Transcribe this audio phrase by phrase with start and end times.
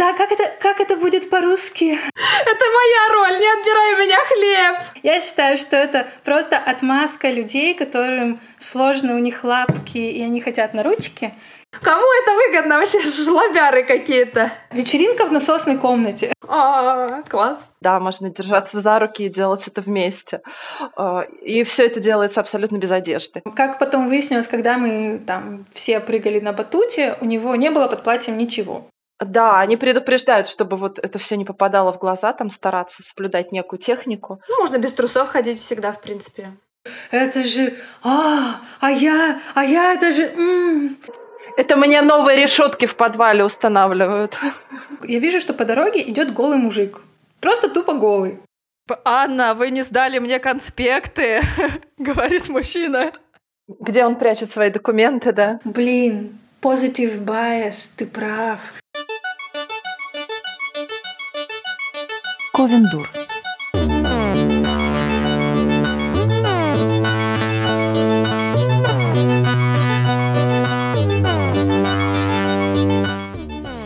[0.00, 1.92] Да, как это, как это будет по-русски?
[1.92, 4.80] Это моя роль, не отбирай у меня хлеб!
[5.02, 10.72] Я считаю, что это просто отмазка людей, которым сложно, у них лапки, и они хотят
[10.72, 11.34] на ручки.
[11.82, 14.50] Кому это выгодно вообще, жлобяры какие-то?
[14.70, 16.32] Вечеринка в насосной комнате.
[16.48, 17.60] А, класс.
[17.82, 20.40] Да, можно держаться за руки и делать это вместе.
[20.96, 23.42] А, и все это делается абсолютно без одежды.
[23.54, 28.02] Как потом выяснилось, когда мы там все прыгали на батуте, у него не было под
[28.02, 28.86] платьем ничего.
[29.20, 33.78] Да, они предупреждают, чтобы вот это все не попадало в глаза, там стараться соблюдать некую
[33.78, 34.40] технику.
[34.48, 36.56] Ну, можно без трусов ходить всегда, в принципе.
[37.10, 40.96] Это же, а, а я, а я, это же, м-м.
[41.56, 44.38] Это мне новые решетки в подвале устанавливают.
[45.02, 47.02] Я вижу, что по дороге идет голый мужик.
[47.40, 48.40] Просто тупо голый.
[49.04, 51.42] Анна, вы не сдали мне конспекты,
[51.98, 53.12] говорит мужчина.
[53.68, 55.60] Где он прячет свои документы, да?
[55.64, 58.60] Блин, positive bias, ты прав.
[62.60, 63.08] Ковендур.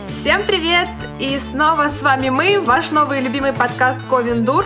[0.09, 0.89] Всем привет!
[1.21, 4.65] И снова с вами мы, ваш новый любимый подкаст Ковендур.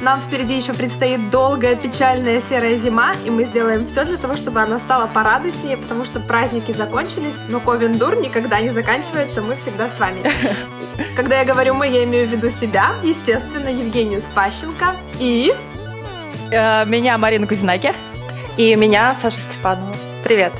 [0.00, 4.60] Нам впереди еще предстоит долгая, печальная серая зима, и мы сделаем все для того, чтобы
[4.60, 9.98] она стала порадостнее, потому что праздники закончились, но Ковендур никогда не заканчивается, мы всегда с
[9.98, 10.22] вами.
[11.16, 15.54] Когда я говорю «мы», я имею в виду себя, естественно, Евгению Спащенко и...
[16.50, 17.92] Э, меня Марина Кузинаки.
[18.56, 19.94] И меня Саша Степанова.
[20.24, 20.52] Привет.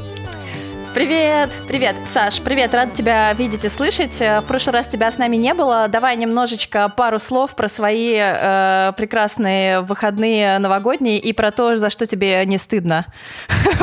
[0.93, 4.21] Привет, привет, Саш, привет, рад тебя видеть и слышать.
[4.21, 5.87] Э, в прошлый раз тебя с нами не было.
[5.87, 12.07] Давай немножечко пару слов про свои э, прекрасные выходные новогодние и про то, за что
[12.07, 13.07] тебе не стыдно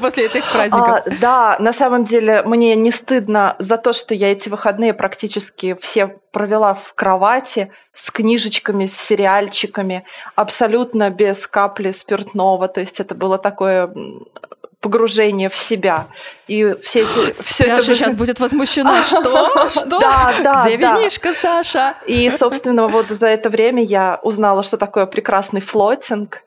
[0.00, 0.88] после этих праздников.
[0.88, 5.76] А, да, на самом деле мне не стыдно за то, что я эти выходные практически
[5.78, 12.68] все провела в кровати с книжечками, с сериальчиками, абсолютно без капли спиртного.
[12.68, 13.92] То есть это было такое
[14.84, 16.08] погружение в себя.
[16.46, 17.32] И все эти...
[17.32, 17.82] Все это...
[17.82, 19.02] сейчас будет возмущена.
[19.02, 19.70] Что?
[19.70, 19.98] Что?
[19.98, 20.98] Да, да, Где да.
[20.98, 21.94] винишка, Саша?
[22.06, 26.42] И, собственно, вот за это время я узнала, что такое прекрасный флотинг.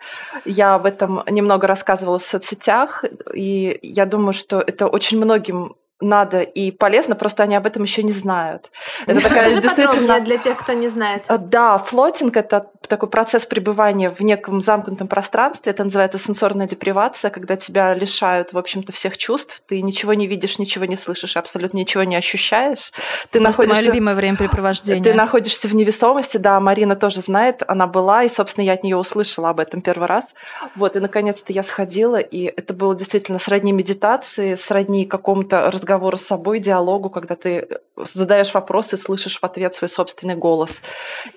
[0.46, 3.04] Я об этом немного рассказывала в соцсетях,
[3.34, 8.04] и я думаю, что это очень многим надо и полезно, просто они об этом еще
[8.04, 8.70] не знают.
[9.08, 11.24] Это такая действительно для тех, кто не знает.
[11.28, 15.72] А, да, флотинг это такой процесс пребывания в неком замкнутом пространстве.
[15.72, 19.62] Это называется сенсорная депривация, когда тебя лишают, в общем-то, всех чувств.
[19.68, 22.92] Ты ничего не видишь, ничего не слышишь, абсолютно ничего не ощущаешь.
[23.32, 23.84] Ты Просто находишься...
[23.84, 25.04] мое любимое времяпрепровождение.
[25.04, 28.98] Ты находишься в невесомости, да, Марина тоже знает, она была, и, собственно, я от нее
[28.98, 30.34] услышала об этом первый раз.
[30.76, 36.18] Вот, и наконец-то я сходила, и это было действительно сродни медитации, сродни какому-то разговору разговору
[36.18, 40.82] с собой, диалогу, когда ты задаешь вопросы, слышишь в ответ свой собственный голос.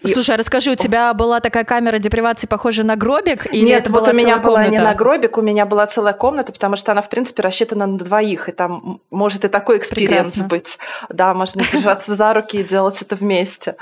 [0.05, 3.47] Слушай, а расскажи, у тебя была такая камера депривации, похожая на гробик?
[3.53, 4.71] Или Нет, вот у меня была комната?
[4.71, 7.99] не на гробик, у меня была целая комната, потому что она, в принципе, рассчитана на
[7.99, 10.79] двоих, и там может и такой experience быть.
[11.09, 13.77] Да, можно держаться за руки и делать это вместе.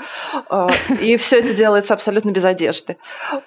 [0.49, 0.69] А,
[1.01, 2.97] и все это делается абсолютно без одежды.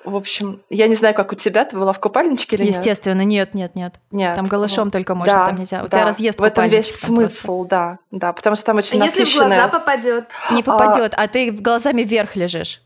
[0.04, 2.76] В общем, я не знаю, как у тебя, ты была в купальничке или нет?
[2.76, 3.94] Естественно, нет, нет, нет.
[4.10, 4.36] Нет.
[4.36, 5.84] Там голышом только можно, там нельзя.
[5.84, 9.26] У тебя разъест В этом весь смысл, да, да, потому что там очень а насыщенная...
[9.26, 10.24] Если в глаза попадет?
[10.50, 12.82] Не попадет, а, а ты глазами вверх лежишь.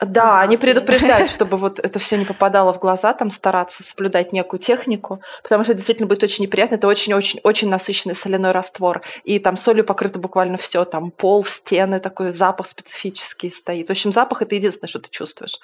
[0.00, 4.32] Да, а, они предупреждают, чтобы вот это все не попадало в глаза, там стараться соблюдать
[4.32, 6.76] некую технику, потому что действительно будет очень неприятно.
[6.76, 9.02] Это очень-очень-очень насыщенный соляной раствор.
[9.24, 13.88] И там солью покрыто буквально все, там пол, стены, такой запах специфический стоит.
[13.88, 15.58] В общем, запах это единственное, что ты чувствуешь.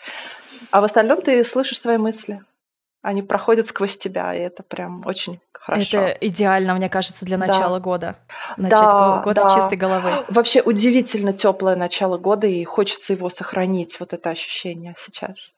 [0.70, 2.42] А в остальном ты слышишь свои мысли.
[3.02, 5.98] Они проходят сквозь тебя, и это прям очень хорошо.
[5.98, 7.80] Это идеально, мне кажется, для начала да.
[7.80, 8.16] года.
[8.56, 9.48] Начать да, год да.
[9.48, 10.24] с чистой головы.
[10.28, 15.54] Вообще удивительно теплое начало года, и хочется его сохранить, вот это ощущение сейчас.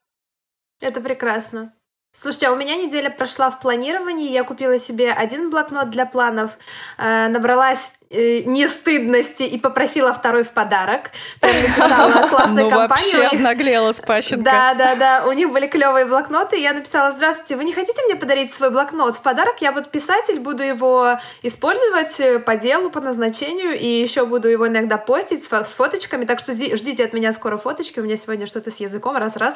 [0.80, 1.72] Это прекрасно.
[2.12, 4.30] Слушайте, а у меня неделя прошла в планировании.
[4.30, 6.58] Я купила себе один блокнот для планов,
[6.96, 11.10] э, набралась э, нестыдности и попросила второй в подарок.
[11.40, 12.88] Прям написала классная ну, компания.
[12.88, 14.42] вообще обнаглела Пащенко.
[14.42, 15.24] Да, да, да.
[15.26, 16.58] У них были клевые блокноты.
[16.60, 19.60] Я написала, здравствуйте, вы не хотите мне подарить свой блокнот в подарок?
[19.60, 24.66] Я вот писатель, буду его использовать э, по делу, по назначению, и еще буду его
[24.68, 28.00] иногда постить с, с фоточками, так что ждите от меня скоро фоточки.
[28.00, 29.54] У меня сегодня что-то с языком, раз-раз.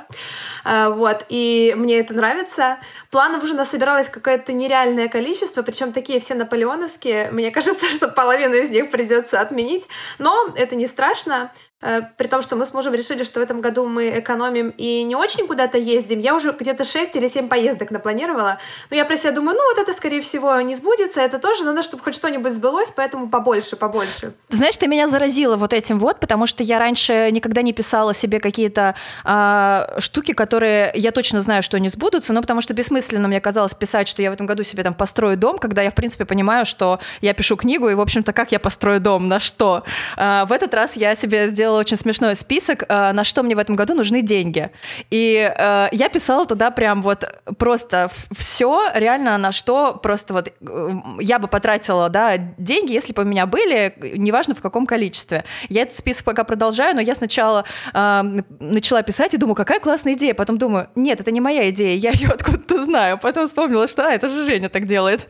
[0.64, 2.78] А, вот, и мне это нравится.
[3.10, 7.30] Планов уже насобиралось какое-то нереальное количество, причем такие все наполеоновские.
[7.32, 9.88] Мне кажется, что половина половину из них придется отменить.
[10.18, 11.52] Но это не страшно.
[11.82, 15.02] Э, при том, что мы с мужем решили, что в этом году мы экономим и
[15.02, 16.20] не очень куда-то ездим.
[16.20, 18.58] Я уже где-то 6 или 7 поездок напланировала.
[18.90, 21.20] Но я про себя думаю, ну вот это, скорее всего, не сбудется.
[21.20, 24.32] Это тоже надо, чтобы хоть что-нибудь сбылось, поэтому побольше, побольше.
[24.48, 28.38] Знаешь, ты меня заразила вот этим вот, потому что я раньше никогда не писала себе
[28.38, 28.94] какие-то
[29.24, 33.74] э, штуки, которые я точно знаю, что не сбудутся, но потому что бессмысленно мне казалось
[33.74, 36.64] писать, что я в этом году себе там построю дом, когда я, в принципе, понимаю,
[36.64, 39.84] что я пишу книгу, и, в общем-то, как я построю дом, на что.
[40.16, 43.58] Э, в этот раз я себе сделала очень смешной список, э, на что мне в
[43.58, 44.70] этом году нужны деньги.
[45.10, 47.24] И э, я писала туда прям вот
[47.58, 50.90] просто все, реально на что просто вот э,
[51.20, 55.44] я бы потратила, да, деньги, если бы у меня были, неважно в каком количестве.
[55.68, 60.34] Я этот список пока продолжаю, но я сначала начала писать и думаю, какая классная идея.
[60.34, 63.18] Потом думаю, нет, это не моя идея, я ее откуда-то знаю.
[63.18, 65.28] Потом вспомнила, что а, это же Женя так делает.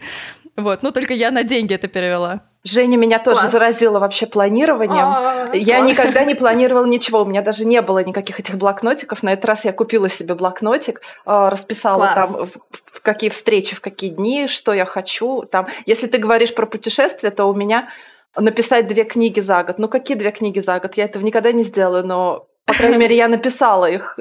[0.56, 2.43] Вот, ну только я на деньги это перевела.
[2.64, 3.52] Женя меня тоже Класс.
[3.52, 5.04] заразила вообще планированием.
[5.04, 5.90] А, я класс.
[5.90, 9.22] никогда не планировала ничего, у меня даже не было никаких этих блокнотиков.
[9.25, 12.14] На этот раз я купила себе блокнотик, а, расписала Класс.
[12.14, 15.43] там в какие встречи, в какие дни, что я хочу.
[15.43, 17.88] Там, если ты говоришь про путешествия, то у меня
[18.37, 19.78] написать две книги за год.
[19.78, 20.94] Ну какие две книги за год?
[20.94, 24.19] Я этого никогда не сделаю, но по крайней мере я написала их.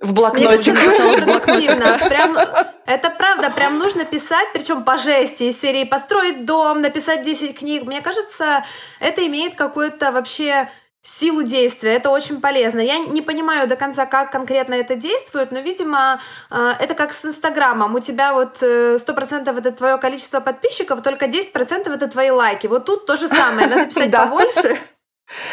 [0.00, 0.72] В блокноте.
[0.72, 1.98] продуктивно.
[2.08, 2.36] Прям,
[2.84, 7.84] это правда, прям нужно писать, причем по жести из серии построить дом, написать 10 книг.
[7.84, 8.64] Мне кажется,
[9.00, 10.68] это имеет какую-то вообще
[11.06, 11.94] силу действия.
[11.94, 12.80] Это очень полезно.
[12.80, 16.20] Я не понимаю до конца, как конкретно это действует, но, видимо,
[16.50, 17.94] э, это как с Инстаграмом.
[17.94, 22.66] У тебя вот 100% э, это твое количество подписчиков, только 10% это твои лайки.
[22.66, 23.68] Вот тут то же самое.
[23.68, 24.78] Надо писать побольше.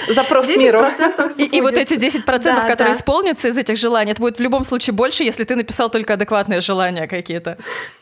[0.07, 0.85] Запрос миру.
[1.37, 2.99] И, и вот эти 10%, да, которые да.
[2.99, 6.61] исполнятся из этих желаний, это будет в любом случае больше, если ты написал только адекватные
[6.61, 7.57] желания какие-то.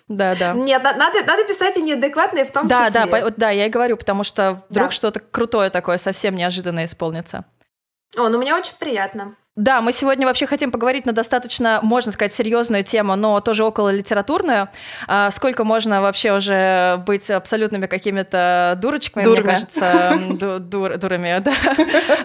[0.07, 0.53] Да, да.
[0.53, 3.05] Нет, надо, надо писать и неадекватные в том да, числе.
[3.05, 4.91] Да, да, да, я и говорю, потому что вдруг да.
[4.91, 7.45] что-то крутое такое совсем неожиданно исполнится.
[8.17, 9.35] О, ну мне очень приятно.
[9.57, 13.89] Да, мы сегодня вообще хотим поговорить на достаточно, можно сказать, серьезную тему, но тоже около
[13.89, 14.69] литературную.
[15.07, 19.43] А, сколько можно вообще уже быть абсолютными какими-то дурочками, Дурами.
[19.43, 21.53] мне кажется, дур, дурами, да.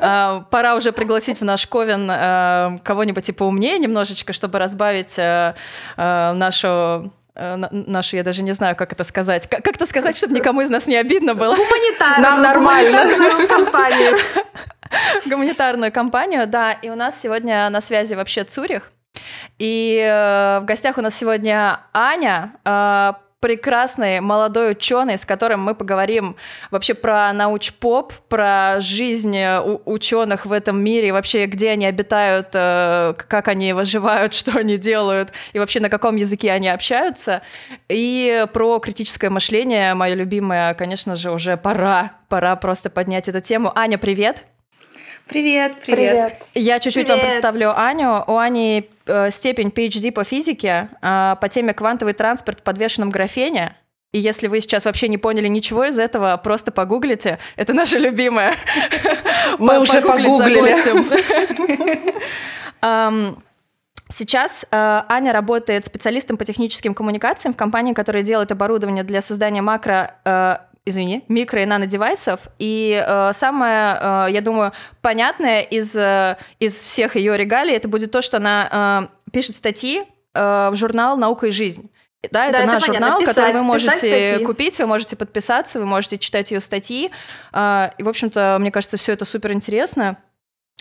[0.01, 5.57] А, пора уже пригласить в наш Ковен а, кого-нибудь и поумнее немножечко, чтобы разбавить а,
[5.97, 9.47] а, нашу нашу, я даже не знаю, как это сказать.
[9.49, 11.55] Как, это сказать, чтобы никому из нас не обидно было?
[11.55, 12.23] Гуманитарную.
[12.23, 13.05] Нам нормально.
[13.05, 14.19] Гуманитарную компанию.
[15.27, 16.73] Гуманитарную компанию, да.
[16.73, 18.93] И у нас сегодня на связи вообще Цурих.
[19.59, 25.75] И э, в гостях у нас сегодня Аня, э, прекрасный молодой ученый, с которым мы
[25.75, 26.37] поговорим
[26.71, 29.39] вообще про науч-поп, про жизнь
[29.85, 35.33] ученых в этом мире, вообще где они обитают, э, как они выживают, что они делают,
[35.53, 37.43] и вообще на каком языке они общаются.
[37.89, 43.71] И про критическое мышление, мое любимое, конечно же, уже пора, пора просто поднять эту тему.
[43.75, 44.45] Аня, привет!
[45.29, 46.13] Привет, привет.
[46.13, 46.43] привет.
[46.55, 48.23] Я чуть-чуть вам представлю Аню.
[48.29, 48.96] У Ани э,
[49.31, 53.77] степень PhD по физике э, по теме квантовый транспорт в подвешенном графене.
[54.13, 57.39] И если вы сейчас вообще не поняли ничего из этого, просто погуглите.
[57.57, 58.55] Это наша любимая.
[59.59, 60.75] Мы уже погуглили.
[64.09, 69.63] Сейчас э, Аня работает специалистом по техническим коммуникациям в компании, которая делает оборудование для создания
[69.63, 72.41] макро э, извини, микро- и нанодевайсов.
[72.59, 74.73] И э, самое, э, я думаю,
[75.03, 80.05] понятное из, э, из всех ее регалий, это будет то, что она э, пишет статьи
[80.35, 81.91] э, в журнал «Наука и жизнь».
[82.31, 85.87] Да, это да, наш это журнал, писать, который вы можете купить, вы можете подписаться, вы
[85.87, 87.11] можете читать ее статьи.
[87.53, 90.17] Э, и, в общем-то, мне кажется, все это супер интересно.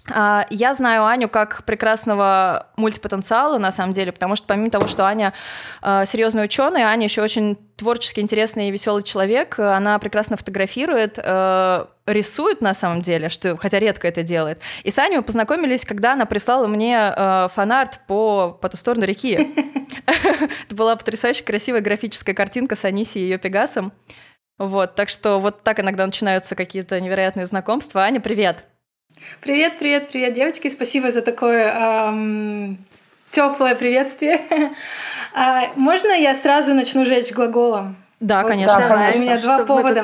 [0.08, 5.06] А, я знаю Аню как прекрасного мультипотенциала, на самом деле, потому что помимо того, что
[5.06, 5.34] Аня
[5.82, 9.58] э, серьезный ученый, Аня еще очень творчески интересный и веселый человек.
[9.58, 14.60] Она прекрасно фотографирует, э, рисует на самом деле, что, хотя редко это делает.
[14.84, 19.06] И с Аней мы познакомились, когда она прислала мне э, фанарт по, по ту сторону
[19.06, 19.50] реки.
[20.06, 23.92] Это была потрясающе красивая графическая картинка с Анисией и ее Пегасом.
[24.58, 28.04] Вот, так что вот так иногда начинаются какие-то невероятные знакомства.
[28.04, 28.66] Аня, привет!
[29.42, 30.70] Привет, привет, привет, девочки!
[30.70, 32.78] Спасибо за такое эм,
[33.32, 34.42] теплое приветствие.
[35.34, 37.96] а, можно я сразу начну жечь глаголом?
[38.20, 38.80] Да, вот, конечно.
[38.80, 40.04] Давай, У меня два повода.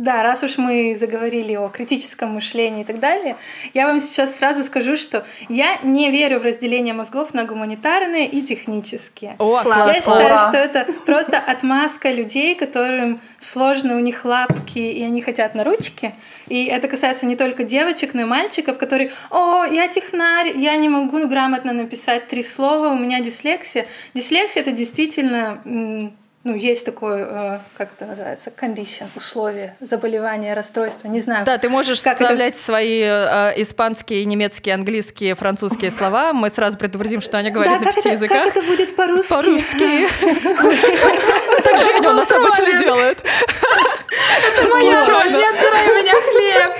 [0.00, 3.36] Да, раз уж мы заговорили о критическом мышлении и так далее,
[3.74, 8.42] я вам сейчас сразу скажу, что я не верю в разделение мозгов на гуманитарные и
[8.42, 9.36] технические.
[9.38, 15.02] О, класс, я считаю, что это просто отмазка людей, которым сложно, у них лапки, и
[15.02, 16.14] они хотят на ручки.
[16.48, 20.88] И это касается не только девочек, но и мальчиков, которые «О, я технарь, я не
[20.88, 23.86] могу грамотно написать три слова, у меня дислексия».
[24.14, 31.20] Дислексия— это действительно ну, есть такое, э, как это называется, condition, условие, заболевание, расстройство, не
[31.20, 31.44] знаю.
[31.44, 32.62] Да, ты можешь как вставлять это...
[32.62, 36.32] свои э, испанские, немецкие, английские, французские слова.
[36.32, 38.44] Мы сразу предупредим, что они говорят да, на пяти это, языках.
[38.44, 39.32] как это будет по-русски?
[39.34, 40.08] По-русски.
[41.62, 43.22] Так Женя у нас обычно делает.
[44.10, 46.72] Это моя роль, не отбирай у меня хлеб.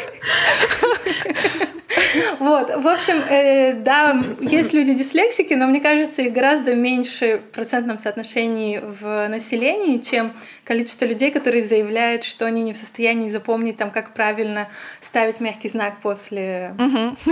[2.38, 7.98] Вот, в общем, э, да, есть люди-дислексики, но мне кажется, их гораздо меньше в процентном
[7.98, 10.32] соотношении в населении, чем
[10.64, 14.68] количество людей, которые заявляют, что они не в состоянии запомнить, там, как правильно
[15.00, 16.74] ставить мягкий знак после...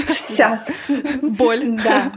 [0.09, 0.65] Вся.
[1.23, 1.79] Боль.
[1.85, 2.13] Да.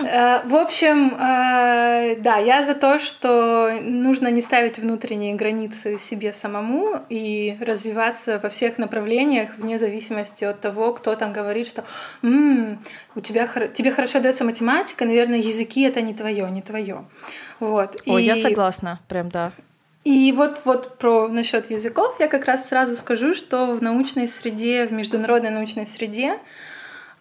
[0.00, 6.32] Э, в общем, э, да, я за то, что нужно не ставить внутренние границы себе
[6.32, 11.84] самому и развиваться во всех направлениях вне зависимости от того, кто там говорит, что
[12.22, 12.80] М-м,
[13.14, 17.04] у тебя тебе хорошо дается математика, наверное, языки это не твое, не твое.
[17.60, 18.02] Вот.
[18.06, 18.26] Ой, и...
[18.26, 19.52] я согласна, прям да.
[20.04, 24.86] И вот, вот про насчет языков я как раз сразу скажу, что в научной среде,
[24.86, 26.40] в международной научной среде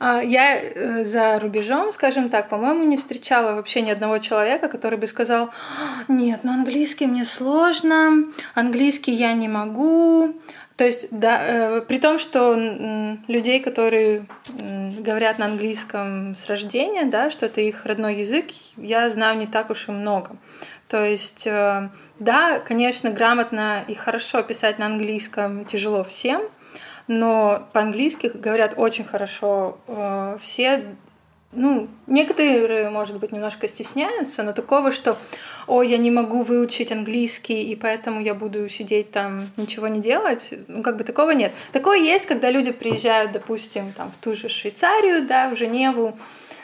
[0.01, 5.05] я э, за рубежом, скажем так, по-моему, не встречала вообще ни одного человека, который бы
[5.05, 5.51] сказал,
[6.07, 10.35] нет, ну английский мне сложно, английский я не могу.
[10.75, 12.55] То есть, да, э, при том, что
[13.27, 19.37] людей, которые говорят на английском с рождения, да, что это их родной язык, я знаю
[19.37, 20.35] не так уж и много.
[20.87, 26.41] То есть, э, да, конечно, грамотно и хорошо писать на английском тяжело всем,
[27.11, 30.95] но по-английски говорят очень хорошо э, все.
[31.51, 35.17] Ну, некоторые, может быть, немножко стесняются, но такого, что
[35.67, 40.53] «Ой, я не могу выучить английский, и поэтому я буду сидеть там, ничего не делать»,
[40.69, 41.51] ну, как бы такого нет.
[41.73, 46.17] Такое есть, когда люди приезжают, допустим, там, в ту же Швейцарию, да, в Женеву,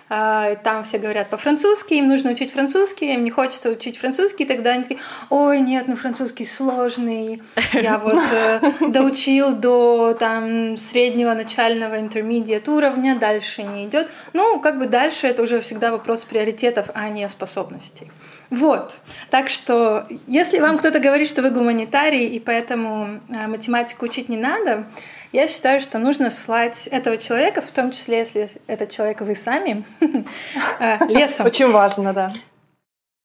[0.08, 4.84] там все говорят по-французски, им нужно учить французский, им не хочется учить французский, тогда они
[4.84, 5.00] такие,
[5.30, 7.42] ой, нет, ну французский сложный,
[7.74, 14.10] я вот э, доучил до там среднего начального интермедиат уровня, дальше не идет.
[14.34, 18.10] Ну, как бы дальше это уже всегда вопрос приоритетов, а не способностей.
[18.50, 18.96] Вот.
[19.30, 24.38] Так что, если вам кто-то говорит, что вы гуманитарий, и поэтому э, математику учить не
[24.38, 24.86] надо,
[25.38, 29.86] я считаю, что нужно слать этого человека, в том числе, если этот человек вы сами,
[30.79, 31.46] э, лесом.
[31.46, 32.32] Очень важно, да.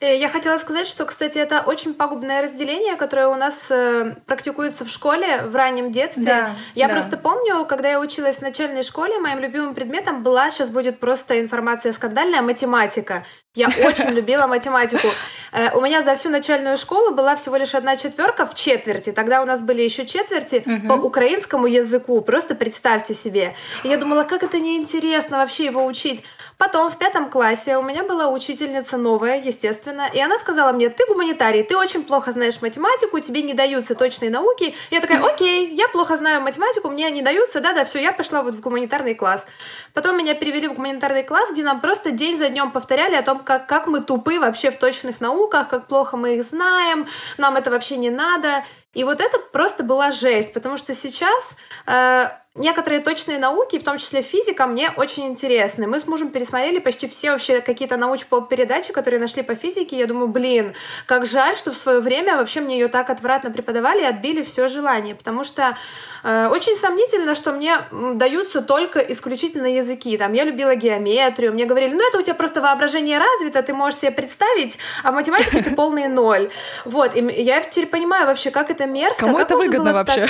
[0.02, 4.84] Э, я хотела сказать, что, кстати, это очень пагубное разделение, которое у нас э, практикуется
[4.84, 6.24] в школе в раннем детстве.
[6.24, 6.94] Да, я да.
[6.94, 11.40] просто помню, когда я училась в начальной школе, моим любимым предметом была, сейчас будет просто
[11.40, 13.24] информация скандальная, математика.
[13.54, 15.06] Я очень любила математику.
[15.52, 19.12] Э, у меня за всю начальную школу была всего лишь одна четверка в четверти.
[19.12, 22.20] Тогда у нас были еще четверти по украинскому языку.
[22.22, 23.54] Просто представьте себе.
[23.84, 26.24] И я думала, как это неинтересно вообще его учить.
[26.58, 31.04] Потом в пятом классе у меня была учительница новая, естественно, и она сказала мне, ты
[31.06, 34.74] гуманитарий, ты очень плохо знаешь математику, тебе не даются точные науки.
[34.90, 38.54] Я такая, окей, я плохо знаю математику, мне не даются, да-да, все, я пошла вот
[38.54, 39.46] в гуманитарный класс.
[39.94, 43.40] Потом меня перевели в гуманитарный класс, где нам просто день за днем повторяли о том,
[43.40, 47.06] как, как мы тупы вообще в точных науках, как плохо мы их знаем,
[47.38, 48.64] нам это вообще не надо.
[48.94, 51.56] И вот это просто была жесть, потому что сейчас
[51.86, 55.86] э, некоторые точные науки, в том числе физика, мне очень интересны.
[55.86, 59.98] Мы с мужем пересмотрели почти все вообще какие-то научно-передачи, которые нашли по физике.
[59.98, 60.74] Я думаю, блин,
[61.06, 64.68] как жаль, что в свое время вообще мне ее так отвратно преподавали и отбили все
[64.68, 65.78] желание, потому что
[66.24, 67.78] э, очень сомнительно, что мне
[68.14, 70.18] даются только исключительно языки.
[70.18, 74.00] Там я любила геометрию, мне говорили, ну это у тебя просто воображение развито, ты можешь
[74.00, 76.50] себе представить, а в математике ты полный ноль.
[76.84, 79.24] Вот, и я теперь понимаю вообще, как это мерзко.
[79.24, 80.28] Кому это выгодно вообще?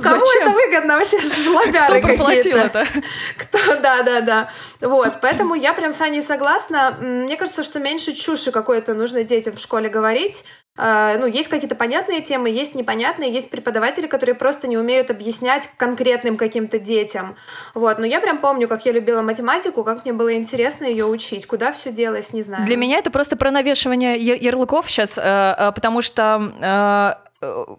[0.00, 1.18] Кому это выгодно вообще?
[1.62, 2.86] Жлобяры Кто проплатил это?
[3.38, 3.58] Кто?
[3.80, 4.50] Да, да, да.
[4.80, 6.96] Вот, поэтому я прям с Аней согласна.
[7.00, 10.44] Мне кажется, что меньше чуши какой-то нужно детям в школе говорить.
[10.78, 15.70] А, ну, есть какие-то понятные темы, есть непонятные, есть преподаватели, которые просто не умеют объяснять
[15.78, 17.36] конкретным каким-то детям.
[17.74, 21.46] Вот, но я прям помню, как я любила математику, как мне было интересно ее учить,
[21.46, 22.66] куда все делось, не знаю.
[22.66, 27.14] Для меня это просто про навешивание ярлыков сейчас, э, э, потому что Э,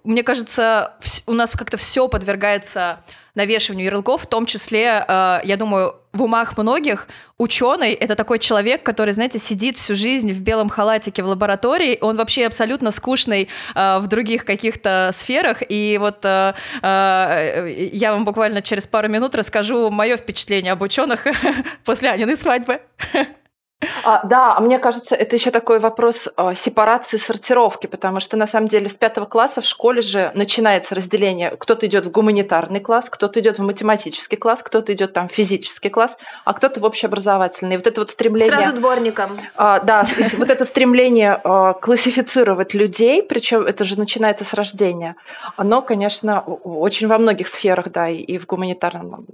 [0.03, 0.93] мне кажется,
[1.25, 2.99] у нас как-то все подвергается
[3.33, 8.81] навешиванию ярлыков, в том числе, э, я думаю, в умах многих ученый это такой человек,
[8.81, 13.99] который, знаете, сидит всю жизнь в белом халатике в лаборатории, он вообще абсолютно скучный э,
[13.99, 16.53] в других каких-то сферах, и вот я
[18.11, 21.25] вам буквально через пару минут расскажу мое впечатление об ученых
[21.85, 22.81] после Аниной свадьбы.
[24.03, 28.47] А, да, а мне кажется, это еще такой вопрос а, сепарации, сортировки, потому что на
[28.47, 31.55] самом деле с пятого класса в школе же начинается разделение.
[31.57, 35.89] Кто-то идет в гуманитарный класс, кто-то идет в математический класс, кто-то идет там в физический
[35.89, 37.75] класс, а кто-то в общеобразовательный.
[37.75, 38.51] И вот это вот стремление...
[38.51, 39.29] Сразу дворником.
[39.55, 40.05] А, да,
[40.37, 45.15] вот это стремление а, классифицировать людей, причем это же начинается с рождения,
[45.55, 49.27] оно, конечно, очень во многих сферах, да, и в гуманитарном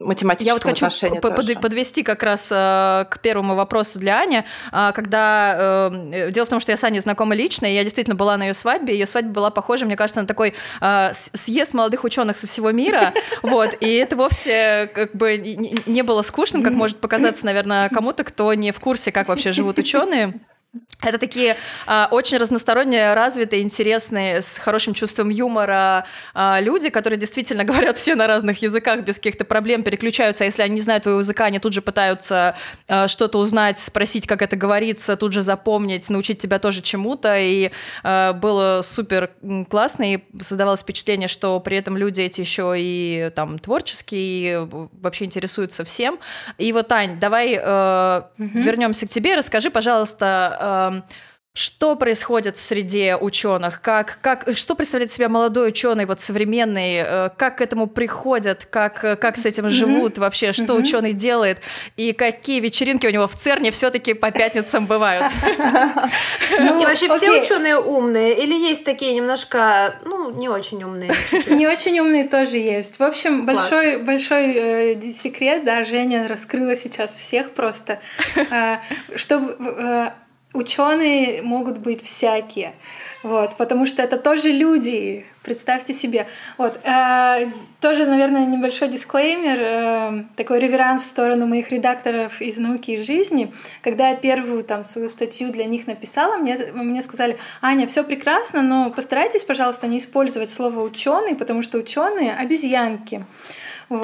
[0.00, 1.54] математическом Я вот хочу под, тоже.
[1.56, 4.44] подвести как раз э, к первому вопросу для Ани.
[4.72, 8.16] Э, когда э, дело в том, что я с Аней знакома лично, и я действительно
[8.16, 8.94] была на ее свадьбе.
[8.94, 13.12] Ее свадьба была похожа, мне кажется, на такой э, съезд молодых ученых со всего мира.
[13.42, 18.52] Вот, и это вовсе как бы не было скучным, как может показаться, наверное, кому-то, кто
[18.54, 20.34] не в курсе, как вообще живут ученые.
[21.02, 27.64] Это такие э, очень разносторонне развитые, интересные, с хорошим чувством юмора э, люди, которые действительно
[27.70, 31.20] говорят все на разных языках без каких-то проблем, переключаются, а если они не знают твоего
[31.20, 32.54] языка, они тут же пытаются
[32.86, 37.70] э, что-то узнать, спросить, как это говорится, тут же запомнить, научить тебя тоже чему-то, и
[38.04, 39.30] э, было супер
[39.70, 44.68] классно, и создавалось впечатление, что при этом люди эти еще и там творческие, и
[45.00, 46.20] вообще интересуются всем.
[46.58, 48.58] И вот, Ань, давай э, угу.
[48.60, 51.02] вернемся к тебе, расскажи, пожалуйста, Um,
[51.52, 53.80] Что происходит в среде ученых?
[53.82, 57.02] Как, как, что представляет себя молодой ученый, вот современный?
[57.04, 58.66] Э, как к этому приходят?
[58.70, 60.20] Как, как с этим живут mm-hmm.
[60.20, 60.52] вообще?
[60.52, 60.80] Что mm-hmm.
[60.80, 61.58] ученый делает?
[61.96, 65.26] И какие вечеринки у него в ЦЕРНе все-таки по пятницам бывают?
[66.58, 68.38] Ну, вообще все ученые умные?
[68.42, 71.12] Или есть такие немножко, ну, не очень умные?
[71.48, 72.98] Не очень умные тоже есть.
[72.98, 78.00] В общем, большой, большой э, секрет, да, Женя раскрыла сейчас всех просто,
[78.36, 78.78] э,
[79.16, 79.56] чтобы
[80.52, 82.74] ученые могут быть всякие,
[83.22, 86.26] вот, потому что это тоже люди, представьте себе.
[86.58, 92.92] Вот, э, тоже, наверное, небольшой дисклеймер, э, такой реверанс в сторону моих редакторов из науки
[92.92, 93.52] и жизни.
[93.82, 98.62] Когда я первую там свою статью для них написала, мне, мне сказали, Аня, все прекрасно,
[98.62, 103.24] но постарайтесь, пожалуйста, не использовать слово ученый, потому что ученые обезьянки.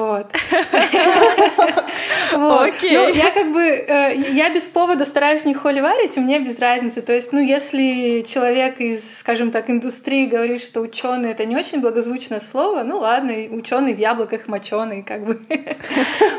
[2.33, 2.33] Вот.
[2.33, 2.97] Окей.
[2.97, 7.01] Ну, я как бы, э, я без повода стараюсь не холиварить, и мне без разницы.
[7.01, 11.79] То есть, ну, если человек из, скажем так, индустрии говорит, что ученый это не очень
[11.79, 15.39] благозвучное слово, ну ладно, ученый в яблоках моченый, как бы.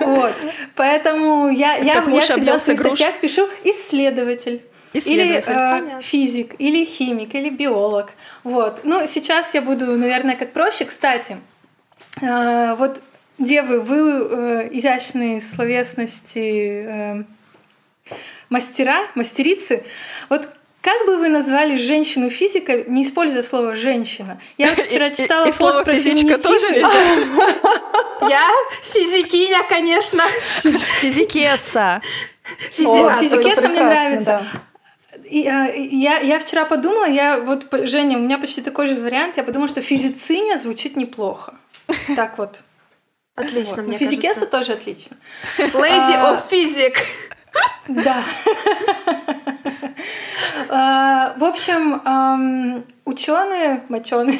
[0.00, 0.34] Вот.
[0.76, 4.62] Поэтому я, я, я всегда в своих статьях пишу исследователь.
[4.92, 8.10] Или э, физик, или химик, или биолог.
[8.44, 8.80] Вот.
[8.84, 10.84] Ну, сейчас я буду, наверное, как проще.
[10.84, 11.38] Кстати,
[12.20, 13.02] э, вот
[13.38, 17.24] Девы, вы э, изящные словесности э,
[18.48, 19.84] мастера, мастерицы.
[20.28, 20.48] Вот
[20.80, 24.40] как бы вы назвали женщину физика, не используя слово женщина?
[24.56, 26.66] Я вот вчера читала и, и, пост про физичка тоже
[28.28, 28.50] Я
[28.92, 30.22] физикиня, конечно.
[30.62, 32.00] Физикеса.
[32.72, 34.42] Физикеса мне нравится.
[35.30, 39.36] И, а, я, я вчера подумала, я вот, Женя, у меня почти такой же вариант,
[39.36, 41.54] я подумала, что физициня звучит неплохо.
[42.16, 42.60] Так вот.
[43.38, 43.86] Отлично, вот.
[43.86, 45.16] мне Физикеса тоже отлично.
[45.58, 46.96] Lady а, of Physic.
[47.88, 48.22] Да.
[50.70, 54.38] А, в общем, ученые, моченые,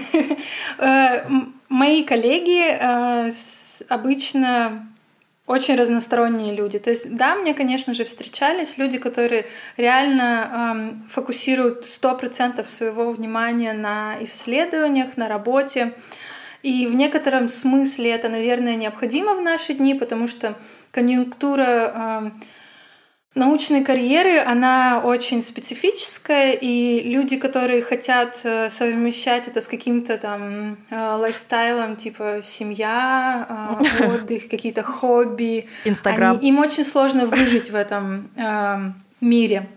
[0.78, 1.24] э,
[1.68, 3.30] мои коллеги э,
[3.88, 4.88] обычно
[5.48, 6.78] очень разносторонние люди.
[6.78, 9.46] То есть, да, мне, конечно же, встречались люди, которые
[9.78, 15.94] реально эм, фокусируют 100% своего внимания на исследованиях, на работе,
[16.62, 20.54] и в некотором смысле это, наверное, необходимо в наши дни, потому что
[20.90, 22.32] конъюнктура
[23.38, 30.78] научной карьеры, она очень специфическая, и люди, которые хотят э, совмещать это с каким-то там
[30.90, 36.36] э, лайфстайлом, типа семья, э, отдых, какие-то хобби, Инстаграм.
[36.38, 38.30] им очень сложно выжить в этом
[39.20, 39.68] мире.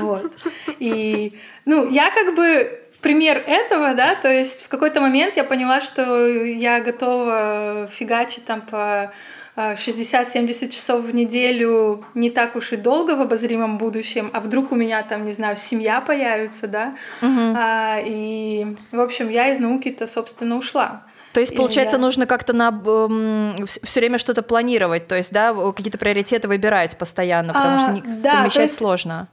[0.00, 0.32] Вот.
[0.78, 5.80] И, ну, я как бы пример этого, да, то есть в какой-то момент я поняла,
[5.80, 9.12] что я готова фигачить там по
[9.56, 14.70] 60-70 а, часов в неделю не так уж и долго в обозримом будущем, а вдруг
[14.72, 17.56] у меня там, не знаю, семья появится, да, угу.
[17.56, 21.02] а, и, в общем, я из науки-то, собственно, ушла.
[21.32, 22.00] То есть, получается, я...
[22.00, 27.52] нужно как-то на э, все время что-то планировать, то есть, да, какие-то приоритеты выбирать постоянно,
[27.52, 28.76] потому а, что не, да, совмещать есть...
[28.76, 29.28] сложно.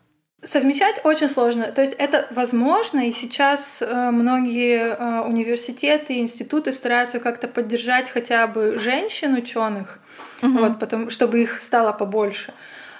[0.45, 1.71] Совмещать очень сложно.
[1.71, 8.45] То есть это возможно, и сейчас э, многие э, университеты, институты стараются как-то поддержать хотя
[8.45, 9.99] бы женщин ученых,
[10.43, 10.59] угу.
[10.59, 12.53] вот, потому, чтобы их стало побольше.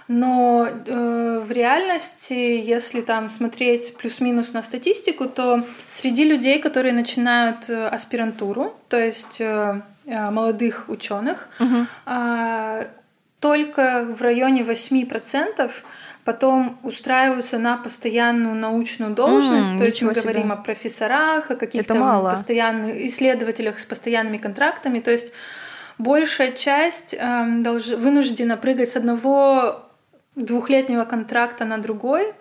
[0.08, 7.70] Но э, в реальности, если там смотреть плюс-минус на статистику, то среди людей, которые начинают
[7.70, 11.86] э, аспирантуру, то есть э, э молодых ученых, угу
[13.46, 15.72] только в районе 8%
[16.26, 20.22] потом устраиваются на постоянную научную должность, mm, то есть мы себе.
[20.24, 25.32] говорим о профессорах, о каких-то постоянных исследователях с постоянными контрактами, то есть
[26.00, 27.88] большая часть э, долж...
[27.90, 29.86] вынуждена прыгать с одного
[30.36, 32.34] двухлетнего контракта на другой,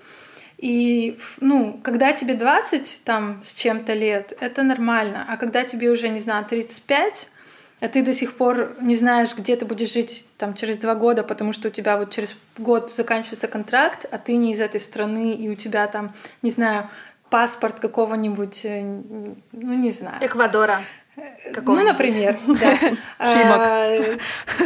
[0.56, 5.26] и, ну, когда тебе 20 там с чем-то лет, это нормально.
[5.28, 7.28] А когда тебе уже, не знаю, 35,
[7.84, 11.22] а ты до сих пор не знаешь, где ты будешь жить там через два года,
[11.22, 15.34] потому что у тебя вот через год заканчивается контракт, а ты не из этой страны,
[15.34, 16.88] и у тебя там, не знаю,
[17.28, 20.16] паспорт какого-нибудь, э, ну, не знаю.
[20.24, 20.80] Эквадора.
[21.14, 22.78] Ну, например, да.
[23.18, 24.16] А,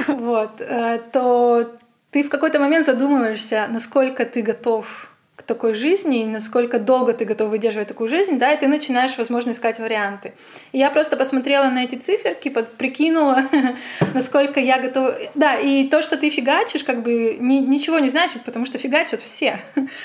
[0.07, 0.61] вот.
[0.61, 1.76] Э, то
[2.12, 5.08] ты в какой-то момент задумываешься, насколько ты готов
[5.48, 9.52] такой жизни, и насколько долго ты готов выдерживать такую жизнь, да, и ты начинаешь, возможно,
[9.52, 10.34] искать варианты.
[10.72, 13.44] И я просто посмотрела на эти циферки, под, прикинула,
[14.14, 15.16] насколько я готова.
[15.34, 19.20] Да, и то, что ты фигачишь, как бы ни, ничего не значит, потому что фигачат
[19.20, 19.58] все.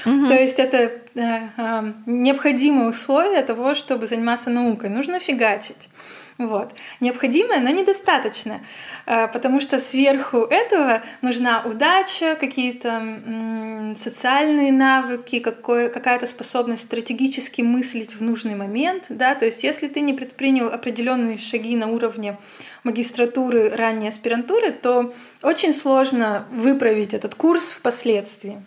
[0.03, 4.89] То есть это э, э, необходимое условие того, чтобы заниматься наукой.
[4.89, 5.89] Нужно фигачить.
[6.38, 6.74] Вот.
[7.00, 8.62] Необходимое, но недостаточно,
[9.06, 18.22] э, потому что сверху этого нужна удача, какие-то социальные навыки, какая-то способность стратегически мыслить в
[18.22, 19.06] нужный момент.
[19.10, 19.36] Да?
[19.36, 22.38] То есть если ты не предпринял определенные шаги на уровне
[22.84, 28.62] магистратуры, ранней аспирантуры, то очень сложно выправить этот курс впоследствии.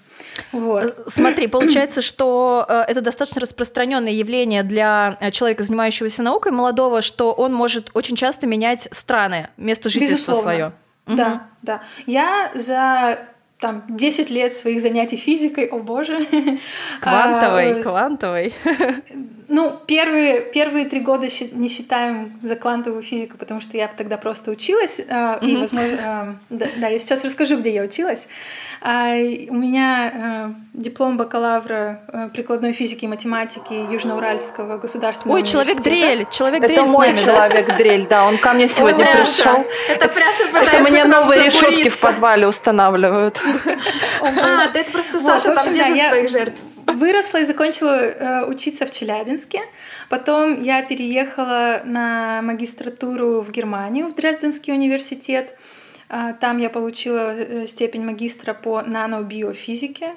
[0.53, 0.85] Вот.
[0.85, 7.03] Э, смотри, получается, что э, это достаточно распространенное явление для э, человека, занимающегося наукой, молодого,
[7.03, 10.73] что он может очень часто менять страны, место жительства свое.
[11.07, 11.41] Да, угу.
[11.63, 11.83] да.
[12.07, 13.19] Я за
[13.59, 16.27] там 10 лет своих занятий физикой, о боже.
[17.01, 18.55] Квантовой, а, квантовой.
[19.49, 24.51] Ну, первые, первые три года не считаем за квантовую физику, потому что я тогда просто
[24.51, 24.99] училась.
[24.99, 25.47] Mm-hmm.
[25.47, 28.29] И, возможно, да, да, я сейчас расскажу, где я училась.
[28.81, 36.61] А, у меня диплом бакалавра прикладной физики и математики Южноуральского государственного Ой, человек дрель, человек
[36.61, 36.73] дрель.
[36.73, 39.65] Это мой человек дрель, да, он ко мне сегодня пришел.
[39.89, 43.41] Это Пряша Это мне новые решетки в подвале устанавливают.
[44.21, 46.61] А, да это просто Саша там держит своих жертв.
[46.87, 49.63] Выросла и закончила э, учиться в Челябинске.
[50.09, 55.55] Потом я переехала на магистратуру в Германию, в Дрезденский университет.
[56.09, 60.15] Э, там я получила э, степень магистра по нанобиофизике.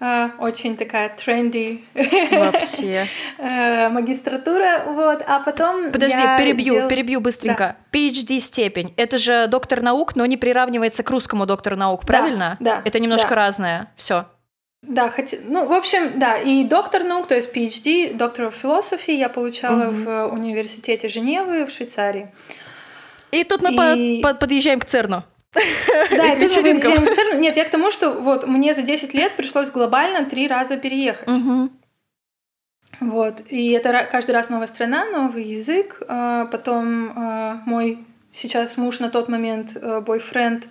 [0.00, 3.06] Uh, очень такая тренди вообще
[3.38, 6.88] uh, магистратура, вот, а потом подожди, перебью, дел...
[6.88, 7.76] перебью быстренько.
[7.92, 7.98] Да.
[7.98, 12.56] PhD степень, это же доктор наук, но не приравнивается к русскому доктору наук, правильно?
[12.58, 12.82] Да.
[12.84, 13.34] Это немножко да.
[13.36, 13.92] разное.
[13.96, 14.26] Все.
[14.86, 19.12] Да, хотя, ну, в общем, да, и доктор наук, то есть PhD, доктор of philosophy
[19.12, 19.96] я получала угу.
[19.96, 22.28] в университете Женевы в Швейцарии.
[23.30, 24.22] И тут мы и...
[24.22, 25.24] По подъезжаем к ЦЕРНу.
[25.54, 27.40] Да, это подъезжаем к ЦЕРНу.
[27.40, 31.28] Нет, я к тому, что вот мне за 10 лет пришлось глобально три раза переехать.
[31.28, 31.70] Угу.
[33.00, 36.02] Вот, и это каждый раз новая страна, новый язык.
[36.06, 37.98] А, потом а, мой
[38.32, 40.68] сейчас муж на тот момент, бойфренд, а,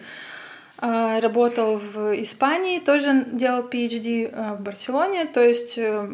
[0.83, 6.07] работал в Испании, тоже делал PhD а, в Барселоне, то есть э,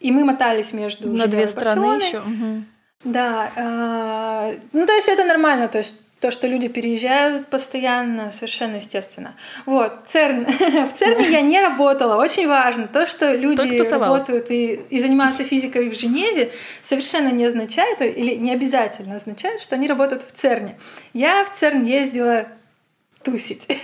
[0.00, 2.20] и мы мотались между на две страны еще.
[2.20, 2.64] Угу.
[3.04, 8.76] Да, э, ну то есть это нормально, то есть то, что люди переезжают постоянно, совершенно
[8.76, 9.36] естественно.
[9.66, 10.46] Вот, ЦЕРН.
[10.88, 12.16] в ЦЕРНе я не работала.
[12.16, 12.88] Очень важно.
[12.88, 16.52] То, что люди работают и, и занимаются физикой в Женеве,
[16.82, 20.78] совершенно не означает, или не обязательно означает, что они работают в ЦЕРНе.
[21.12, 22.46] Я в ЦЕРН ездила
[23.24, 23.66] тусить.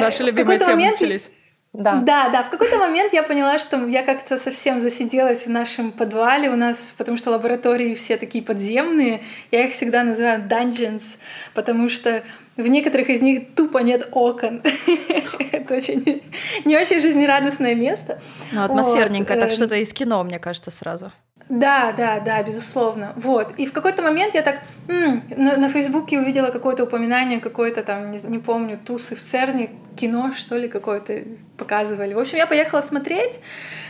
[0.00, 1.30] Наши любимые темы начались.
[1.72, 2.00] Да.
[2.04, 2.42] да, да.
[2.42, 6.92] В какой-то момент я поняла, что я как-то совсем засиделась в нашем подвале у нас,
[6.98, 9.22] потому что лаборатории все такие подземные.
[9.52, 11.18] Я их всегда называю dungeons,
[11.54, 12.24] потому что
[12.60, 14.62] в некоторых из них тупо нет окон.
[15.52, 16.22] Это очень
[16.64, 18.20] не очень жизнерадостное место.
[18.52, 19.40] Ну, атмосферненько, вот.
[19.40, 19.54] так эм.
[19.54, 21.12] что-то из кино, мне кажется, сразу.
[21.50, 23.12] Да, да, да, безусловно.
[23.16, 23.54] Вот.
[23.56, 28.12] И в какой-то момент я так м-м, на, на Фейсбуке увидела какое-то упоминание, какое-то там,
[28.12, 31.24] не, не помню, тусы в Церне, кино, что ли, какое-то
[31.56, 32.14] показывали.
[32.14, 33.40] В общем, я поехала смотреть,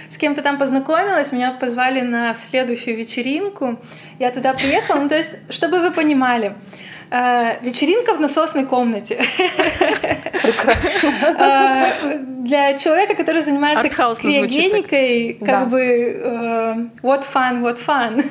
[0.09, 3.79] с кем-то там познакомилась, меня позвали на следующую вечеринку.
[4.19, 5.01] Я туда приехала.
[5.01, 6.55] Ну, то есть, чтобы вы понимали,
[7.11, 9.21] вечеринка в насосной комнате.
[11.39, 18.23] Э, для человека, который занимается криогеникой, как бы э, what fun, what fun.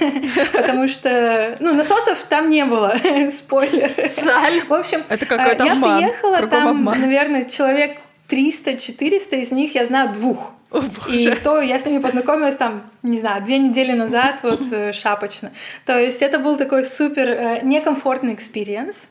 [0.54, 2.96] Потому что, ну, насосов там не было.
[3.32, 3.92] Спойлер.
[4.24, 4.62] Жаль.
[4.68, 7.98] В общем, Это какой-то я приехала, там, наверное, человек
[8.30, 10.52] 300-400 из них я знаю двух.
[10.71, 14.93] О, и то я с ними познакомилась там, не знаю, две недели назад, вот э,
[14.93, 15.51] шапочно.
[15.86, 19.10] То есть это был такой супер э, некомфортный experience.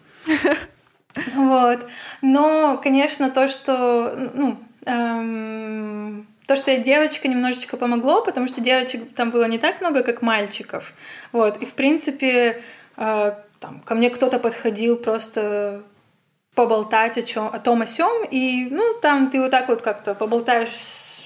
[1.34, 1.80] Вот.
[2.22, 9.14] Но, конечно, то, что, ну, эм, то, что я девочка, немножечко помогло, потому что девочек
[9.14, 10.92] там было не так много, как мальчиков.
[11.32, 11.56] Вот.
[11.58, 12.62] И, в принципе,
[12.96, 15.82] э, там, ко мне кто-то подходил просто
[16.54, 20.14] поболтать о, чем, о том, о сём, и, ну, там ты вот так вот как-то
[20.14, 21.17] поболтаешь с,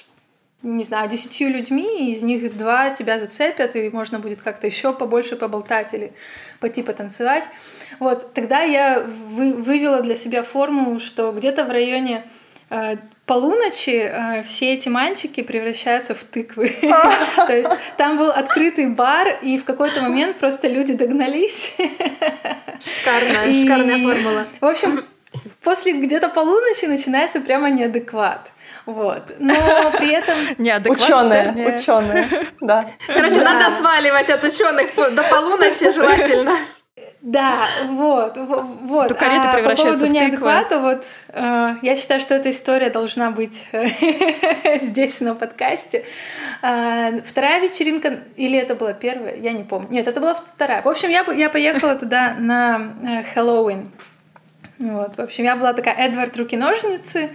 [0.63, 4.93] не знаю, десятью людьми, и из них два тебя зацепят, и можно будет как-то еще
[4.93, 6.13] побольше поболтать или
[6.61, 7.45] пойти потанцевать.
[7.99, 12.25] Вот, тогда я вы, вывела для себя формулу, что где-то в районе
[12.71, 12.97] э,
[13.27, 16.69] полуночи э, все эти мальчики превращаются в тыквы.
[17.37, 21.77] То есть там был открытый бар, и в какой-то момент просто люди догнались.
[22.81, 24.47] Шикарная, шикарная формула.
[24.61, 25.05] В общем,
[25.63, 28.53] после где-то полуночи начинается прямо неадекват.
[28.87, 29.33] Вот.
[29.39, 29.55] Но
[29.97, 30.35] при этом...
[30.93, 32.29] Ученые, ученые,
[32.61, 32.87] да.
[33.07, 33.53] Короче, да.
[33.53, 36.53] надо сваливать от ученых до полуночи желательно.
[37.23, 39.09] Да, вот, вот.
[39.09, 43.31] То карета а превращается по поводу неадеквата, вот э, я считаю, что эта история должна
[43.31, 43.69] быть
[44.81, 46.05] здесь на подкасте.
[46.63, 49.87] Э, вторая вечеринка, или это была первая, я не помню.
[49.91, 50.83] Нет, это была вторая.
[50.83, 53.93] В общем, я, я поехала туда на э, Хэллоуин.
[54.81, 57.31] Вот, в общем, я была такая Эдвард руки-ножницы.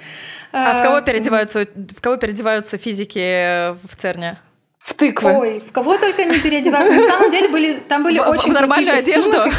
[0.52, 4.38] А в кого переодеваются, в кого переодеваются физики в ЦЕРНе?
[4.80, 5.34] В тыквы.
[5.34, 6.94] Ой, в кого только не переодеваться.
[6.94, 9.44] На самом деле были, там были в, очень нормальную одежду.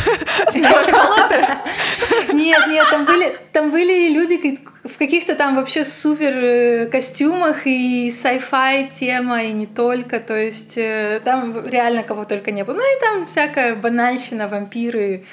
[2.32, 8.08] Нет, нет, там были, там были люди в каких-то там вообще супер э, костюмах и
[8.08, 10.20] sci-fi тема, и не только.
[10.20, 12.76] То есть э, там реально кого только не было.
[12.76, 15.24] Ну и там всякая банальщина, вампиры, Э,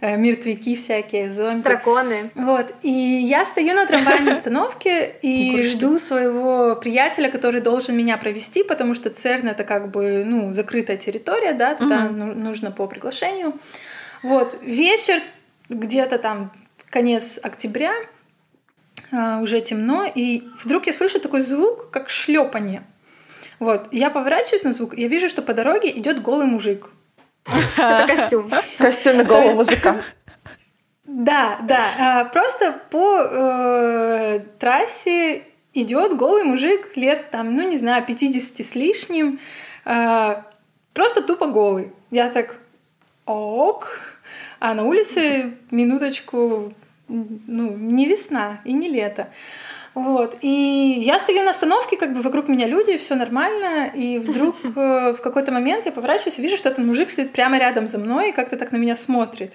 [0.00, 1.62] мертвяки всякие, зомби.
[1.62, 2.30] Драконы.
[2.34, 2.74] Вот.
[2.82, 8.94] И я стою на трамвайной остановке и жду своего приятеля, который должен меня провести, потому
[8.94, 12.14] что ЦЕРН это как бы, ну, закрытая территория, да, туда угу.
[12.14, 13.54] нужно по приглашению.
[14.22, 14.58] Вот.
[14.62, 15.20] Вечер,
[15.68, 16.52] где-то там
[16.90, 17.92] конец октября,
[19.12, 22.84] а, уже темно, и вдруг я слышу такой звук, как шлепание.
[23.58, 23.88] Вот.
[23.92, 26.90] Я поворачиваюсь на звук, я вижу, что по дороге идет голый мужик.
[27.76, 28.50] Это костюм.
[28.78, 30.02] Костюм на голову мужика.
[31.06, 31.90] Да, да.
[31.98, 38.74] А, просто по э, трассе идет голый мужик лет там, ну не знаю, 50 с
[38.74, 39.38] лишним,
[39.84, 40.42] э,
[40.92, 41.92] просто тупо голый.
[42.10, 42.56] Я так,
[43.24, 44.00] ок,
[44.58, 46.72] а на улице минуточку,
[47.08, 49.28] ну не весна и не лето.
[49.96, 50.36] Вот.
[50.42, 55.14] И я стою на остановке, как бы вокруг меня люди, все нормально, и вдруг э,
[55.14, 58.28] в какой-то момент я поворачиваюсь и вижу, что этот мужик стоит прямо рядом за мной
[58.28, 59.54] и как-то так на меня смотрит.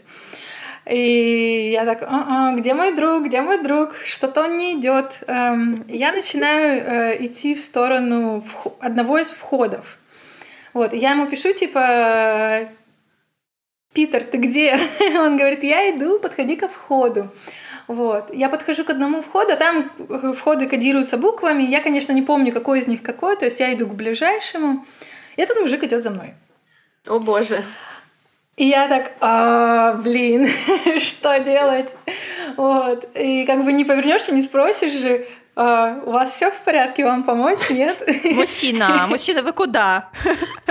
[0.90, 5.20] И я так, а -а, где мой друг, где мой друг, что-то он не идет.
[5.28, 8.44] Эм, я начинаю э, идти в сторону
[8.80, 10.00] одного из входов.
[10.74, 12.68] Вот, я ему пишу, типа,
[13.94, 14.80] Питер, ты где?
[15.20, 17.30] Он говорит, я иду, подходи ко входу.
[17.88, 18.34] Вот.
[18.34, 21.64] Я подхожу к одному входу, а там э, входы кодируются буквами.
[21.64, 24.86] Я, конечно, не помню, какой из них какой, то есть я иду к ближайшему.
[25.36, 26.34] И этот мужик идет за мной.
[27.08, 27.64] О боже.
[28.58, 30.48] И я так, а, блин,
[31.00, 31.96] что делать?
[32.58, 33.10] Вот.
[33.16, 37.24] И как бы не повернешься, не спросишь же, а, у вас все в порядке, вам
[37.24, 38.02] помочь, нет?
[38.24, 40.10] Мужчина, мужчина, вы куда?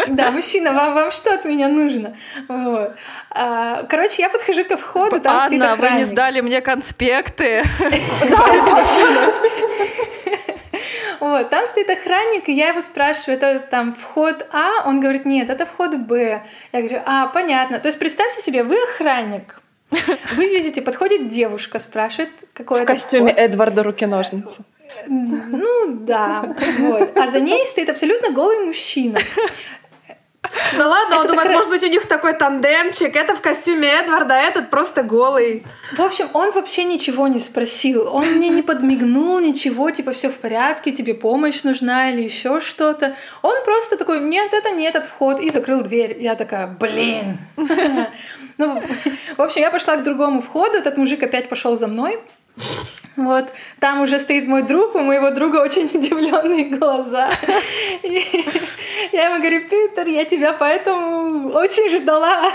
[0.08, 2.16] Да, мужчина, вам, вам что от меня нужно?
[2.48, 2.94] Вот.
[3.30, 7.64] А, короче, я подхожу ко входу, там Анна, вы не сдали мне конспекты.
[11.20, 14.86] Вот, там стоит охранник, и я его спрашиваю, это там вход А?
[14.86, 16.42] Он говорит, нет, это вход Б.
[16.72, 17.78] Я говорю, а, понятно.
[17.78, 19.59] То есть представьте себе, вы охранник,
[20.37, 23.40] вы видите, подходит девушка, спрашивает, какой В костюме вход.
[23.40, 24.62] Эдварда руки-ножницы.
[25.07, 27.16] Ну да, вот.
[27.16, 29.18] А за ней стоит абсолютно голый мужчина.
[30.76, 34.42] Да ладно, он думает, может быть, у них такой тандемчик, это в костюме Эдварда, а
[34.42, 35.64] этот просто голый.
[35.92, 38.09] В общем, он вообще ничего не спросил.
[38.12, 43.16] Он мне не подмигнул, ничего, типа, все в порядке, тебе помощь нужна или еще что-то.
[43.42, 46.16] Он просто такой, нет, это не этот вход, и закрыл дверь.
[46.20, 47.38] Я такая, блин.
[48.60, 48.78] Ну,
[49.38, 52.18] в общем, я пошла к другому входу, этот мужик опять пошел за мной.
[53.16, 57.30] Вот, там уже стоит мой друг, у моего друга очень удивленные глаза.
[58.02, 58.22] И
[59.12, 62.50] я ему говорю, Питер, я тебя поэтому очень ждала.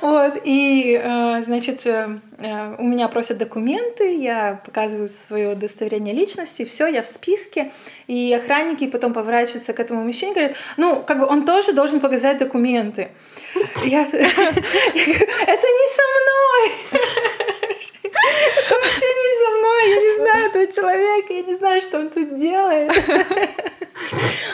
[0.00, 2.18] Вот, и, э, значит, э,
[2.78, 7.72] у меня просят документы, я показываю свое удостоверение личности, все, я в списке,
[8.06, 12.00] и охранники потом поворачиваются к этому мужчине и говорят, ну, как бы он тоже должен
[12.00, 13.08] показать документы.
[13.84, 16.72] Я, я говорю, это не со мной!
[18.12, 22.10] Это вообще не со мной, я не знаю этого человека, я не знаю, что он
[22.10, 22.92] тут делает.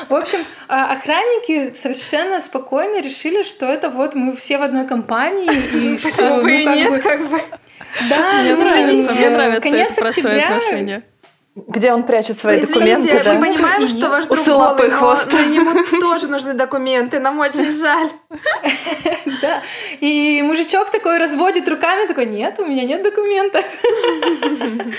[0.08, 5.50] В общем, а, охранники совершенно спокойно решили, что это вот мы все в одной компании.
[5.50, 7.40] И Почему бы и нет, как бы.
[8.08, 11.02] Да, мне ну, нравится, мне нравится конец это простое отношение.
[11.54, 13.34] Где он прячет свои Извините, документы, да?
[13.34, 15.28] мы понимаем, что ваш друг голый, хвост.
[15.30, 18.10] но ему тоже нужны документы, нам очень жаль.
[19.40, 19.60] Да.
[20.00, 23.64] И мужичок такой разводит руками, такой, нет, у меня нет документов.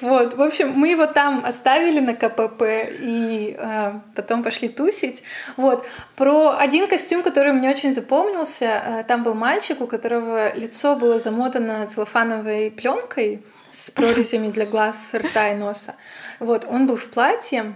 [0.00, 2.62] Вот, в общем, мы его там оставили на КПП
[3.00, 5.24] и э, потом пошли тусить.
[5.56, 5.84] Вот,
[6.16, 11.18] про один костюм, который мне очень запомнился, э, там был мальчик, у которого лицо было
[11.18, 15.94] замотано целлофановой пленкой с прорезями для глаз, рта и носа.
[16.40, 17.74] Вот, он был в платье,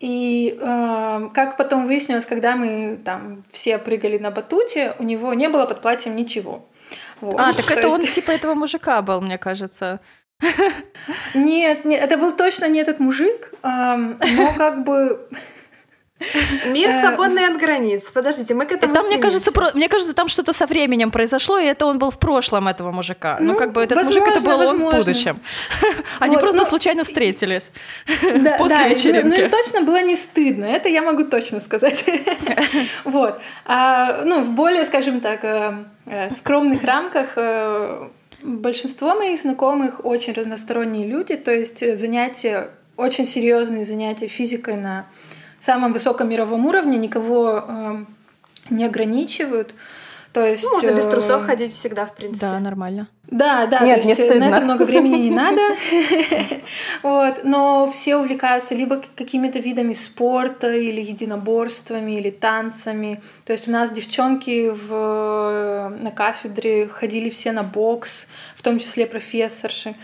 [0.00, 5.48] и э, как потом выяснилось, когда мы там все прыгали на батуте, у него не
[5.48, 6.68] было под платьем ничего.
[7.20, 7.36] Вот.
[7.38, 10.00] А, так То это есть- он типа этого мужика был, мне кажется.
[11.34, 15.28] Нет, нет, это был точно не этот мужик, эм, но как бы...
[16.66, 18.10] Мир Э, свободный от границ.
[18.10, 21.58] Подождите, мы к этому Там, мне кажется, про- мне кажется, там что-то со временем произошло,
[21.58, 23.36] и это он был в прошлом этого мужика.
[23.40, 24.98] Ну, Ну, как бы этот мужик это был возможно, он в возможно.
[25.12, 25.40] будущем.
[26.20, 27.70] Они Вот, просто ну, случайно встретились.
[28.06, 29.26] Да, После да, вечеринки.
[29.40, 32.04] Ну, ну, точно было не стыдно, это я могу точно сказать.
[33.04, 33.40] Вот.
[33.66, 35.74] А, ну, в более, скажем так, э,
[36.06, 37.36] э, скромных рамках
[38.42, 45.06] большинство моих знакомых очень разносторонние люди, то есть занятия, очень серьезные занятия физикой на
[45.62, 48.04] самом высоком мировом уровне никого э,
[48.70, 49.74] не ограничивают.
[50.32, 52.46] То есть, Ну, можно без э, трусов ходить всегда, в принципе.
[52.46, 53.06] Да, нормально.
[53.26, 54.48] Да, да, Нет, то не есть э, стыдно.
[54.48, 55.60] на это много времени не надо.
[57.02, 63.22] Вот, но все увлекаются либо какими-то видами спорта, или единоборствами, или танцами.
[63.44, 69.06] То есть у нас девчонки в, на кафедре ходили все на бокс, в том числе
[69.06, 69.94] профессорши.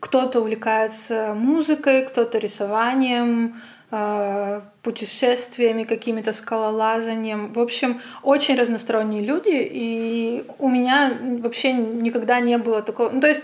[0.00, 7.52] Кто-то увлекается музыкой, кто-то рисованием, э, путешествиями, какими-то скалолазанием.
[7.52, 13.10] В общем, очень разносторонние люди, и у меня вообще никогда не было такого...
[13.10, 13.42] Ну, то есть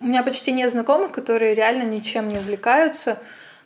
[0.00, 3.18] у меня почти нет знакомых, которые реально ничем не увлекаются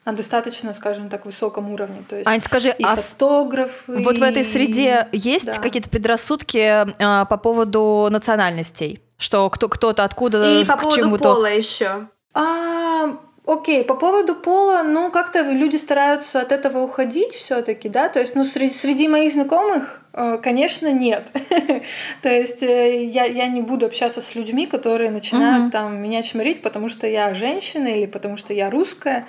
[0.05, 2.03] на достаточно, скажем так, высоком уровне.
[2.09, 5.59] То есть Ань, скажи, и а фотографы, вот в этой и- среде есть да.
[5.59, 6.59] какие-то предрассудки
[7.03, 9.01] а, по поводу национальностей?
[9.19, 11.25] Что кто, кто-то откуда И по поводу чему-то...
[11.25, 12.09] пола еще.
[12.35, 18.09] А, окей, по поводу пола, ну, как-то люди стараются от этого уходить все таки да,
[18.09, 21.31] то есть, ну, среди, среди моих знакомых, э, конечно, нет.
[22.23, 25.71] То есть э, я, я не буду общаться с людьми, которые начинают Мгм.
[25.71, 29.27] там меня чморить, потому что я женщина или потому что я русская.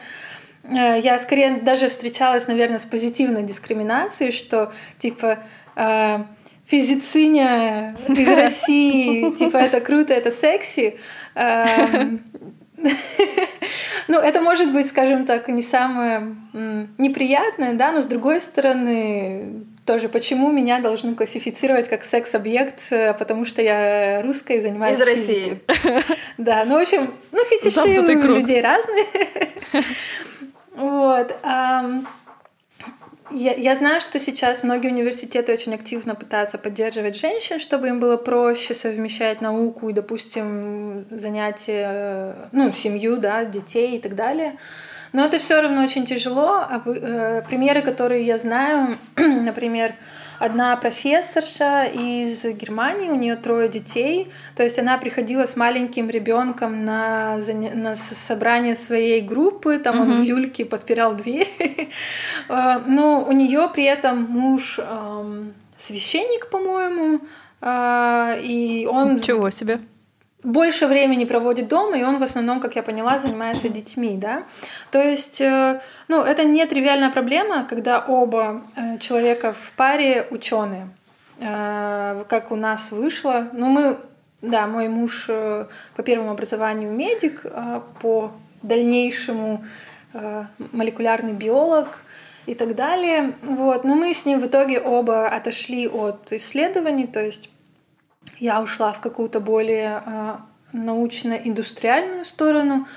[0.63, 5.37] Э, Я скорее даже встречалась, наверное, с позитивной дискриминацией, что типа
[6.65, 10.95] физициня из России, типа это круто, это секси.
[11.35, 12.23] Эм,
[14.07, 16.35] Ну, это может быть, скажем так, не самое
[16.97, 23.45] неприятное, да, но с другой стороны, тоже почему меня должны классифицировать как секс-объект, э, потому
[23.45, 25.63] что я русская и занимаюсь Из физикой.
[26.37, 29.05] Да, ну, в общем, ну, фетиши у людей разные.
[30.75, 31.33] Вот.
[33.31, 38.17] Я, я знаю, что сейчас многие университеты очень активно пытаются поддерживать женщин, чтобы им было
[38.17, 44.57] проще совмещать науку и, допустим, занятия, ну, семью, да, детей и так далее.
[45.11, 46.65] Но это все равно очень тяжело.
[46.69, 49.95] А э, Примеры, которые я знаю, например,
[50.39, 56.81] одна профессорша из Германии, у нее трое детей, то есть она приходила с маленьким ребенком
[56.81, 57.37] на,
[57.73, 61.49] на собрание своей группы, там он в люльке подпирал дверь.
[62.47, 67.21] Э, Но у нее при этом муж эм, священник, по-моему,
[67.61, 69.79] э, и он Ничего себе.
[70.45, 74.43] Больше времени проводит дома, и он в основном, как я поняла, занимается детьми, да.
[74.91, 80.89] То есть, э, ну, это не тривиальная проблема, когда оба э, человека в паре ученые,
[81.37, 83.49] Э, как у нас вышло.
[83.51, 83.97] Ну, мы,
[84.41, 88.31] да, мой муж по первому образованию медик, а по
[88.61, 89.65] дальнейшему
[90.71, 91.99] молекулярный биолог
[92.45, 93.33] и так далее.
[93.41, 93.83] Вот.
[93.83, 97.49] Но мы с ним в итоге оба отошли от исследований, то есть
[98.39, 100.35] я ушла в какую-то более э,
[100.73, 102.87] научно-индустриальную сторону,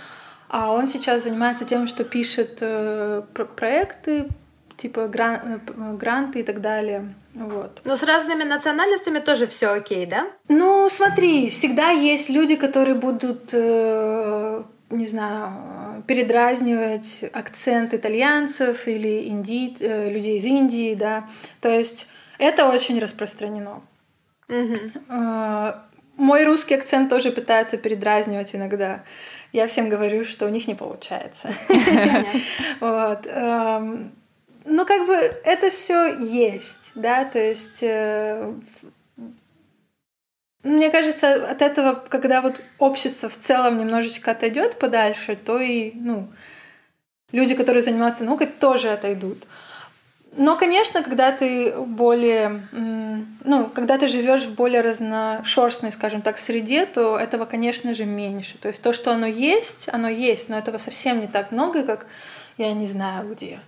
[0.48, 4.28] а он сейчас занимается тем, что пишет э, про- проекты,
[4.76, 7.14] типа гран- э, гранты и так далее.
[7.34, 7.80] Вот.
[7.84, 10.26] Но с разными национальностями тоже все окей, да?
[10.48, 19.76] Ну, смотри, всегда есть люди, которые будут, э, не знаю, передразнивать акцент итальянцев или инди...
[19.80, 21.28] э, людей из Индии, да.
[21.60, 23.82] То есть это очень распространено.
[24.48, 25.74] Э,
[26.16, 29.04] Мой русский акцент тоже пытаются передразнивать иногда.
[29.52, 31.50] Я всем говорю, что у них не получается.
[32.80, 33.26] Вот.
[34.70, 38.52] Ну, как бы это все есть, да, то есть э,
[40.62, 46.28] Мне кажется, от этого, когда вот общество в целом немножечко отойдет подальше, то и, ну,
[47.32, 49.46] люди, которые занимаются наукой, тоже отойдут.
[50.36, 56.86] Но, конечно, когда ты более, ну, когда ты живешь в более разношерстной, скажем так, среде,
[56.86, 58.58] то этого, конечно же, меньше.
[58.58, 62.06] То есть то, что оно есть, оно есть, но этого совсем не так много, как
[62.56, 63.60] я не знаю где.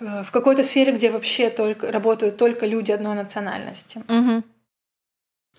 [0.00, 4.02] Э, в какой-то сфере, где вообще только работают только люди одной национальности.
[4.08, 4.42] Угу.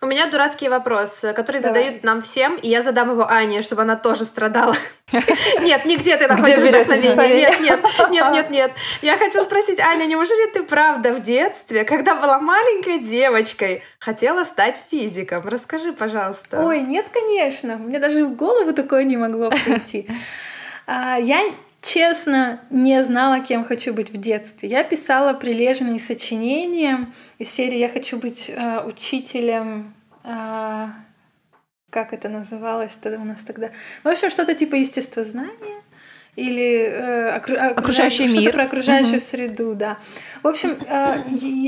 [0.02, 1.84] У меня дурацкий вопрос, который Давай.
[1.84, 4.76] задают нам всем, и я задам его Ане, чтобы она тоже страдала.
[5.62, 7.50] Нет, нигде ты находишь вдохновение.
[7.50, 8.72] Нет, нет, нет, нет, нет.
[9.02, 14.82] Я хочу спросить, Аня, неужели ты правда в детстве, когда была маленькой девочкой, хотела стать
[14.90, 15.46] физиком?
[15.46, 16.64] Расскажи, пожалуйста.
[16.64, 17.76] Ой, нет, конечно.
[17.76, 20.08] Мне даже в голову такое не могло прийти.
[20.92, 21.44] А, я
[21.82, 24.70] честно не знала, кем хочу быть в детстве.
[24.70, 27.08] Я писала прилежные сочинения
[27.38, 30.88] из серии «Я хочу быть э, учителем...» э,
[31.90, 33.72] Как это называлось тогда у нас тогда?
[34.04, 35.80] В общем, что-то типа естествознания
[36.36, 37.58] или э, окру...
[37.58, 38.54] окружающий мир.
[38.54, 39.24] про окружающую угу.
[39.24, 39.98] среду, да.
[40.42, 41.18] В общем, э,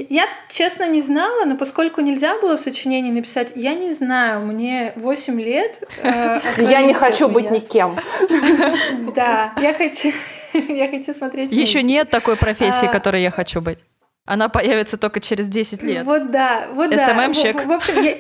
[0.10, 4.94] я честно не знала, но поскольку нельзя было в сочинении написать, я не знаю, мне
[4.96, 5.84] 8 лет.
[6.04, 8.00] Э, я не хочу быть никем.
[9.16, 10.12] Да, я хочу,
[10.54, 11.52] я хочу смотреть.
[11.52, 13.80] Еще нет такой профессии, а, которой я хочу быть.
[14.26, 16.06] Она появится только через 10 лет.
[16.06, 17.06] Вот да, вот да.
[17.06, 17.66] СММщик.
[17.66, 18.16] В, в общем, я,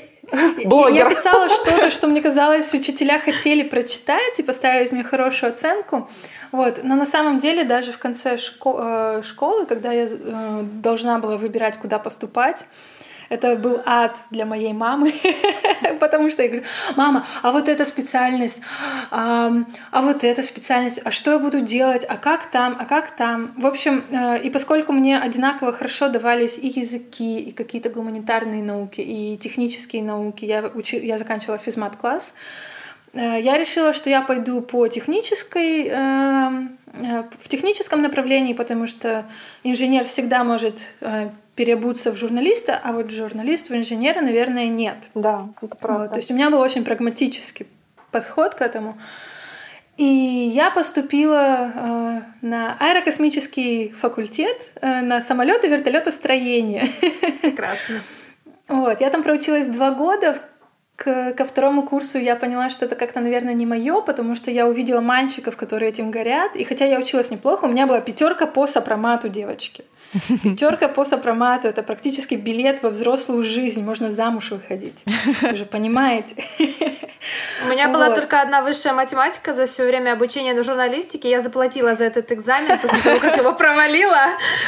[0.65, 0.95] Блогер.
[0.95, 6.09] Я писала что-то, что мне казалось, учителя хотели прочитать и поставить мне хорошую оценку.
[6.51, 6.81] Вот.
[6.83, 11.77] Но на самом деле даже в конце э, школы, когда я э, должна была выбирать,
[11.77, 12.65] куда поступать,
[13.31, 15.13] это был ад для моей мамы,
[16.01, 16.65] потому что я говорю,
[16.97, 18.61] мама, а вот эта специальность,
[19.09, 19.53] а,
[19.91, 23.53] а вот эта специальность, а что я буду делать, а как там, а как там.
[23.55, 28.99] В общем, э, и поскольку мне одинаково хорошо давались и языки, и какие-то гуманитарные науки,
[28.99, 32.33] и технические науки, я, учи, я заканчивала физмат-класс,
[33.13, 39.25] Э, я решила, что я пойду по технической, эм, э, в техническом направлении, потому что
[39.63, 40.81] инженер всегда может
[41.61, 44.97] переобуться в журналиста, а вот журналист в инженера, наверное, нет.
[45.13, 46.03] Да, это правда.
[46.05, 47.67] Вот, то есть у меня был очень прагматический
[48.09, 48.97] подход к этому.
[49.95, 56.87] И я поступила э, на аэрокосмический факультет э, на самолеты вертолетостроение.
[57.41, 57.99] Прекрасно.
[58.67, 60.39] Вот, я там проучилась два года,
[60.95, 64.65] к, ко второму курсу я поняла, что это как-то, наверное, не мое, потому что я
[64.65, 66.55] увидела мальчиков, которые этим горят.
[66.55, 69.83] И хотя я училась неплохо, у меня была пятерка по сопромату девочки.
[70.43, 73.83] Пятерка по сопромату это практически билет во взрослую жизнь.
[73.83, 75.03] Можно замуж выходить.
[75.41, 76.35] Вы же понимаете.
[77.63, 81.29] У меня была только одна высшая математика за все время обучения на журналистике.
[81.29, 84.27] Я заплатила за этот экзамен после того, как его провалила,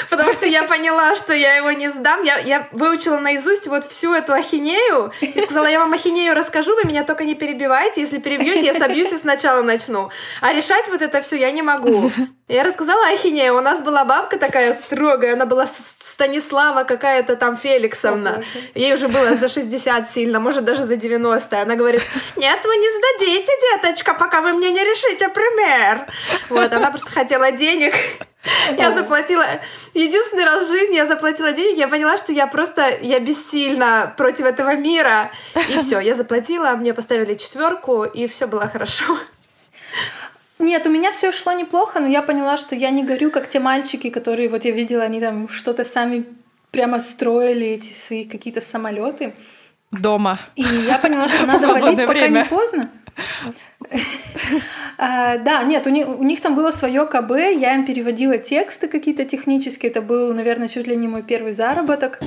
[0.09, 2.23] потому что я поняла, что я его не сдам.
[2.23, 6.87] Я, я выучила наизусть вот всю эту ахинею и сказала, я вам ахинею расскажу, вы
[6.87, 8.01] меня только не перебивайте.
[8.01, 10.09] Если перебьете, я собьюсь и сначала начну.
[10.41, 12.11] А решать вот это все я не могу.
[12.49, 13.57] Я рассказала ахинею.
[13.57, 15.65] У нас была бабка такая строгая, она была
[15.99, 18.43] Станислава какая-то там Феликсовна.
[18.75, 21.61] О, Ей уже было за 60 сильно, может даже за 90.
[21.61, 22.01] Она говорит,
[22.35, 26.07] нет, вы не сдадите, деточка, пока вы мне не решите пример.
[26.49, 27.93] Вот, она просто хотела денег.
[28.77, 29.45] Я заплатила...
[29.93, 32.97] Единственный раз в жизни я заплатила денег, я поняла, что я просто...
[33.01, 35.31] Я бессильна против этого мира.
[35.69, 39.17] И все, я заплатила, мне поставили четверку, и все было хорошо.
[40.59, 43.59] Нет, у меня все шло неплохо, но я поняла, что я не горю, как те
[43.59, 46.25] мальчики, которые, вот я видела, они там что-то сами
[46.71, 49.35] прямо строили, эти свои какие-то самолеты.
[49.91, 50.35] Дома.
[50.55, 52.89] И я поняла, что надо валить, пока не поздно.
[54.97, 58.87] А, да, нет, у них, у них там было свое КБ, я им переводила тексты
[58.87, 62.19] какие-то технические, это был, наверное, чуть ли не мой первый заработок.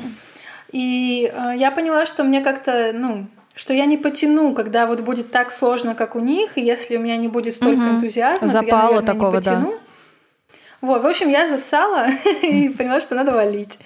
[0.73, 5.33] И а, я поняла, что мне как-то, ну, что я не потяну, когда вот будет
[5.33, 7.97] так сложно, как у них, и если у меня не будет столько угу.
[7.97, 9.71] энтузиазма, Запала то я, наверное, такого, не потяну.
[9.73, 9.79] Да.
[10.83, 12.07] Вот, в общем, я засала
[12.43, 13.79] и поняла, что надо валить.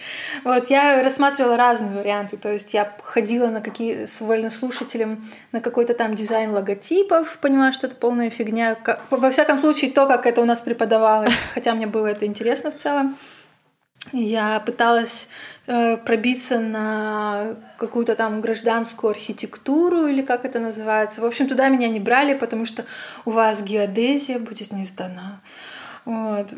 [0.43, 5.95] Вот, я рассматривала разные варианты, то есть я ходила на какие с вольнослушателем на какой-то
[5.95, 8.77] там дизайн логотипов, поняла, что это полная фигня.
[9.11, 12.77] Во всяком случае, то, как это у нас преподавалось, хотя мне было это интересно в
[12.77, 13.17] целом.
[14.13, 15.29] Я пыталась
[15.67, 21.21] э, пробиться на какую-то там гражданскую архитектуру или как это называется.
[21.21, 22.85] В общем, туда меня не брали, потому что
[23.25, 25.41] у вас геодезия будет не сдана.
[26.07, 26.55] Вот.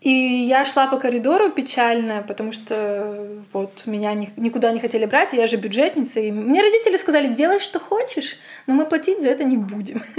[0.00, 5.34] И я шла по коридору печальная, потому что вот меня ни, никуда не хотели брать,
[5.34, 6.18] я же бюджетница.
[6.20, 10.02] И мне родители сказали, делай, что хочешь, но мы платить за это не будем.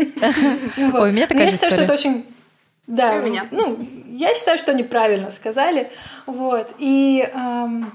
[0.77, 2.23] Ой, у меня такая Я считаю, что это очень
[2.87, 3.47] да, у меня.
[3.51, 3.79] Ну,
[4.09, 5.89] я считаю, что они правильно сказали.
[6.25, 6.73] Вот.
[6.79, 7.91] И эм,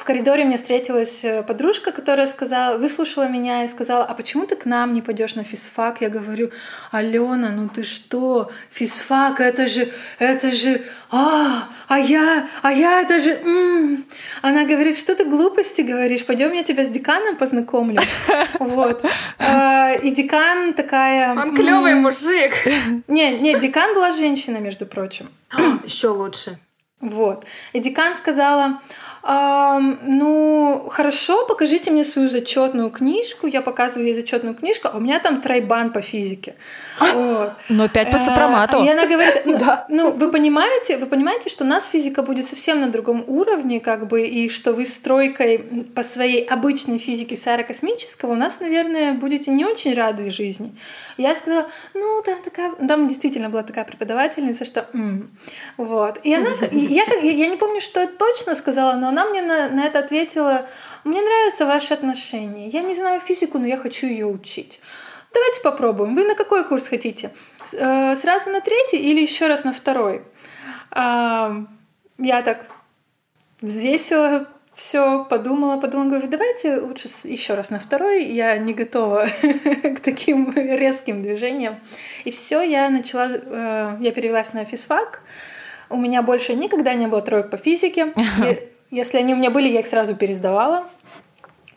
[0.00, 4.56] в коридоре мне встретилась э, подружка, которая сказала, выслушала меня и сказала, а почему ты
[4.56, 6.00] к нам не пойдешь на физфак?
[6.00, 6.50] Я говорю,
[6.90, 10.80] Алена, ну ты что, физфак, это же, это же,
[11.10, 14.04] а, а я, а я, это же, м-м.
[14.40, 18.00] она говорит, что ты глупости говоришь, пойдем я тебя с деканом познакомлю,
[18.58, 19.04] вот.
[19.38, 21.34] А, и декан такая.
[21.34, 22.54] Он клевый мужик.
[23.06, 25.28] Не, не, декан была женщина, между прочим.
[25.84, 26.58] Еще лучше.
[27.00, 27.44] Вот.
[27.74, 28.80] И декан сказала,
[29.22, 33.46] ну, хорошо, покажите мне свою зачетную книжку.
[33.46, 36.54] Я показываю ей зачетную книжку, а у меня там тройбан по физике.
[37.20, 37.52] Вот.
[37.68, 38.82] Но пять по э, сопромату.
[38.82, 39.86] И она говорит, ну, да.
[39.88, 44.06] ну, вы понимаете, вы понимаете, что у нас физика будет совсем на другом уровне, как
[44.06, 45.58] бы, и что вы с тройкой
[45.94, 50.74] по своей обычной физике с аэрокосмического у нас, наверное, будете не очень рады жизни.
[51.16, 55.30] Я сказала, ну, там такая, там действительно была такая преподавательница, что, м-м".
[55.76, 56.18] вот.
[56.22, 59.98] И она, я, я не помню, что точно сказала, но она мне на, на это
[59.98, 60.66] ответила,
[61.04, 62.68] мне нравятся ваши отношения.
[62.68, 64.80] Я не знаю физику, но я хочу ее учить.
[65.32, 66.14] Давайте попробуем.
[66.14, 67.30] Вы на какой курс хотите?
[67.72, 70.22] Э, сразу на третий или еще раз на второй?
[70.92, 72.66] Я так
[73.60, 78.24] взвесила все, подумала, подумала, говорю, давайте лучше еще раз на второй.
[78.24, 81.76] Я не готова к таким резким движениям.
[82.24, 85.22] И все, я начала, э, я перевелась на физфак.
[85.90, 88.14] У меня больше никогда не было троек по физике.
[88.90, 90.84] Если они у меня были, я их сразу пересдавала.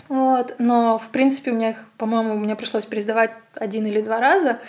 [0.09, 4.59] Вот, но, в принципе, у меня их, по-моему, мне пришлось пересдавать один или два раза.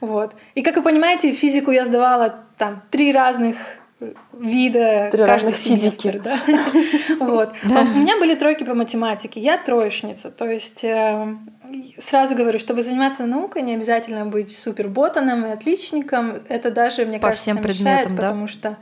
[0.00, 0.34] Вот.
[0.54, 3.56] И, как вы понимаете, физику я сдавала там три разных
[4.32, 6.20] вида Три семестр, физики.
[6.22, 6.36] да.
[7.20, 7.50] вот.
[7.70, 9.40] А у меня были тройки по математике.
[9.40, 11.36] Я троечница, то есть э,
[11.98, 16.40] сразу говорю, чтобы заниматься наукой, не обязательно быть суперботаном и отличником.
[16.48, 18.76] Это даже, мне по кажется, всем мешает, предметам, потому что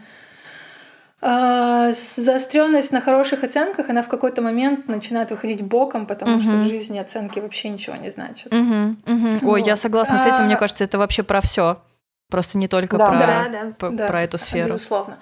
[1.23, 6.43] а, заостренность на хороших оценках, она в какой-то момент начинает выходить боком, потому угу.
[6.43, 8.53] что в жизни оценки вообще ничего не значат.
[8.53, 9.29] Угу, угу.
[9.43, 9.53] Вот.
[9.53, 10.45] Ой, я согласна с этим.
[10.45, 11.83] Мне а, кажется, это вообще про все,
[12.31, 13.07] просто не только да.
[13.07, 14.75] про, да, да, про, да, про эту сферу.
[14.75, 15.19] Безусловно.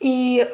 [0.00, 0.48] И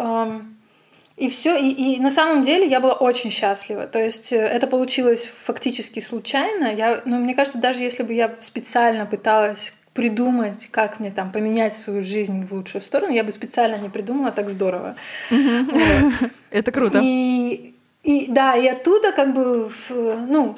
[1.17, 3.87] и все, и, и на самом деле я была очень счастлива.
[3.87, 6.75] То есть э, это получилось фактически случайно.
[6.75, 11.77] Я, ну, мне кажется, даже если бы я специально пыталась придумать, как мне там поменять
[11.77, 14.97] свою жизнь в лучшую сторону, я бы специально не придумала так здорово.
[16.51, 17.01] Это круто.
[17.03, 20.57] И, и да, и оттуда как бы, ну,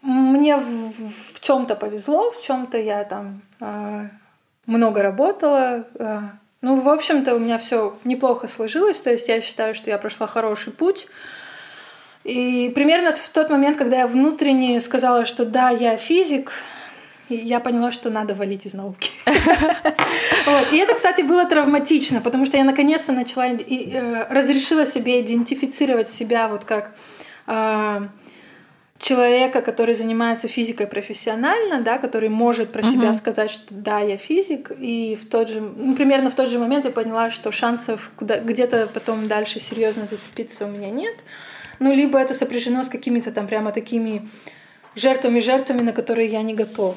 [0.00, 0.92] мне в,
[1.34, 4.08] в чем-то повезло, в чем-то я там э,
[4.66, 5.84] много работала.
[5.96, 6.20] Э,
[6.60, 9.00] ну, в общем-то, у меня все неплохо сложилось.
[9.00, 11.08] То есть я считаю, что я прошла хороший путь.
[12.24, 16.52] И примерно в тот момент, когда я внутренне сказала, что да, я физик,
[17.28, 19.10] и я поняла, что надо валить из науки.
[20.72, 26.48] И это, кстати, было травматично, потому что я наконец-то начала э, разрешила себе идентифицировать себя
[26.48, 26.94] вот как
[27.46, 28.08] а,
[28.98, 34.72] человека, который занимается физикой профессионально, да, который может про себя сказать, что да, я физик,
[34.78, 38.38] и в тот же, ну, примерно в тот же момент я поняла, что шансов куда
[38.38, 41.14] где-то потом дальше серьезно зацепиться у меня нет.
[41.78, 44.28] Ну, либо это сопряжено с какими-то там прямо такими
[44.96, 46.96] жертвами-жертвами, на которые я не готов.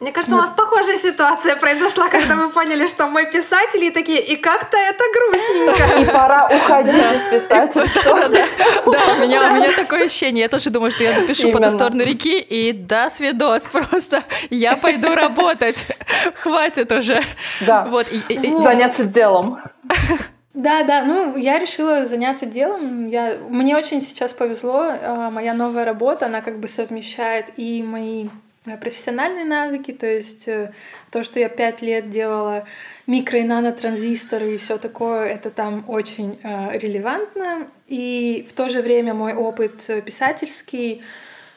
[0.00, 4.20] Мне кажется, у нас похожая ситуация произошла, когда мы поняли, что мы писатели и такие,
[4.20, 6.00] и как-то это грустненько.
[6.00, 8.28] И пора уходить из писательства.
[8.28, 10.42] Да, у меня, у меня такое ощущение.
[10.42, 14.24] Я тоже думаю, что я напишу по ту сторону реки, и да, свидос просто.
[14.50, 15.86] Я пойду работать.
[16.42, 17.20] Хватит уже.
[17.60, 17.84] Да.
[17.84, 18.08] Вот.
[18.62, 19.58] Заняться делом.
[20.54, 23.08] Да, да, ну я решила заняться делом.
[23.08, 24.86] Я, мне очень сейчас повезло.
[25.02, 28.28] А, моя новая работа, она как бы совмещает и мои
[28.80, 30.72] профессиональные навыки, то есть э,
[31.10, 32.66] то, что я пять лет делала
[33.06, 37.68] микро и нанотранзисторы и все такое, это там очень э, релевантно.
[37.88, 41.02] И в то же время мой опыт писательский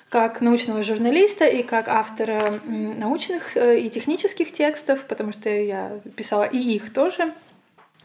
[0.10, 6.58] как научного журналиста и как автора научных и технических текстов, потому что я писала и
[6.58, 7.34] их тоже.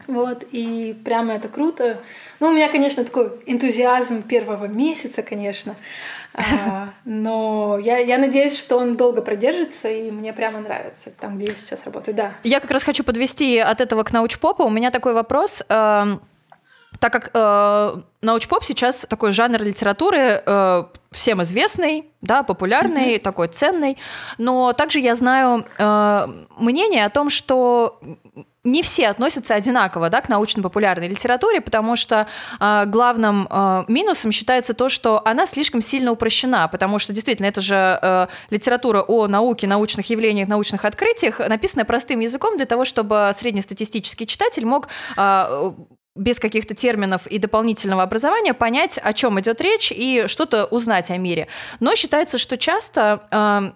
[0.07, 2.01] Вот, и прямо это круто.
[2.39, 5.75] Ну, у меня, конечно, такой энтузиазм первого месяца, конечно.
[6.33, 11.51] А, но я, я надеюсь, что он долго продержится, и мне прямо нравится там, где
[11.51, 12.15] я сейчас работаю.
[12.15, 12.33] Да.
[12.43, 14.63] Я как раз хочу подвести от этого к научпопу.
[14.63, 15.63] У меня такой вопрос.
[15.69, 16.17] Э,
[16.99, 23.21] так как э, научпоп сейчас такой жанр литературы э, всем известный, да, популярный, mm-hmm.
[23.21, 23.97] такой ценный,
[24.37, 26.27] но также я знаю э,
[26.57, 27.99] мнение о том, что
[28.63, 32.27] не все относятся одинаково да, к научно-популярной литературе, потому что
[32.59, 37.61] э, главным э, минусом считается то, что она слишком сильно упрощена, потому что действительно это
[37.61, 43.31] же э, литература о науке, научных явлениях, научных открытиях, написанная простым языком для того, чтобы
[43.35, 44.87] среднестатистический читатель мог
[45.17, 45.71] э,
[46.15, 51.17] без каких-то терминов и дополнительного образования понять, о чем идет речь и что-то узнать о
[51.17, 51.47] мире.
[51.79, 53.71] Но считается, что часто э,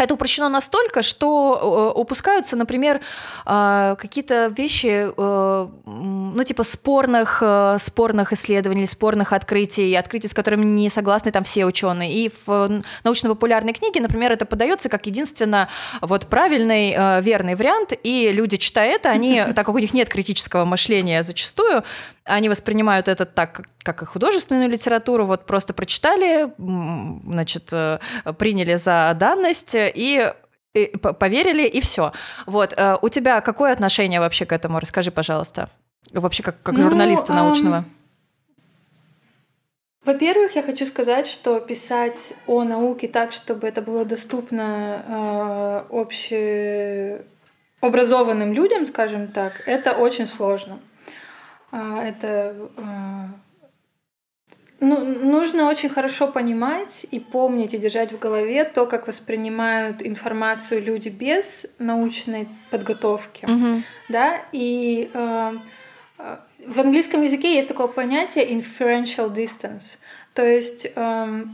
[0.00, 3.00] это упрощено настолько, что э, упускаются, например,
[3.46, 7.42] э, какие-то вещи, э, ну, типа спорных,
[7.78, 12.12] спорных исследований, спорных открытий, открытий, с которыми не согласны там все ученые.
[12.12, 15.68] И в научно-популярной книге, например, это подается как единственно
[16.00, 20.64] вот правильный, верный вариант, и люди, читая это, они, так как у них нет критического
[20.64, 21.84] мышления зачастую,
[22.24, 27.98] они воспринимают это так, как и художественную литературу, вот просто прочитали, значит, э,
[28.38, 30.32] приняли за данность и
[30.72, 32.12] и поверили, и все.
[32.46, 34.78] Вот, э, у тебя какое отношение вообще к этому?
[34.78, 35.68] Расскажи, пожалуйста.
[36.12, 37.78] Вообще, как, как ну, журналиста научного.
[37.78, 37.84] Эм...
[40.04, 48.52] Во-первых, я хочу сказать, что писать о науке так, чтобы это было доступно э, общеобразованным
[48.52, 50.80] людям, скажем так, это очень сложно.
[51.72, 53.28] А, это а,
[54.80, 60.82] ну, нужно очень хорошо понимать и помнить и держать в голове то, как воспринимают информацию
[60.82, 63.82] люди без научной подготовки, mm-hmm.
[64.08, 65.52] да, и э,
[66.66, 69.98] в английском языке есть такое понятие inferential distance,
[70.32, 71.44] то есть э,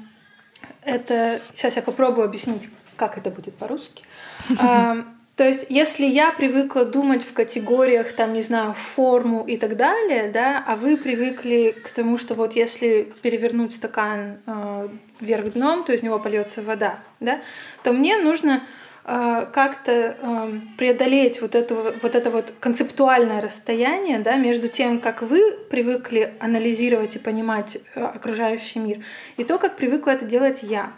[0.82, 4.04] это сейчас я попробую объяснить, как это будет по-русски.
[5.36, 10.30] То есть, если я привыкла думать в категориях, там, не знаю, форму и так далее,
[10.30, 14.88] да, а вы привыкли к тому, что вот если перевернуть стакан э,
[15.20, 17.42] вверх дном, то из него польется вода, да,
[17.82, 18.62] то мне нужно
[19.04, 25.20] э, как-то э, преодолеть вот, эту, вот это вот концептуальное расстояние да, между тем, как
[25.20, 29.04] вы привыкли анализировать и понимать э, окружающий мир,
[29.36, 30.94] и то, как привыкла это делать я.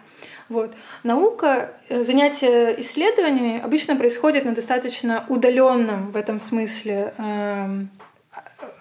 [0.49, 0.73] Вот.
[1.03, 7.81] Наука, э, занятие исследованиями обычно происходит на достаточно удаленном в этом смысле э,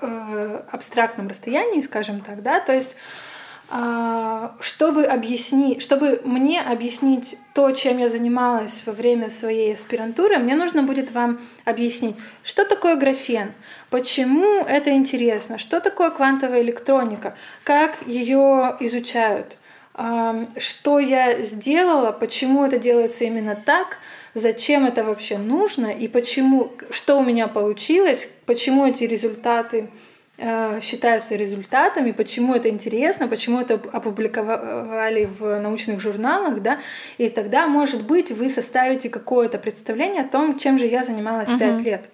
[0.01, 2.95] э, абстрактном расстоянии, скажем так, да, то есть
[3.69, 10.55] э, чтобы объяснить, чтобы мне объяснить то, чем я занималась во время своей аспирантуры, мне
[10.55, 13.51] нужно будет вам объяснить, что такое графен,
[13.89, 19.57] почему это интересно, что такое квантовая электроника, как ее изучают,
[19.97, 23.97] что я сделала, почему это делается именно так,
[24.35, 29.89] зачем это вообще нужно и почему, что у меня получилось, почему эти результаты
[30.37, 36.79] э, считаются результатами, почему это интересно, почему это опубликовали в научных журналах, да,
[37.17, 41.81] и тогда, может быть, вы составите какое-то представление о том, чем же я занималась пять
[41.81, 41.83] uh-huh.
[41.83, 42.09] лет.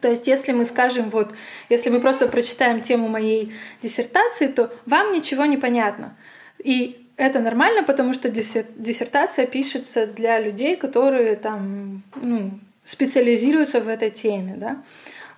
[0.00, 1.32] То есть, если мы скажем, вот,
[1.68, 3.52] если мы просто прочитаем тему моей
[3.82, 6.16] диссертации, то вам ничего не понятно.
[6.62, 12.50] И это нормально, потому что диссертация пишется для людей, которые там ну,
[12.84, 14.82] специализируются в этой теме, да.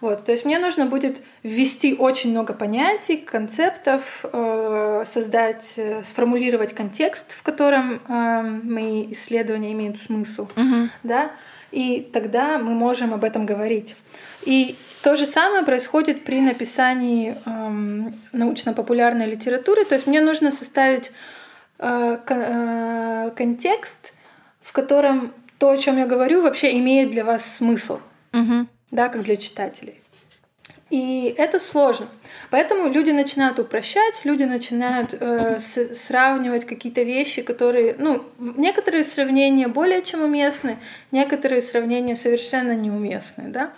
[0.00, 6.72] Вот, то есть мне нужно будет ввести очень много понятий, концептов, э, создать, э, сформулировать
[6.74, 10.88] контекст, в котором э, мои исследования имеют смысл, uh-huh.
[11.04, 11.30] да,
[11.70, 13.94] и тогда мы можем об этом говорить.
[14.44, 21.12] И то же самое происходит при написании э, научно-популярной литературы, то есть мне нужно составить
[23.34, 24.12] контекст,
[24.60, 28.00] в котором то, о чем я говорю, вообще имеет для вас смысл,
[28.32, 28.66] угу.
[28.90, 30.02] да, как для читателей.
[30.90, 32.06] И это сложно.
[32.50, 39.68] Поэтому люди начинают упрощать, люди начинают э, с, сравнивать какие-то вещи, которые, ну, некоторые сравнения
[39.68, 40.76] более чем уместны,
[41.10, 43.72] некоторые сравнения совершенно неуместны, да.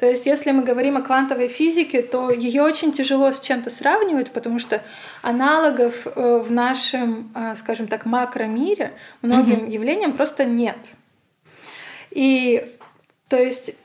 [0.00, 4.30] То есть, если мы говорим о квантовой физике, то ее очень тяжело с чем-то сравнивать,
[4.30, 4.82] потому что
[5.20, 9.70] аналогов э, в нашем, э, скажем так, макромире многим угу.
[9.70, 10.78] явлениям просто нет.
[12.10, 12.66] И
[13.28, 13.76] то есть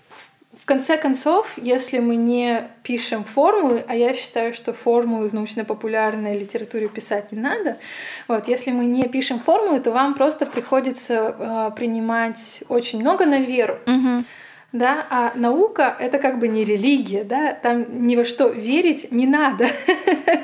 [0.58, 6.40] в конце концов, если мы не пишем формулы, а я считаю, что формулы в научно-популярной
[6.40, 7.78] литературе писать не надо,
[8.30, 13.40] вот, если мы не пишем формулы, то вам просто приходится э, принимать очень много на
[13.40, 13.80] веру.
[13.86, 14.24] Угу
[14.76, 19.26] да, а наука— это как бы не религия, да, там ни во что верить не
[19.26, 19.68] надо.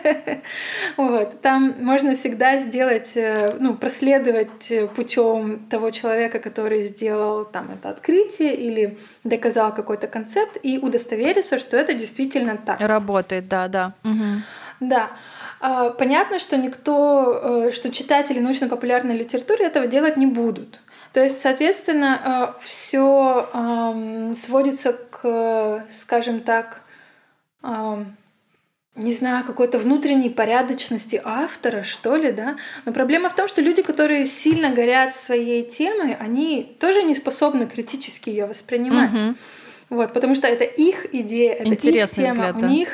[0.97, 1.41] вот.
[1.41, 8.55] Там можно всегда сделать, э, ну, проследовать путем того человека, который сделал там это открытие
[8.55, 12.79] или доказал какой-то концепт, и удостовериться, что это действительно так.
[12.79, 13.93] Работает, да, да.
[14.05, 14.41] Угу.
[14.79, 15.09] Да.
[15.59, 20.79] А, понятно, что никто, э, что читатели научно-популярной литературы этого делать не будут.
[21.13, 23.49] То есть, соответственно, э, все
[24.33, 26.81] сводится к, скажем так,
[28.95, 32.57] не знаю, какой-то внутренней порядочности автора, что ли, да.
[32.85, 37.67] Но проблема в том, что люди, которые сильно горят своей темой, они тоже не способны
[37.67, 39.13] критически ее воспринимать.
[39.13, 39.35] Угу.
[39.91, 42.67] Вот, потому что это их идея, это Интересный их тема, взгляд, да.
[42.67, 42.89] у них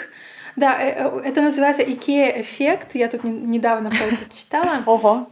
[0.55, 2.95] Да, это называется IKEA-эффект.
[2.95, 4.83] Я тут недавно про это читала.
[4.85, 5.27] Ого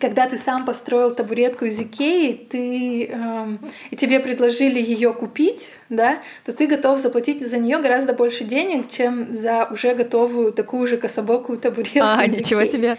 [0.00, 6.18] когда ты сам построил табуретку из Икеи, ты, эм, и тебе предложили ее купить, да,
[6.44, 10.96] то ты готов заплатить за нее гораздо больше денег, чем за уже готовую такую же
[10.96, 12.00] кособокую табуретку.
[12.02, 12.72] А, ничего Икеи.
[12.72, 12.98] себе.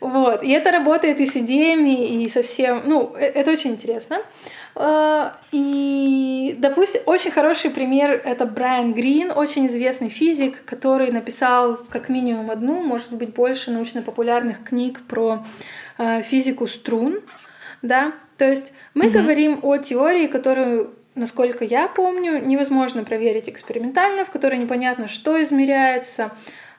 [0.00, 0.42] Вот.
[0.42, 2.82] И это работает и с идеями, и со всем.
[2.84, 4.18] Ну, э, это очень интересно.
[4.74, 12.08] А, и, допустим, очень хороший пример— это Брайан Грин, очень известный физик, который написал как
[12.08, 15.44] минимум одну, может быть, больше научно-популярных книг про
[16.22, 17.20] физику струн,
[17.82, 19.18] да, то есть мы угу.
[19.18, 26.32] говорим о теории, которую насколько я помню, невозможно проверить экспериментально, в которой непонятно, что измеряется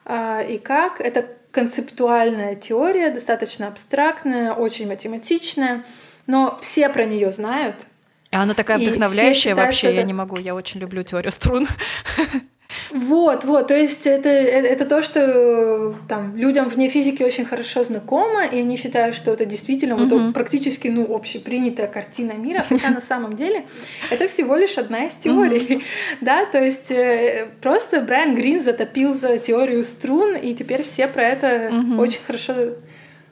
[0.04, 1.00] э, и как.
[1.00, 5.84] Это концептуальная теория, достаточно абстрактная, очень математичная,
[6.26, 7.86] но все про нее знают.
[8.32, 10.00] А она такая вдохновляющая считают, вообще, это...
[10.00, 11.68] я не могу, я очень люблю теорию струн.
[12.90, 17.84] Вот, вот, то есть это, это, это то, что там людям вне физики очень хорошо
[17.84, 20.18] знакомо, и они считают, что это действительно mm-hmm.
[20.26, 23.66] вот практически ну общепринятая картина мира, хотя на самом деле
[24.10, 25.84] это всего лишь одна из теорий,
[26.20, 31.24] да, то есть э, просто Брайан Грин затопил за теорию струн, и теперь все про
[31.24, 32.54] это очень хорошо,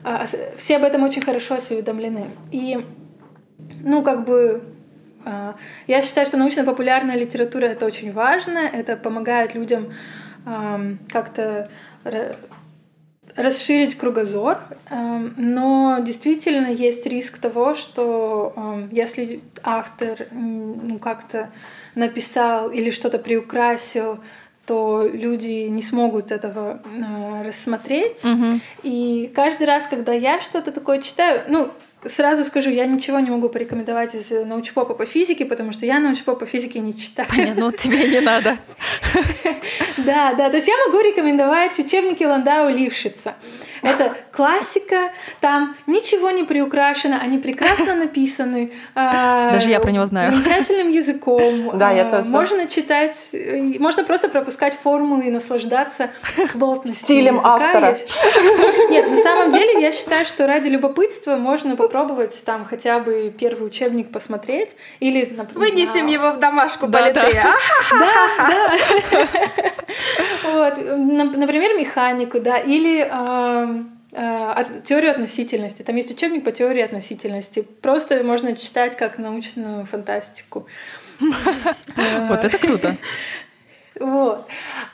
[0.05, 0.25] а,
[0.57, 2.31] все об этом очень хорошо осведомлены.
[2.51, 2.85] И
[3.83, 4.72] ну как бы а,
[5.87, 9.93] я считаю, что научно-популярная литература это очень важно, это помогает людям
[11.11, 11.69] как-то
[13.37, 14.61] расширить кругозор,
[14.91, 21.51] но действительно есть риск того, что если автор ну, как-то
[21.95, 24.19] написал или что-то приукрасил,
[24.67, 28.25] то люди не смогут этого э, рассмотреть.
[28.25, 28.61] Угу.
[28.85, 31.73] И каждый раз, когда я что-то такое читаю, ну,
[32.05, 36.41] Сразу скажу, я ничего не могу порекомендовать из научпопа по физике, потому что я научпоп
[36.41, 37.29] по физике не читаю.
[37.29, 38.59] Понятно, ну тебе не надо.
[39.99, 43.35] Да, да, то есть я могу рекомендовать учебники Ландау Лившица.
[43.83, 45.11] Это классика,
[45.41, 48.73] там ничего не приукрашено, они прекрасно написаны.
[48.95, 50.33] А, Даже я про него знаю.
[50.33, 51.77] Замечательным языком.
[51.79, 52.29] Да, я тоже.
[52.31, 53.35] Можно читать,
[53.79, 56.11] можно просто пропускать формулы и наслаждаться
[56.53, 57.55] плотностью Стилем языка.
[57.55, 57.97] автора.
[58.91, 63.67] Нет, на самом деле я считаю, что ради любопытства можно попробовать там хотя бы первый
[63.67, 67.31] учебник посмотреть или, например, Вынесем его в домашку да, по да.
[67.33, 68.09] да,
[68.49, 68.79] да.
[70.45, 73.07] Вот, например, механику, да, или
[74.15, 75.83] Э, теорию относительности.
[75.83, 77.63] Там есть учебник по теории относительности.
[77.63, 80.67] Просто можно читать как научную фантастику.
[82.29, 82.97] Вот это круто.
[84.01, 84.49] Вот.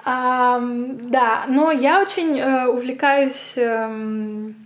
[0.04, 4.56] да, но я очень э, увлекаюсь эм,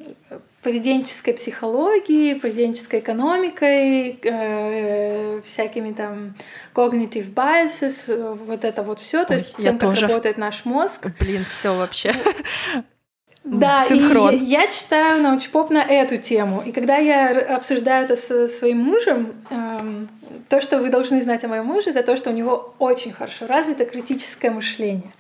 [0.62, 6.34] поведенческой психологией, поведенческой экономикой, э, всякими там
[6.74, 11.08] cognitive biases, вот это вот все, то есть тем, как работает наш мозг.
[11.20, 12.14] Блин, все вообще.
[13.44, 14.34] Да, Синхрон.
[14.34, 16.62] и я, я читаю научпоп на эту тему.
[16.64, 20.08] И когда я обсуждаю это со своим мужем, эм,
[20.48, 23.46] то, что вы должны знать о моем муже, это то, что у него очень хорошо
[23.46, 25.12] развито критическое мышление.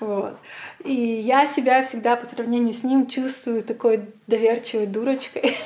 [0.00, 0.36] Вот.
[0.84, 5.56] И я себя всегда по сравнению с ним чувствую такой доверчивой дурочкой.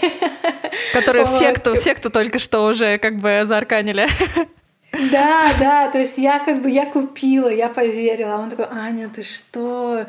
[0.93, 4.07] Которая все, кто, все, кто только что уже как бы заарканили.
[5.11, 8.37] Да, да, то есть я как бы, я купила, я поверила.
[8.37, 10.07] А он такой, Аня, ты что?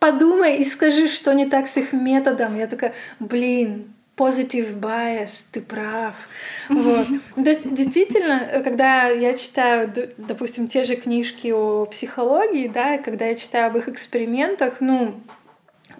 [0.00, 2.56] Подумай и скажи, что не так с их методом.
[2.58, 6.16] Я такая, блин, positive bias, ты прав.
[6.68, 7.06] Вот.
[7.36, 13.26] Ну, то есть, действительно, когда я читаю, допустим, те же книжки о психологии, да, когда
[13.26, 15.14] я читаю об их экспериментах, ну,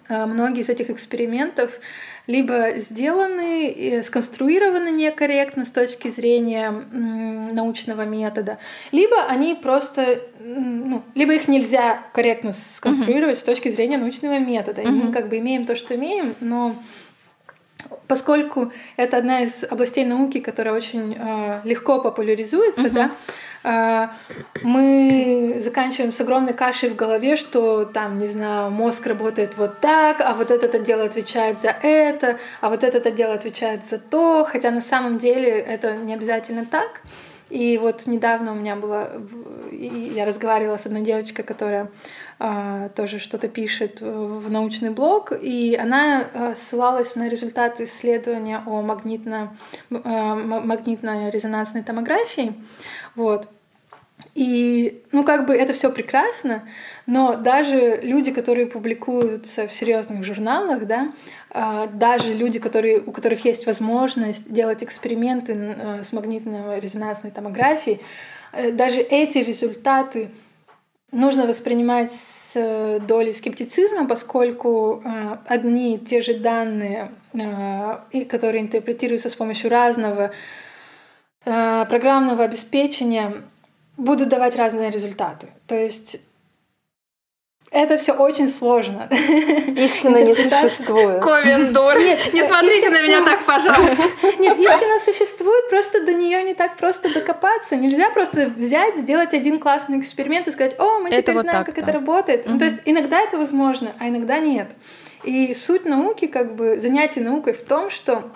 [0.09, 1.79] а, многие из этих экспериментов
[2.27, 8.57] либо сделаны, сконструированы некорректно с точки зрения научного метода,
[8.91, 13.41] либо они просто, ну, либо их нельзя корректно сконструировать uh-huh.
[13.41, 14.81] с точки зрения научного метода.
[14.81, 14.87] Uh-huh.
[14.87, 16.75] И мы как бы имеем то, что имеем, но
[18.07, 23.11] поскольку это одна из областей науки, которая очень э, легко популяризуется, uh-huh.
[23.63, 24.09] да,
[24.55, 29.79] э, мы заканчиваем с огромной кашей в голове, что там, не знаю, мозг работает вот
[29.79, 34.43] так, а вот этот отдел отвечает за это, а вот этот отдел отвечает за то,
[34.43, 37.01] хотя на самом деле это не обязательно так.
[37.51, 39.09] И вот недавно у меня была,
[39.71, 41.91] я разговаривала с одной девочкой, которая
[42.95, 49.55] тоже что-то пишет в научный блог, и она а, ссылалась на результаты исследования о магнитно,
[49.91, 52.53] а, магнитно-резонансной томографии.
[53.15, 53.47] Вот.
[54.33, 56.63] И, ну, как бы это все прекрасно,
[57.05, 61.11] но даже люди, которые публикуются в серьезных журналах, да,
[61.93, 67.99] даже люди, которые, у которых есть возможность делать эксперименты с магнитно-резонансной томографией,
[68.53, 70.29] э, даже эти результаты
[71.11, 78.61] нужно воспринимать с э, долей скептицизма, поскольку э, одни и те же данные, э, которые
[78.61, 80.31] интерпретируются с помощью разного
[81.43, 83.41] программного обеспечения,
[83.97, 85.47] будут давать разные результаты.
[85.65, 86.21] То есть
[87.71, 89.07] это все очень сложно.
[89.09, 91.23] Истина не существует.
[91.23, 91.97] Ковендор.
[91.99, 92.97] Нет, не смотрите истина...
[92.97, 94.03] на меня так, пожалуйста.
[94.39, 97.77] Нет, истина существует, просто до нее не так просто докопаться.
[97.77, 101.77] Нельзя просто взять, сделать один классный эксперимент и сказать, о, мы теперь вот знаем, как
[101.77, 102.45] это работает.
[102.45, 102.53] Угу.
[102.53, 104.67] Ну, то есть иногда это возможно, а иногда нет.
[105.23, 108.31] И суть науки, как бы занятие наукой в том, что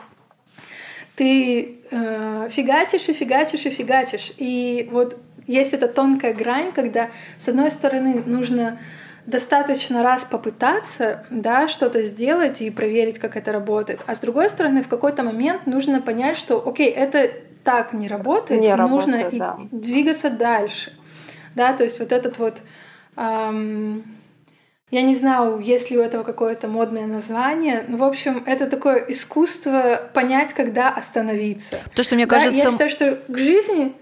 [1.18, 4.32] ты э, фигачишь и фигачишь и фигачишь.
[4.38, 8.80] И вот есть эта тонкая грань, когда, с одной стороны, нужно
[9.26, 14.02] достаточно раз попытаться, да, что-то сделать и проверить, как это работает.
[14.06, 17.32] А с другой стороны, в какой-то момент нужно понять, что, окей, это
[17.64, 19.58] так не работает, не нужно работает, да.
[19.60, 20.94] и двигаться дальше.
[21.56, 22.62] Да, то есть вот этот вот...
[23.18, 24.04] Эм,
[24.92, 27.84] я не знаю, есть ли у этого какое-то модное название.
[27.88, 31.80] Ну, в общем, это такое искусство понять, когда остановиться.
[31.96, 32.52] То, что мне кажется...
[32.52, 33.94] Да, я считаю, что к жизни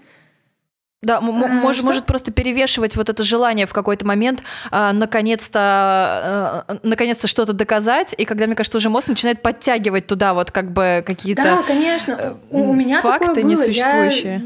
[1.04, 1.86] да, а, может, что?
[1.86, 8.14] может просто перевешивать вот это желание в какой-то момент а, наконец-то, а, наконец-то что-то доказать,
[8.16, 12.36] и когда, мне кажется, уже мозг начинает подтягивать туда вот как бы какие-то Да, конечно.
[12.50, 13.50] У, у меня факты такое было.
[13.52, 14.42] несуществующие.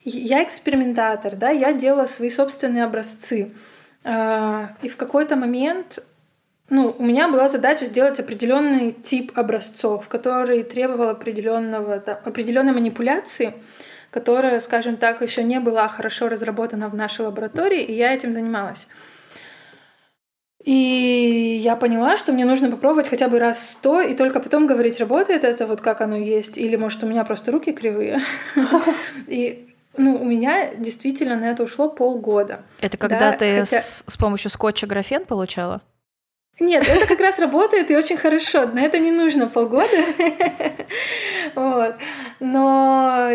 [0.00, 3.52] Я, я экспериментатор, да, я делала свои собственные образцы.
[4.04, 6.00] А, и в какой-то момент
[6.68, 13.54] ну, у меня была задача сделать определенный тип образцов, который требовал определенного, да, определенной манипуляции
[14.10, 18.88] которая, скажем так, еще не была хорошо разработана в нашей лаборатории, и я этим занималась.
[20.66, 24.98] И я поняла, что мне нужно попробовать хотя бы раз сто, и только потом говорить,
[24.98, 28.18] работает это вот как оно есть, или может у меня просто руки кривые.
[29.28, 32.62] И ну, у меня действительно на это ушло полгода.
[32.80, 33.80] Это когда да, ты хотя...
[33.80, 35.82] с, с помощью скотча графен получала?
[36.58, 38.66] Нет, это как раз работает и очень хорошо.
[38.66, 39.96] На это не нужно полгода.
[41.54, 41.96] вот.
[42.40, 43.28] Но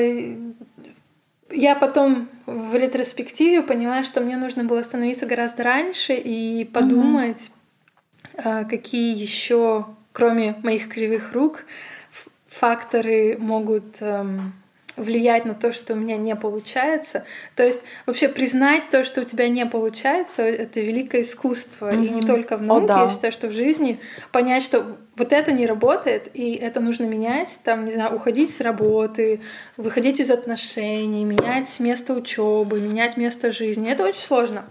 [1.51, 7.51] я потом в ретроспективе поняла, что мне нужно было остановиться гораздо раньше и подумать,
[8.33, 8.67] угу.
[8.69, 11.65] какие еще, кроме моих кривых рук,
[12.47, 14.53] факторы могут эм,
[14.97, 17.25] влиять на то, что у меня не получается.
[17.55, 21.91] То есть вообще признать то, что у тебя не получается, это великое искусство.
[21.91, 22.05] Mm-hmm.
[22.05, 23.03] И не только в науке, О, да.
[23.03, 23.99] я считаю, что в жизни
[24.31, 28.61] понять, что вот это не работает, и это нужно менять, там, не знаю, уходить с
[28.61, 29.41] работы,
[29.77, 33.91] выходить из отношений, менять место учебы, менять место жизни.
[33.91, 34.65] Это очень сложно.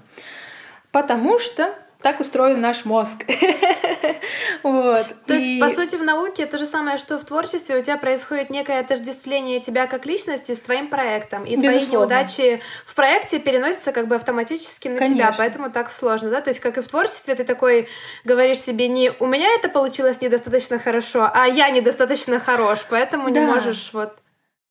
[0.92, 3.24] Потому что так устроен наш мозг.
[4.62, 5.07] вот.
[5.26, 5.38] То и...
[5.38, 8.80] есть, по сути, в науке то же самое, что в творчестве, у тебя происходит некое
[8.80, 11.44] отождествление тебя как личности с твоим проектом.
[11.44, 11.80] И Безусловно.
[11.80, 15.16] твои неудачи в проекте переносятся как бы автоматически на Конечно.
[15.16, 16.40] тебя, поэтому так сложно, да?
[16.40, 17.88] То есть, как и в творчестве, ты такой
[18.24, 23.40] говоришь себе не «у меня это получилось недостаточно хорошо», а «я недостаточно хорош», поэтому да.
[23.40, 24.16] не можешь вот...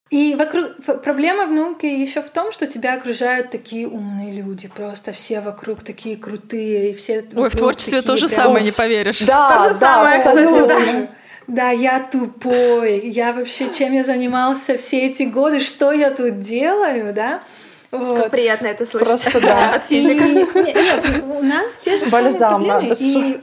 [0.09, 0.71] И вокруг
[1.03, 5.83] проблема в науке еще в том, что тебя окружают такие умные люди, просто все вокруг
[5.83, 7.23] такие крутые, и все.
[7.35, 8.35] Ой, в творчестве то же прям...
[8.35, 9.19] самое, не поверишь.
[9.19, 11.07] Да, то же да, самое, кстати, да.
[11.47, 17.13] Да, я тупой, я вообще чем я занимался все эти годы, что я тут делаю,
[17.13, 17.43] да?
[17.91, 18.21] Вот.
[18.21, 19.73] Как приятно это слышать Просто, да.
[19.75, 20.23] от физика.
[20.23, 22.95] И, нет, у нас те же Бальзам самые проблемы.
[22.99, 23.39] И,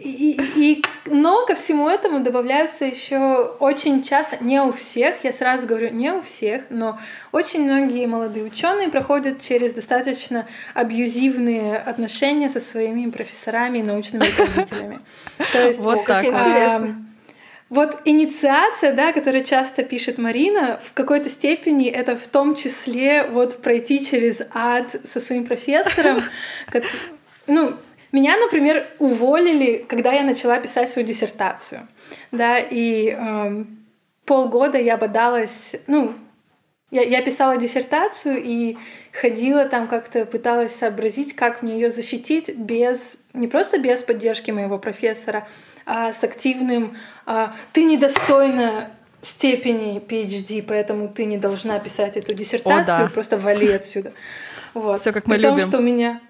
[0.00, 5.66] и, и, но ко всему этому добавляются еще очень часто, не у всех, я сразу
[5.66, 6.98] говорю, не у всех, но
[7.32, 15.00] очень многие молодые ученые проходят через достаточно абьюзивные отношения со своими профессорами и научными руководителями.
[15.52, 17.06] То есть, вот так интересно.
[17.68, 23.62] Вот инициация, да, которую часто пишет Марина, в какой-то степени это в том числе вот
[23.62, 26.22] пройти через ад со своим профессором.
[27.46, 27.74] Ну,
[28.12, 31.86] меня, например, уволили, когда я начала писать свою диссертацию.
[32.32, 33.64] Да, и э,
[34.24, 36.14] полгода я бодалась, ну,
[36.90, 38.76] я, я писала диссертацию и
[39.12, 44.78] ходила там как-то, пыталась сообразить, как мне ее защитить без, не просто без поддержки моего
[44.78, 45.46] профессора,
[45.86, 46.96] а с активным
[47.26, 48.90] а, «ты недостойна
[49.22, 53.10] степени PhD, поэтому ты не должна писать эту диссертацию, О, да.
[53.12, 54.12] просто вали отсюда».
[54.72, 55.00] Вот.
[55.00, 55.58] Все как мы При любим.
[55.58, 56.20] Том, что у меня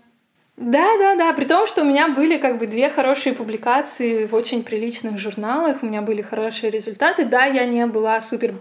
[0.60, 1.32] да, да, да.
[1.32, 5.78] При том, что у меня были как бы две хорошие публикации в очень приличных журналах,
[5.82, 7.24] у меня были хорошие результаты.
[7.24, 8.52] Да, я не была супер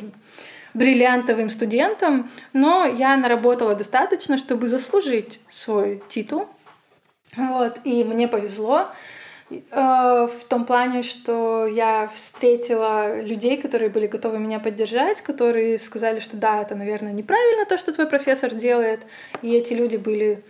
[0.74, 6.48] бриллиантовым студентом, но я наработала достаточно, чтобы заслужить свой титул.
[7.36, 8.88] Вот, и мне повезло
[9.52, 16.20] э, в том плане, что я встретила людей, которые были готовы меня поддержать, которые сказали,
[16.20, 19.02] что да, это, наверное, неправильно то, что твой профессор делает,
[19.42, 20.44] и эти люди были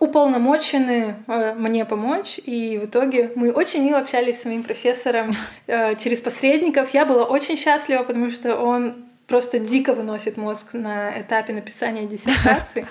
[0.00, 5.32] уполномочены э, мне помочь, и в итоге мы очень мило общались с моим профессором
[5.66, 6.94] э, через посредников.
[6.94, 12.86] Я была очень счастлива, потому что он просто дико выносит мозг на этапе написания диссертации.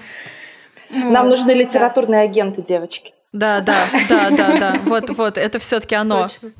[0.90, 3.15] Нам нужны литературные агенты, девочки.
[3.36, 4.80] Да, да, да, да, да.
[4.86, 6.30] Вот, вот, это все-таки оно.
[6.30, 6.52] Точно.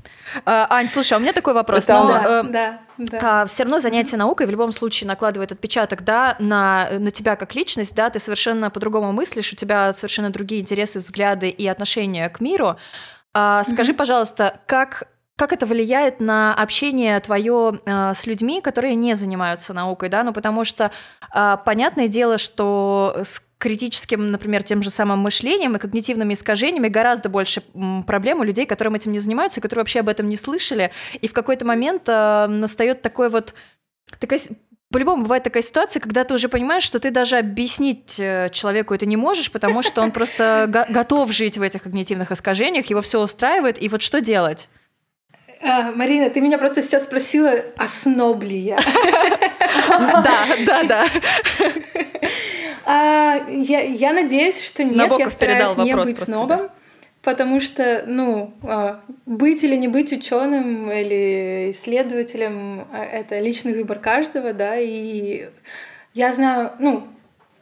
[0.44, 1.86] А, Ань, слушай, а у меня такой вопрос.
[1.86, 3.20] Это но, да, э, да, да.
[3.22, 7.56] А, все равно занятие наукой в любом случае накладывает отпечаток, да, на, на тебя как
[7.56, 12.42] личность, да, ты совершенно по-другому мыслишь, у тебя совершенно другие интересы, взгляды и отношения к
[12.42, 12.76] миру.
[13.34, 13.96] А, скажи, mm-hmm.
[13.96, 15.08] пожалуйста, как
[15.38, 20.24] как это влияет на общение твое э, с людьми, которые не занимаются наукой, да?
[20.24, 20.92] Ну, потому что
[21.34, 27.30] э, понятное дело, что с критическим, например, тем же самым мышлением и когнитивными искажениями гораздо
[27.30, 27.64] больше
[28.06, 30.92] проблем у людей, которые этим не занимаются, которые вообще об этом не слышали.
[31.20, 33.56] И в какой-то момент э, настает такой вот
[34.20, 34.40] такая
[34.92, 39.08] по-любому бывает такая ситуация, когда ты уже понимаешь, что ты даже объяснить э, человеку это
[39.08, 43.82] не можешь, потому что он просто готов жить в этих когнитивных искажениях, его все устраивает,
[43.82, 44.70] и вот что делать?
[45.64, 48.78] А, Марина, ты меня просто сейчас спросила, осноб ли я?
[49.88, 51.08] Да, да, да.
[52.86, 56.60] А, я, я надеюсь, что нет, Набоков я стараюсь не быть снобом.
[56.60, 56.70] Тебе.
[57.24, 64.54] Потому что, ну, а, быть или не быть ученым или исследователем это личный выбор каждого,
[64.54, 65.50] да, и
[66.14, 67.08] я знаю, ну,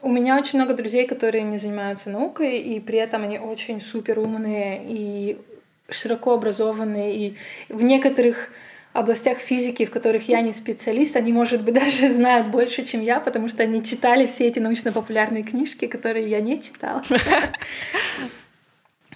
[0.01, 4.19] у меня очень много друзей, которые не занимаются наукой, и при этом они очень супер
[4.19, 5.38] умные и
[5.89, 7.38] широко образованные, и
[7.69, 8.49] в некоторых
[8.93, 13.19] областях физики, в которых я не специалист, они, может быть, даже знают больше, чем я,
[13.19, 17.01] потому что они читали все эти научно-популярные книжки, которые я не читала.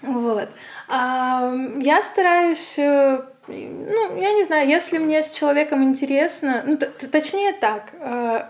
[0.04, 0.50] Вот.
[0.88, 7.94] Я стараюсь э, ну, я не знаю, если мне с человеком интересно, ну, точнее так,
[8.00, 8.44] э,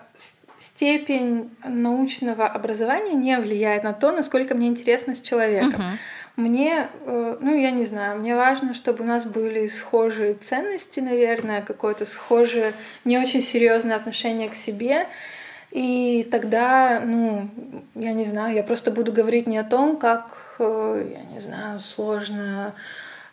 [0.58, 5.74] степень научного образования не влияет на то, насколько мне интересно с человеком.
[5.74, 5.98] Uh-huh.
[6.38, 11.64] Мне, э, ну, я не знаю, мне важно, чтобы у нас были схожие ценности, наверное,
[11.64, 12.74] какое-то схожее,
[13.06, 15.08] не очень серьезное отношение к себе.
[15.72, 17.50] И тогда, ну,
[17.96, 21.80] я не знаю, я просто буду говорить не о том, как, э, я не знаю,
[21.80, 22.76] сложно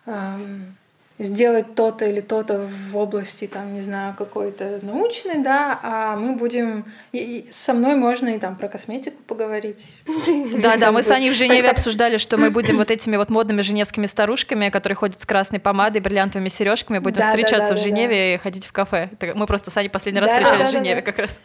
[0.06, 0.74] эм,
[1.18, 6.86] сделать то-то или то-то в области, там, не знаю, какой-то научной, да, а мы будем...
[7.12, 9.86] И со мной можно и там про косметику поговорить.
[10.56, 14.06] Да-да, мы с Аней в Женеве обсуждали, что мы будем вот этими вот модными женевскими
[14.06, 18.72] старушками, которые ходят с красной помадой, бриллиантовыми сережками, будем встречаться в Женеве и ходить в
[18.72, 19.10] кафе.
[19.34, 21.40] Мы просто с Аней последний раз встречались в Женеве как раз.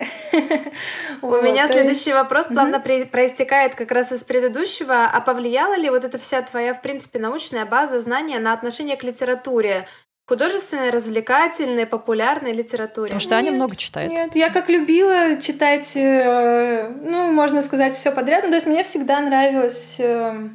[1.22, 5.04] У меня следующий вопрос плавно проистекает как раз из предыдущего.
[5.04, 9.04] А повлияла ли вот эта вся твоя, в принципе, научная база знания на отношение к
[9.04, 9.86] литературе?
[10.26, 13.08] художественной, развлекательной, популярной литературе.
[13.08, 14.12] Потому что Аня много читает.
[14.12, 18.44] Нет, я как любила читать, э, ну, можно сказать, все подряд.
[18.44, 20.48] Ну, то есть мне всегда нравилось, э,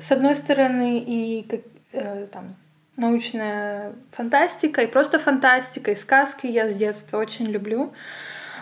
[0.00, 1.46] с одной стороны, и
[1.92, 2.56] э, там,
[2.96, 7.92] научная фантастика, и просто фантастика, и сказки я с детства очень люблю.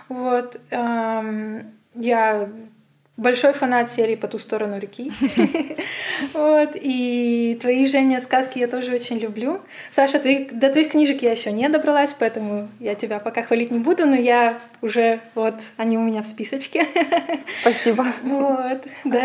[0.09, 0.61] Вот.
[0.70, 2.48] Я
[3.16, 5.12] большой фанат серии «По ту сторону реки».
[6.32, 6.70] вот.
[6.74, 9.61] И твои, Женя, сказки я тоже очень люблю.
[9.90, 14.07] Саша, до твоих книжек я еще не добралась, поэтому я тебя пока хвалить не буду,
[14.07, 16.86] но я уже, вот, они у меня в списочке.
[17.61, 18.07] Спасибо.
[18.22, 19.22] вот, да,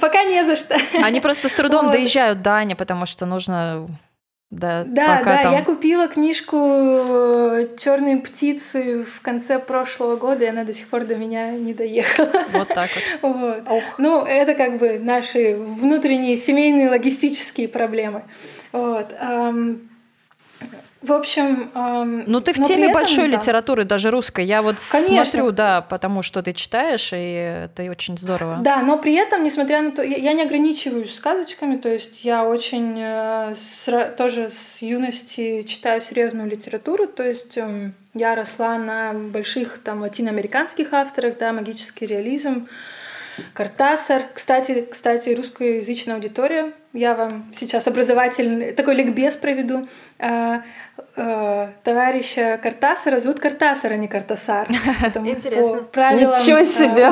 [0.00, 0.76] пока не за что.
[1.02, 3.86] Они просто с трудом доезжают до Ани, потому что нужно
[4.50, 5.52] да, да, да там...
[5.52, 11.04] я купила книжку э, Черные птицы в конце прошлого года, и она до сих пор
[11.04, 12.44] до меня не доехала.
[12.52, 12.88] Вот так
[13.20, 13.62] вот.
[13.66, 13.82] вот.
[13.98, 18.24] Ну, это как бы наши внутренние семейные логистические проблемы.
[18.72, 19.14] Вот.
[21.00, 23.36] В общем, эм, ну ты в теме этом, большой да.
[23.36, 24.44] литературы, даже русской.
[24.44, 25.24] Я вот Конечно.
[25.24, 28.58] смотрю, да, потому что ты читаешь, и это очень здорово.
[28.62, 32.96] Да, но при этом, несмотря на то, я, не ограничиваюсь сказочками, то есть я очень
[32.98, 39.78] э, с, тоже с юности читаю серьезную литературу, то есть э, я росла на больших
[39.78, 42.66] там латиноамериканских авторах, да, магический реализм.
[43.54, 44.22] Картасар.
[44.34, 46.72] Кстати, кстати, русскоязычная аудитория.
[46.92, 49.88] Я вам сейчас образовательный такой ликбез проведу.
[50.18, 50.62] А,
[51.16, 54.68] а, товарища Картасара зовут Картасар, а не Картасар.
[55.14, 55.78] Интересно.
[55.78, 57.08] По правилам Ничего себе!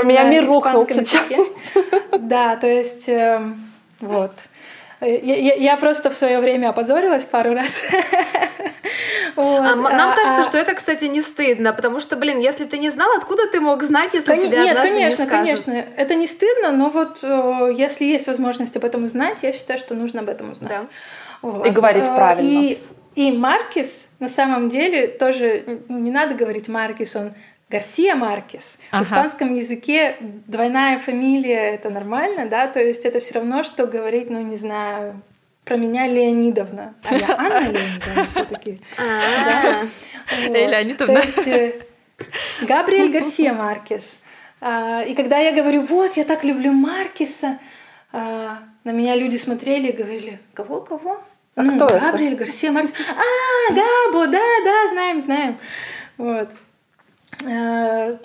[0.00, 1.22] У меня мир рухнул сейчас.
[2.18, 3.66] Да, то есть эм,
[4.00, 4.32] вот.
[5.00, 7.80] Я, я, я просто в свое время опозорилась пару раз.
[9.36, 9.58] вот.
[9.58, 10.44] а, нам а, кажется, а...
[10.44, 13.82] что это, кстати, не стыдно, потому что, блин, если ты не знал, откуда ты мог
[13.82, 14.40] знать, если Кон...
[14.40, 18.84] тебе Нет, конечно, не конечно, это не стыдно, но вот э, если есть возможность об
[18.86, 20.70] этом узнать, я считаю, что нужно об этом узнать.
[20.70, 20.88] Да.
[21.42, 21.66] Вот.
[21.66, 22.48] И говорить э, правильно.
[22.48, 22.78] И,
[23.16, 27.34] и Маркис, на самом деле, тоже не надо говорить Маркис, он
[27.68, 28.78] Гарсия Маркес.
[28.90, 29.02] Ага.
[29.02, 34.30] В испанском языке двойная фамилия это нормально, да, то есть это все равно, что говорить,
[34.30, 35.20] ну не знаю,
[35.64, 38.80] про меня Леонидовна, а я Анна Леонидовна все-таки.
[38.96, 39.82] А.
[40.48, 41.14] Эй, Леонидовна.
[41.14, 41.72] То есть э,
[42.62, 44.22] Габриэль Гарсия Маркес.
[44.60, 47.58] А, и когда я говорю, вот, я так люблю Маркеса,
[48.12, 51.20] а, на меня люди смотрели и говорили, кого, кого?
[51.56, 52.44] А ну, кто Габриэль это?
[52.44, 52.92] Гарсия Маркес.
[53.10, 55.58] А, Габо, да, да, знаем, знаем.
[56.16, 56.48] Вот.
[57.44, 58.18] А,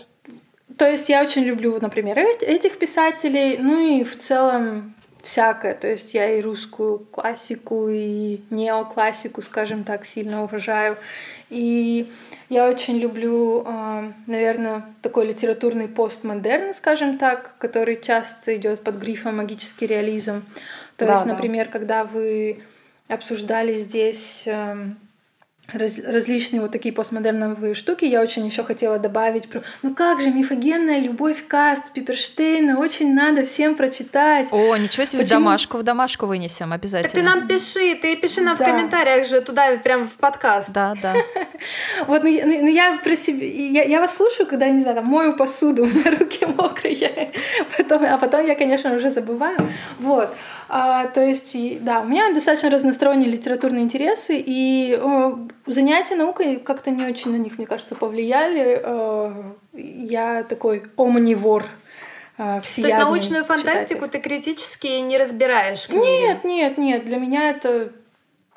[0.77, 4.93] то есть я очень люблю, например, этих писателей, ну и в целом
[5.23, 5.73] всякое.
[5.73, 10.97] То есть я и русскую классику, и неоклассику, скажем так, сильно уважаю.
[11.49, 12.11] И
[12.49, 19.37] я очень люблю, а, наверное, такой литературный постмодерн, скажем так, который часто идет под грифом
[19.37, 20.43] магический реализм.
[20.97, 21.71] То да, есть, например, да.
[21.71, 22.63] когда вы
[23.07, 24.97] обсуждали здесь эм,
[25.73, 28.05] раз, различные вот такие постмодерновые штуки.
[28.05, 33.43] Я очень еще хотела добавить про, ну как же, мифогенная любовь каст Пиперштейна, очень надо
[33.43, 34.49] всем прочитать.
[34.51, 35.39] О, ничего себе, Почему?
[35.39, 37.13] в домашку, в домашку вынесем обязательно.
[37.13, 38.65] Так ты нам пиши, ты пиши нам да.
[38.65, 40.69] в комментариях же туда, прям в подкаст.
[40.71, 41.15] Да, да.
[42.07, 45.05] Вот, ну, ну, ну я про себя, я, я вас слушаю, когда, не знаю, там,
[45.05, 47.31] мою посуду, у меня руки мокрые,
[47.77, 49.59] потом, а потом я, конечно, уже забываю.
[49.99, 50.35] Вот.
[50.73, 51.53] А, то есть,
[51.83, 57.35] да, у меня достаточно разносторонние литературные интересы, и о, занятия наукой как-то не очень на
[57.35, 58.79] них, мне кажется, повлияли.
[58.81, 59.43] Э,
[59.73, 61.65] я такой омнивор.
[62.37, 64.11] Э, То есть научную фантастику читатель.
[64.11, 65.87] ты критически не разбираешь?
[65.87, 66.05] Книги?
[66.05, 67.03] Нет, нет, нет.
[67.05, 67.91] Для меня это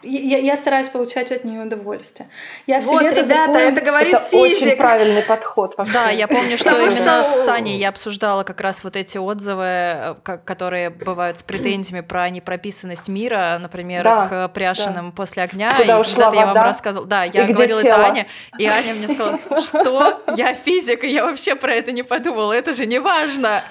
[0.04, 2.28] я, я стараюсь получать от нее удовольствие.
[2.66, 3.72] Я вот, все лето ребята, запоем...
[3.72, 4.62] это говорит это физик.
[4.62, 5.92] очень правильный подход вообще.
[5.92, 10.14] Да, я помню, что именно с Саней я обсуждала как раз вот эти отзывы, э,
[10.44, 15.74] которые бывают с претензиями про непрописанность мира, например, к Пряшиным после огня.
[15.76, 16.40] Куда и ушла вода?
[16.40, 17.08] я вам рассказывала.
[17.08, 18.26] Да, я говорила это Ане,
[18.58, 22.72] и Аня мне сказала, что я физик, и я вообще про это не подумала, это
[22.72, 23.62] же не важно.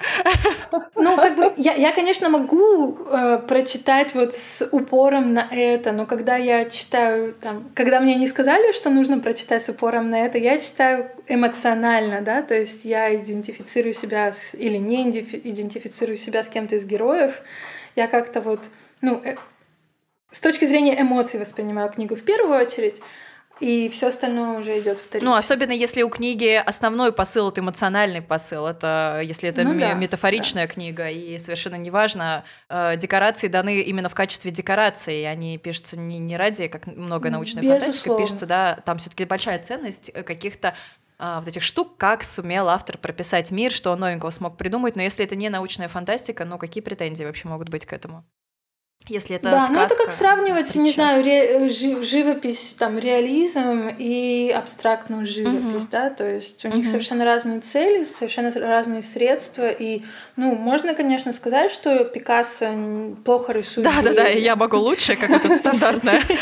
[0.96, 6.06] Ну, как бы, я, я конечно, могу э, прочитать вот с упором на это, но
[6.06, 10.24] когда когда я читаю, там, когда мне не сказали, что нужно прочитать с упором на
[10.24, 16.42] это, я читаю эмоционально, да, то есть я идентифицирую себя с, или не идентифицирую себя
[16.42, 17.42] с кем-то из героев,
[17.94, 18.60] я как-то вот,
[19.02, 19.36] ну, э,
[20.30, 23.02] с точки зрения эмоций воспринимаю книгу в первую очередь,
[23.60, 25.30] и все остальное уже идет вторично.
[25.30, 28.66] Ну, особенно если у книги основной посыл это эмоциональный посыл.
[28.66, 30.72] Это если это ну, да, метафоричная да.
[30.72, 35.24] книга, и совершенно неважно, э, декорации даны именно в качестве декорации.
[35.24, 37.80] Они пишутся не, не ради, как много научной Безусловно.
[37.80, 40.74] фантастики, пишется, да, там все-таки большая ценность каких-то
[41.18, 44.96] а, вот этих штук, как сумел автор прописать мир, что он новенького смог придумать.
[44.96, 48.24] Но если это не научная фантастика, ну какие претензии вообще могут быть к этому?
[49.06, 50.78] Если это да, сказка, ну это как сравнивать, притча.
[50.78, 55.88] не знаю, ре, живопись, там, реализм и абстрактную живопись, угу.
[55.90, 56.78] да, то есть у угу.
[56.78, 60.04] них совершенно разные цели, совершенно разные средства, и,
[60.36, 63.86] ну, можно, конечно, сказать, что Пикассо плохо рисует.
[63.86, 66.22] Да-да-да, я могу лучше, как это стандартное.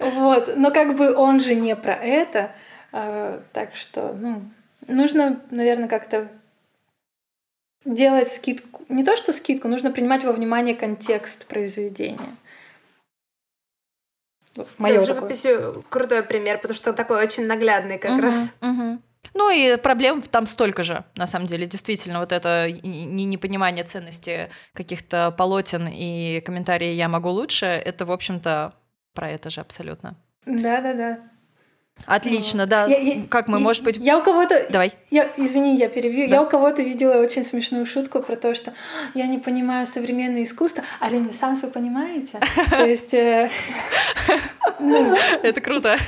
[0.00, 2.50] Вот, но как бы он же не про это,
[2.92, 4.42] а, так что, ну,
[4.88, 6.28] нужно, наверное, как-то
[7.84, 8.84] делать скидку.
[8.88, 12.36] Не то, что скидку, нужно принимать во внимание контекст произведения.
[14.78, 18.36] Моё с живописью крутой пример, потому что такой очень наглядный как угу, раз.
[18.60, 18.98] Угу.
[19.34, 25.34] Ну и проблем там столько же, на самом деле, действительно, вот это непонимание ценности каких-то
[25.36, 28.74] полотен и комментарии «я могу лучше», это, в общем-то,
[29.12, 30.14] про это же абсолютно.
[30.46, 31.18] Да-да-да.
[32.06, 32.86] Отлично, да.
[32.86, 33.96] Я, я, как мы, я, может быть...
[33.96, 34.66] Я у кого-то...
[34.68, 34.92] Давай.
[35.10, 36.28] Я, извини, я перебью.
[36.28, 36.36] Да.
[36.36, 38.74] Я у кого-то видела очень смешную шутку про то, что
[39.14, 42.40] я не понимаю современное искусство, а ренессанс вы понимаете?
[42.70, 43.14] То есть...
[43.14, 43.50] Э,
[44.80, 45.98] ну, Это круто.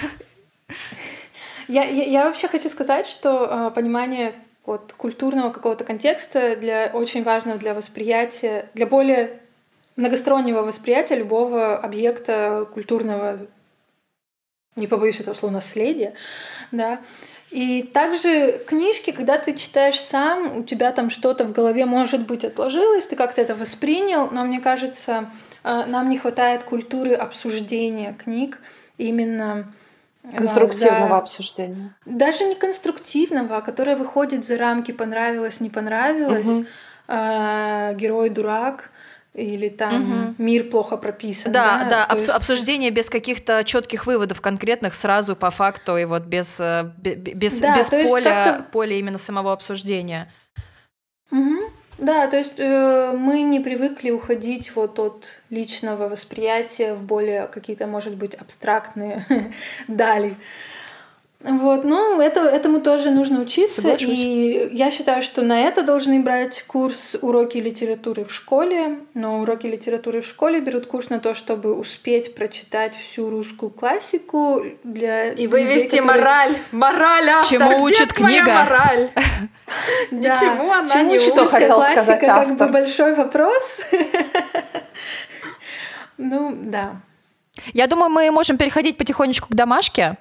[1.68, 4.34] Я вообще хочу сказать, что э, понимание
[4.66, 9.40] вот культурного какого-то контекста для очень важного для восприятия, для более
[9.96, 13.46] многостороннего восприятия любого объекта культурного
[14.76, 16.14] не побоюсь этого слова, наследие,
[16.70, 17.00] да.
[17.50, 22.44] И также книжки, когда ты читаешь сам, у тебя там что-то в голове, может быть,
[22.44, 25.30] отложилось, ты как-то это воспринял, но мне кажется,
[25.64, 28.58] э, нам не хватает культуры обсуждения книг
[28.98, 29.72] именно
[30.24, 31.16] э, конструктивного за...
[31.18, 31.94] обсуждения.
[32.04, 36.66] Даже не конструктивного, а которое выходит за рамки понравилось, не понравилось, угу.
[37.08, 38.90] герой дурак
[39.36, 40.34] или там угу.
[40.38, 41.52] мир плохо прописан.
[41.52, 42.28] Да, да, да обс- есть...
[42.30, 47.76] обсуждение без каких-то четких выводов конкретных сразу по факту и вот без, э, без, да,
[47.76, 50.32] без поля, поля именно самого обсуждения.
[51.30, 51.70] Угу.
[51.98, 57.86] Да, то есть э, мы не привыкли уходить вот от личного восприятия в более какие-то,
[57.86, 59.24] может быть, абстрактные
[59.88, 60.36] дали.
[61.48, 63.80] Вот, ну, это, этому тоже нужно учиться.
[63.80, 64.18] Соглашусь.
[64.18, 68.98] И я считаю, что на это должны брать курс уроки литературы в школе.
[69.14, 74.64] Но уроки литературы в школе берут курс на то, чтобы успеть прочитать всю русскую классику
[74.82, 76.20] для И вывести людей, которые...
[76.20, 76.56] мораль.
[76.72, 77.58] Мораль автор.
[77.58, 78.52] Чему учит Где книга?
[78.52, 79.10] мораль?
[80.10, 82.46] Ничего она Чему не что хотел сказать автор.
[82.48, 83.80] как бы большой вопрос.
[86.18, 86.96] Ну, да.
[87.74, 90.16] Я думаю, мы можем переходить потихонечку к домашке.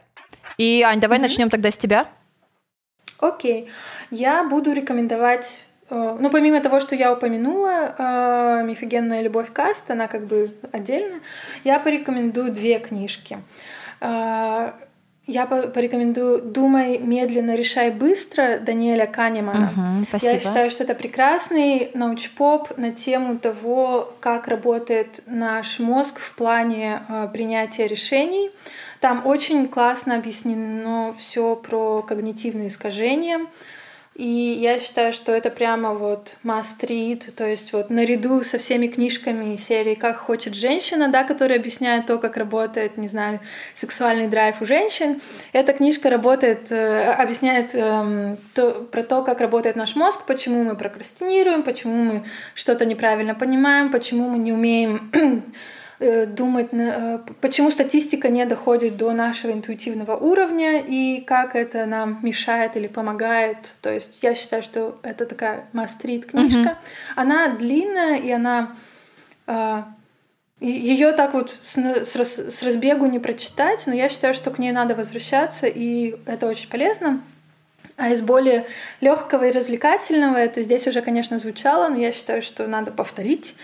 [0.58, 1.22] И, Ань, давай mm-hmm.
[1.22, 2.08] начнем тогда с тебя.
[3.20, 3.70] Окей.
[4.12, 10.08] Я буду рекомендовать э, ну, помимо того, что я упомянула, э, «Мифогенная любовь Каст», она
[10.08, 11.20] как бы отдельно,
[11.64, 13.38] я порекомендую две книжки.
[14.02, 14.74] Э,
[15.28, 19.72] я порекомендую «Думай медленно, решай быстро» Даниэля Канемана.
[19.76, 20.34] Угу, спасибо.
[20.34, 27.02] Я считаю, что это прекрасный научпоп на тему того, как работает наш мозг в плане
[27.34, 28.52] принятия решений.
[29.06, 33.42] Там очень классно объяснено все про когнитивные искажения.
[34.16, 38.88] И я считаю, что это прямо вот must read, то есть вот наряду со всеми
[38.88, 43.42] книжками серии «Как хочет женщина», да, которые объясняют то, как работает, не знаю,
[43.76, 45.22] сексуальный драйв у женщин.
[45.54, 50.76] Эта книжка работает, э, объясняет э, то, про то, как работает наш мозг, почему мы
[50.76, 52.24] прокрастинируем, почему мы
[52.56, 55.12] что-то неправильно понимаем, почему мы не умеем
[56.00, 62.76] думать, э, почему статистика не доходит до нашего интуитивного уровня и как это нам мешает
[62.76, 63.76] или помогает.
[63.82, 66.58] То есть я считаю, что это такая мастрит книжка.
[66.58, 66.76] Mm-hmm.
[67.16, 68.76] Она длинная и она
[69.48, 69.84] э,
[70.60, 75.68] ее так вот с разбегу не прочитать, но я считаю, что к ней надо возвращаться,
[75.68, 77.22] и это очень полезно.
[77.98, 78.66] А из более
[79.00, 83.56] легкого и развлекательного, это здесь уже, конечно, звучало, но я считаю, что надо повторить.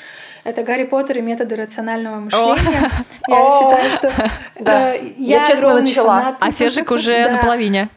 [0.43, 2.91] Это Гарри Поттер и методы рационального мышления.
[3.27, 4.31] Я считаю, что
[4.65, 6.35] э, я честно начала.
[6.39, 7.89] А Сержик уже на половине.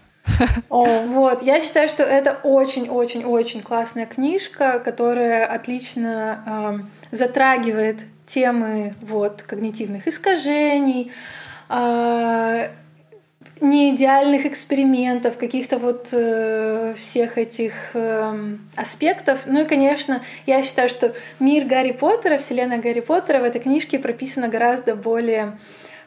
[0.71, 6.81] Вот, я считаю, что это очень-очень-очень классная книжка, которая отлично
[7.11, 11.13] затрагивает темы вот когнитивных искажений,
[11.69, 12.69] а,
[13.61, 19.43] неидеальных экспериментов, каких-то вот э, всех этих э, аспектов.
[19.47, 23.99] Ну и, конечно, я считаю, что мир Гарри Поттера, вселенная Гарри Поттера в этой книжке
[23.99, 25.59] прописана гораздо более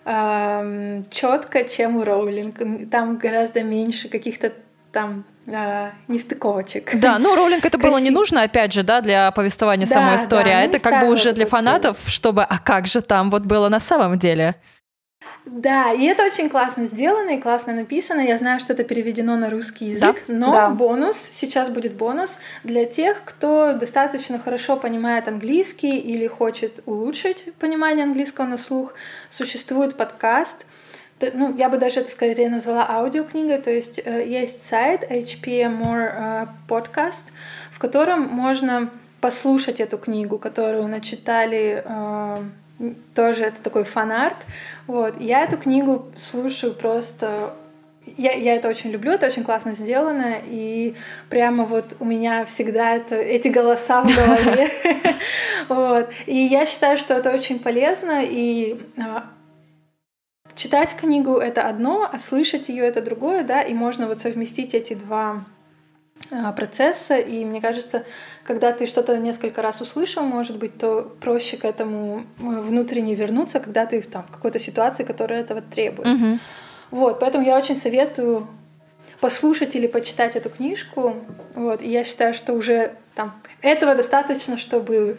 [0.05, 2.89] э, четко, чем у Роулинг.
[2.91, 4.51] Там гораздо меньше каких-то
[4.91, 6.99] там а, нестыковочек.
[6.99, 10.51] Да, ну Роулинг это было не нужно, опять же, да, для повествования да, самой истории,
[10.51, 13.69] да, а это как бы уже для фанатов, чтобы, а как же там вот было
[13.69, 14.55] на самом деле?
[15.45, 18.21] Да, и это очень классно сделано и классно написано.
[18.21, 20.33] Я знаю, что это переведено на русский язык, да?
[20.33, 20.69] но да.
[20.69, 28.03] бонус, сейчас будет бонус для тех, кто достаточно хорошо понимает английский или хочет улучшить понимание
[28.03, 28.93] английского на слух.
[29.29, 30.65] Существует подкаст,
[31.33, 36.11] ну, я бы даже это скорее назвала аудиокнигой, то есть э, есть сайт HPM More
[36.13, 37.23] э, Podcast,
[37.71, 38.89] в котором можно
[39.19, 42.43] послушать эту книгу, которую начитали э,
[43.13, 44.45] тоже это такой фанарт.
[44.85, 45.19] Вот.
[45.19, 47.53] Я эту книгу слушаю просто
[48.15, 50.95] я, я это очень люблю, это очень классно сделано, и
[51.29, 54.69] прямо вот у меня всегда это, эти голоса в голове.
[55.67, 56.09] вот.
[56.25, 59.25] И я считаю, что это очень полезно, и а,
[60.55, 64.93] читать книгу— это одно, а слышать ее это другое, да, и можно вот совместить эти
[64.93, 65.43] два
[66.55, 68.03] процесса, и мне кажется,
[68.43, 73.59] когда ты что-то несколько раз услышал, может быть, то проще к этому э, внутренне вернуться,
[73.59, 76.07] когда ты там в какой-то ситуации, которая этого требует.
[76.07, 76.39] Угу.
[76.91, 78.47] Вот, поэтому я очень советую
[79.19, 81.15] послушать или почитать эту книжку.
[81.55, 85.17] Вот, и я считаю, что уже там этого достаточно, чтобы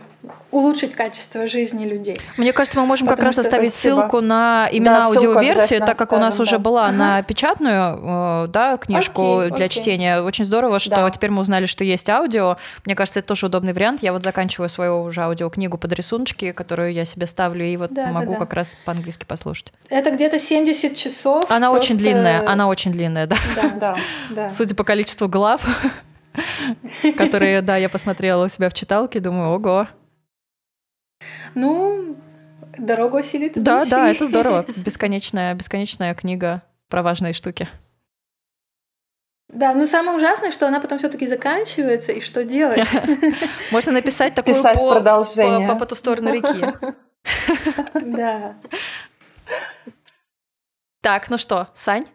[0.51, 2.19] улучшить качество жизни людей.
[2.37, 4.01] Мне кажется, мы можем Потому как раз оставить спасибо.
[4.01, 6.43] ссылку на именно да, аудиоверсию, так как у нас да.
[6.43, 6.97] уже была ага.
[6.97, 9.81] на печатную э, да, книжку окей, для окей.
[9.81, 10.23] чтения.
[10.23, 11.11] Очень здорово, что да.
[11.11, 12.57] теперь мы узнали, что есть аудио.
[12.85, 14.03] Мне кажется, это тоже удобный вариант.
[14.03, 18.07] Я вот заканчиваю свою уже аудиокнигу под рисуночки, которую я себе ставлю, и вот да,
[18.07, 18.39] могу да, да.
[18.39, 19.73] как раз по-английски послушать.
[19.89, 21.45] Это где-то 70 часов.
[21.51, 21.93] Она просто...
[21.93, 23.37] очень длинная, она очень длинная, да.
[23.55, 23.97] Да, да,
[24.31, 24.49] да.
[24.49, 25.63] Судя по количеству глав.
[27.17, 29.89] которые, да, я посмотрела у себя в читалке, думаю, ого.
[31.55, 32.17] Ну,
[32.79, 34.65] дорогу осилит Да, да, это здорово.
[34.77, 37.69] Бесконечная, бесконечная книга про важные штуки.
[39.49, 42.79] Да, но самое ужасное, что она потом все-таки заканчивается, и что делать?
[43.71, 45.67] Можно написать такое Писать по, продолжение.
[45.67, 46.67] По, по, по ту сторону реки.
[47.95, 48.57] Да.
[51.01, 52.07] Так, ну что, Сань?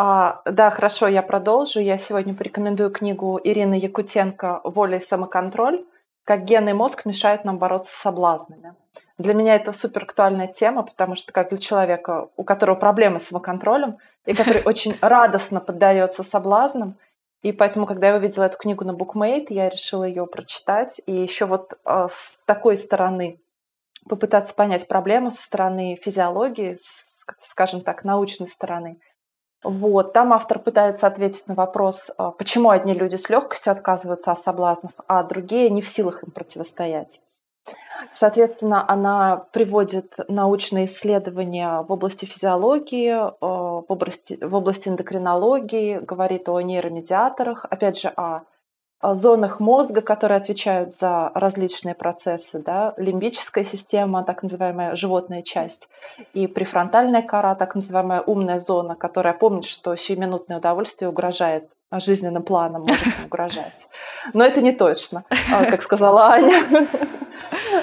[0.00, 1.80] А, да, хорошо, я продолжу.
[1.80, 5.84] Я сегодня порекомендую книгу Ирины Якутенко «Воля и самоконтроль.
[6.22, 8.74] Как гены и мозг мешают нам бороться с соблазнами».
[9.18, 13.24] Для меня это супер актуальная тема, потому что как для человека, у которого проблемы с
[13.24, 16.94] самоконтролем, и который очень радостно поддается соблазнам,
[17.42, 21.00] и поэтому, когда я увидела эту книгу на BookMate, я решила ее прочитать.
[21.06, 23.40] И еще вот э, с такой стороны
[24.08, 28.98] попытаться понять проблему со стороны физиологии, с, скажем так, научной стороны.
[29.64, 34.38] Вот, там автор пытается ответить на вопрос, э, почему одни люди с легкостью отказываются от
[34.38, 37.20] соблазнов, а другие не в силах им противостоять.
[38.12, 46.48] Соответственно, она приводит научные исследования в области физиологии, э, в области, в области эндокринологии, говорит
[46.48, 48.42] о нейромедиаторах, опять же, о
[49.02, 55.88] зонах мозга, которые отвечают за различные процессы, да, лимбическая система, так называемая животная часть,
[56.34, 62.82] и префронтальная кора, так называемая умная зона, которая помнит, что сиюминутное удовольствие угрожает жизненным планам,
[62.82, 63.86] может угрожать.
[64.32, 66.64] Но это не точно, а, как сказала Аня.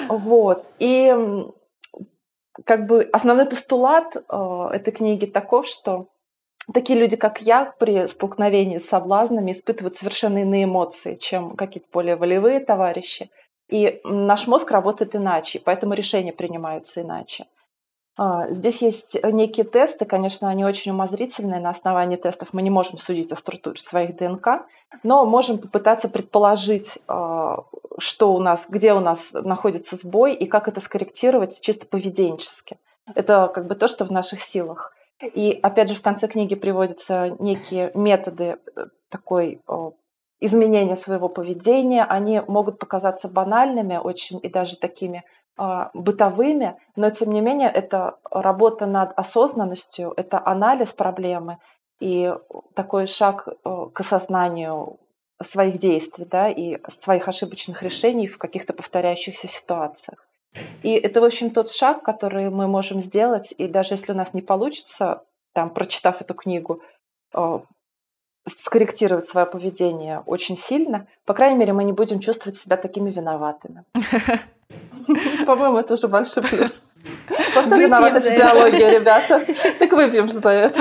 [0.08, 0.66] Вот.
[0.78, 1.14] И
[2.64, 6.08] как бы основной постулат э, этой книги таков, что
[6.72, 12.16] такие люди, как я, при столкновении с соблазнами испытывают совершенно иные эмоции, чем какие-то более
[12.16, 13.30] волевые товарищи.
[13.68, 17.46] И наш мозг работает иначе, поэтому решения принимаются иначе.
[18.18, 21.60] А, здесь есть некие тесты, конечно, они очень умозрительные.
[21.60, 24.66] На основании тестов мы не можем судить о структуре своих ДНК,
[25.02, 27.64] но можем попытаться предположить, а,
[27.98, 32.78] что у нас, где у нас находится сбой и как это скорректировать чисто поведенчески.
[33.14, 34.92] Это как бы то, что в наших силах.
[35.22, 39.62] И опять же в конце книги приводятся некие методы э, такой
[40.40, 42.04] изменения своего поведения.
[42.04, 45.24] Они могут показаться банальными очень и даже такими
[45.56, 51.58] а, бытовыми, но тем не менее это работа над осознанностью, это анализ проблемы
[51.98, 52.34] и
[52.74, 54.98] такой шаг к осознанию
[55.42, 60.25] своих действий да, и своих ошибочных решений в каких-то повторяющихся ситуациях.
[60.82, 64.34] И это, в общем, тот шаг, который мы можем сделать, и даже если у нас
[64.34, 65.22] не получится,
[65.52, 66.82] там, прочитав эту книгу,
[67.34, 67.58] э,
[68.48, 73.84] скорректировать свое поведение очень сильно, по крайней мере, мы не будем чувствовать себя такими виноватыми.
[75.46, 76.84] По-моему, это уже большой плюс.
[77.52, 79.44] Просто виновата физиология, ребята.
[79.78, 80.80] Так выпьем же за это.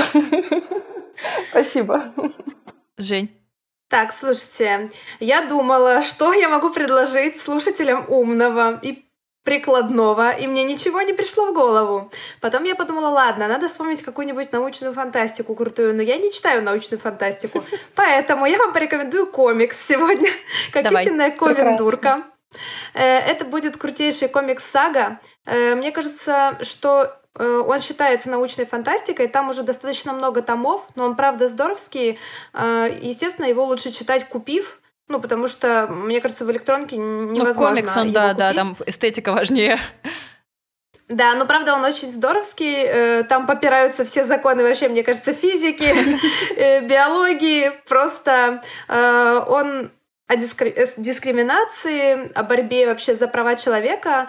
[1.52, 2.04] Спасибо.
[2.98, 3.30] Жень.
[3.88, 4.90] Так, слушайте,
[5.20, 9.05] я думала, что я могу предложить слушателям умного и
[9.46, 12.12] прикладного, и мне ничего не пришло в голову.
[12.42, 17.00] Потом я подумала, ладно, надо вспомнить какую-нибудь научную фантастику крутую, но я не читаю научную
[17.00, 17.64] фантастику,
[17.96, 20.32] поэтому я вам порекомендую комикс сегодня,
[20.72, 22.24] как истинная ковендурка.
[22.94, 25.20] Э, это будет крутейший комикс-сага.
[25.46, 31.06] Э, мне кажется, что э, он считается научной фантастикой, там уже достаточно много томов, но
[31.06, 32.18] он, правда, здоровский.
[32.54, 37.76] Естественно, его лучше читать, купив, ну, потому что, мне кажется, в электронке ну, невозможно Ну,
[37.76, 38.38] комикс, он, да, купить.
[38.38, 39.78] да, там эстетика важнее.
[41.08, 45.94] Да, но правда он очень здоровский, там попираются все законы вообще, мне кажется, физики,
[46.88, 49.92] биологии, просто он
[50.28, 50.74] о дискри...
[50.76, 54.28] Э, дискриминации, о борьбе вообще за права человека,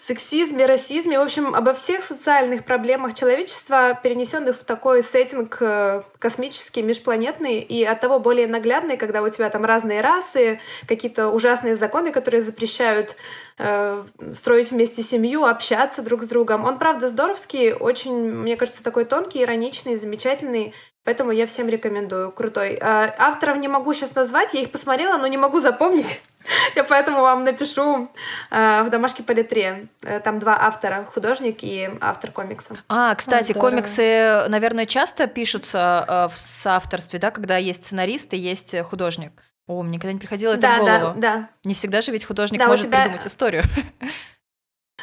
[0.00, 6.82] сексизме, расизме, в общем, обо всех социальных проблемах человечества, перенесенных в такой сеттинг э, космический,
[6.82, 12.12] межпланетный, и от того более наглядный, когда у тебя там разные расы, какие-то ужасные законы,
[12.12, 13.16] которые запрещают
[13.58, 16.64] э, строить вместе семью, общаться друг с другом.
[16.64, 20.74] Он, правда, здоровский, очень, мне кажется, такой тонкий, ироничный, замечательный.
[21.02, 22.30] Поэтому я всем рекомендую.
[22.30, 22.78] Крутой.
[22.80, 26.20] А, авторов не могу сейчас назвать, я их посмотрела, но не могу запомнить.
[26.76, 28.10] Я поэтому вам напишу
[28.50, 29.88] э, в домашке по литре.
[30.02, 32.74] Э, там два автора, художник и автор комикса.
[32.88, 33.70] А, кстати, Здорово.
[33.70, 39.32] комиксы, наверное, часто пишутся э, в соавторстве, да, когда есть сценарист и есть художник.
[39.66, 41.20] О, мне никогда не приходило это да, в голову.
[41.20, 41.50] Да, да.
[41.64, 43.02] Не всегда же ведь художник да, может тебя...
[43.02, 43.64] придумать историю.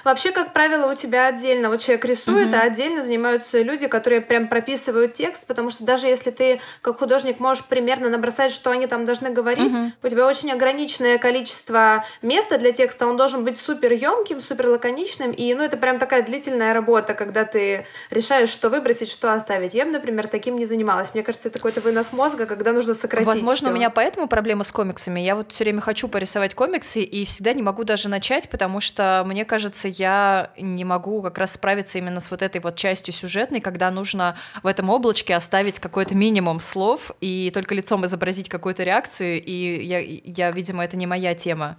[0.06, 2.60] Вообще, как правило, у тебя отдельно, вот человек рисует, mm-hmm.
[2.60, 7.40] а отдельно занимаются люди, которые прям прописывают текст, потому что даже если ты как художник
[7.40, 9.92] можешь примерно набросать, что они там должны говорить, mm-hmm.
[10.04, 15.32] у тебя очень ограниченное количество места для текста, он должен быть супер емким, супер лаконичным,
[15.32, 19.74] и ну это прям такая длительная работа, когда ты решаешь, что выбросить, что оставить.
[19.74, 21.16] Я бы, например, таким не занималась.
[21.16, 23.26] Мне кажется, это какой-то вынос мозга, когда нужно сократить.
[23.26, 23.72] Возможно, всё.
[23.72, 25.20] у меня поэтому проблема с комиксами.
[25.22, 29.24] Я вот все время хочу порисовать комиксы и всегда не могу даже начать, потому что
[29.26, 33.62] мне кажется, я не могу как раз справиться именно с вот этой вот частью сюжетной,
[33.62, 39.44] когда нужно в этом облачке оставить какой-то минимум слов и только лицом изобразить какую-то реакцию,
[39.44, 41.78] и я, я видимо, это не моя тема.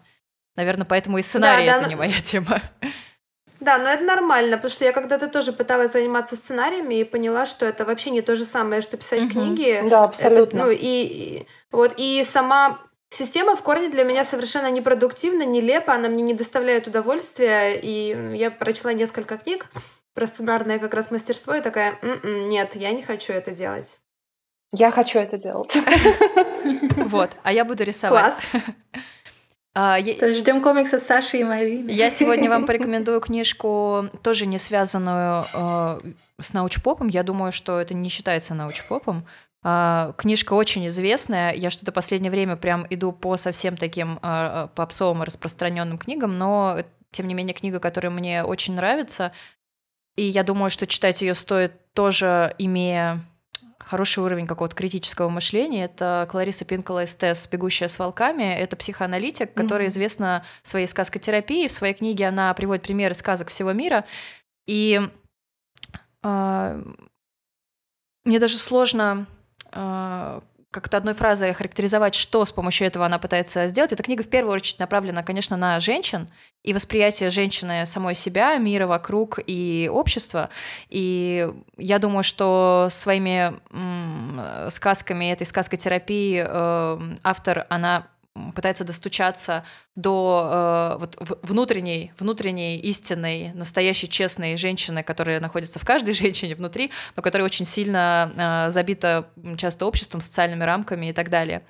[0.56, 1.88] Наверное, поэтому и сценарий да, да, это но...
[1.90, 2.62] не моя тема.
[3.60, 7.64] Да, но это нормально, потому что я когда-то тоже пыталась заниматься сценариями и поняла, что
[7.64, 9.32] это вообще не то же самое, что писать угу.
[9.32, 9.82] книги.
[9.88, 10.59] Да, абсолютно.
[10.59, 12.80] Это, ну и, и вот и сама
[13.16, 18.51] система в корне для меня совершенно непродуктивна, нелепа, она мне не доставляет удовольствия, и я
[18.51, 19.66] прочла несколько книг
[20.14, 24.01] про сценарное как раз мастерство, и такая, «М-м, нет, я не хочу это делать.
[24.72, 25.76] Я хочу это делать.
[26.97, 28.34] Вот, а я буду рисовать.
[28.51, 28.64] Класс.
[29.78, 30.32] А, я...
[30.32, 31.90] Ждем комикса Саши и Марины.
[31.90, 35.98] Я сегодня вам порекомендую книжку, тоже не связанную э,
[36.40, 37.09] с научпопом.
[37.09, 39.26] Я думаю, что это не считается научпопом.
[39.64, 41.52] Э, книжка очень известная.
[41.52, 46.82] Я что-то последнее время прям иду по совсем таким э, попсовым и распространенным книгам, но
[47.10, 49.32] тем не менее книга, которая мне очень нравится.
[50.16, 53.22] И я думаю, что читать ее стоит тоже, имея
[53.78, 55.84] хороший уровень какого-то критического мышления.
[55.84, 58.42] Это Клариса Пинкола Эстес «Бегущая с волками».
[58.42, 59.90] Это психоаналитик, которая mm-hmm.
[59.90, 61.68] известна своей сказкотерапией.
[61.68, 64.04] В своей книге она приводит примеры сказок всего мира.
[64.66, 65.00] И
[66.22, 66.82] э,
[68.24, 69.35] мне даже сложно э,
[70.77, 73.93] как-то одной фразой характеризовать, что с помощью этого она пытается сделать.
[73.93, 76.28] Эта книга в первую очередь направлена, конечно, на женщин
[76.62, 80.51] и восприятие женщины самой себя, мира вокруг и общества.
[80.90, 81.48] И
[81.78, 83.55] я думаю, что своими
[84.69, 88.09] сказками, этой сказкотерапии э, автор, она
[88.54, 89.64] пытается достучаться
[89.94, 96.90] до э, вот, внутренней, внутренней, истинной, настоящей, честной женщины, которая находится в каждой женщине внутри,
[97.16, 101.62] но которая очень сильно э, забита часто обществом, социальными рамками и так далее.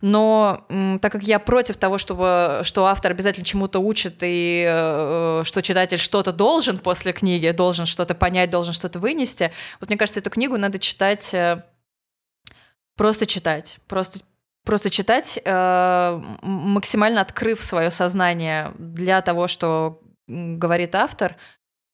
[0.00, 5.42] Но э, так как я против того, чтобы, что автор обязательно чему-то учит, и э,
[5.44, 10.20] что читатель что-то должен после книги, должен что-то понять, должен что-то вынести, вот мне кажется,
[10.20, 11.34] эту книгу надо читать...
[11.34, 11.62] Э,
[12.96, 14.20] просто читать, просто
[14.64, 21.36] просто читать, э, максимально открыв свое сознание для того, что говорит автор,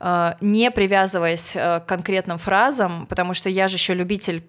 [0.00, 4.42] э, не привязываясь э, к конкретным фразам, потому что я же еще любитель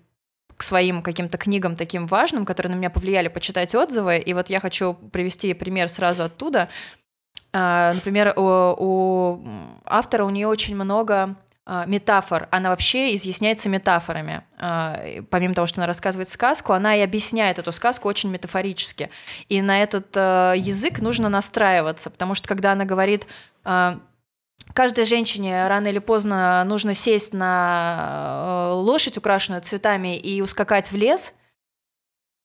[0.55, 4.17] к своим каким-то книгам таким важным, которые на меня повлияли, почитать отзывы.
[4.17, 6.69] И вот я хочу привести пример сразу оттуда.
[7.53, 8.41] Например, у,
[8.77, 9.47] у
[9.85, 11.35] автора у нее очень много
[11.85, 14.43] метафор, она вообще изъясняется метафорами.
[14.57, 19.09] А, помимо того, что она рассказывает сказку, она и объясняет эту сказку очень метафорически.
[19.49, 23.27] И на этот а, язык нужно настраиваться, потому что когда она говорит
[24.73, 31.35] каждой женщине рано или поздно нужно сесть на лошадь, украшенную цветами, и ускакать в лес,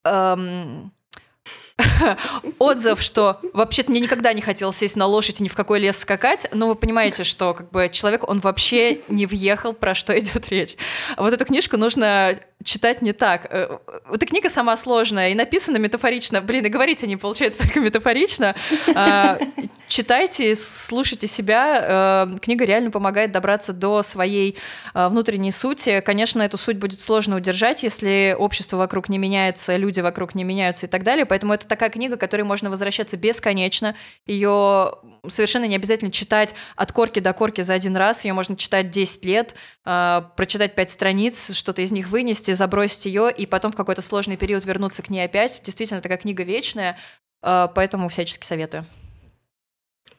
[0.05, 0.93] эм,
[2.59, 5.99] отзыв, что вообще-то мне никогда не хотелось сесть на лошадь и ни в какой лес
[5.99, 10.49] скакать, но вы понимаете, что как бы человек, он вообще не въехал, про что идет
[10.51, 10.77] речь.
[11.17, 13.47] Вот эту книжку нужно читать не так.
[13.51, 13.79] Э,
[14.13, 16.41] эта книга сама сложная и написана метафорично.
[16.41, 18.55] Блин, и говорить они получается только метафорично.
[18.95, 19.39] А,
[19.89, 22.27] читайте, слушайте себя.
[22.35, 24.57] Э, книга реально помогает добраться до своей
[24.95, 26.01] э, внутренней сути.
[26.01, 30.87] Конечно, эту суть будет сложно удержать, если общество вокруг не меняется, люди вокруг не меняются
[30.87, 31.27] и так далее.
[31.27, 33.95] Поэтому это такая книга, к которой можно возвращаться бесконечно.
[34.27, 34.95] Ее
[35.29, 38.25] совершенно не обязательно читать от корки до корки за один раз.
[38.25, 43.47] Ее можно читать 10 лет, прочитать 5 страниц, что-то из них вынести, забросить ее и
[43.47, 45.61] потом в какой-то сложный период вернуться к ней опять.
[45.65, 46.99] Действительно, такая книга вечная,
[47.43, 48.87] э, поэтому всячески советую.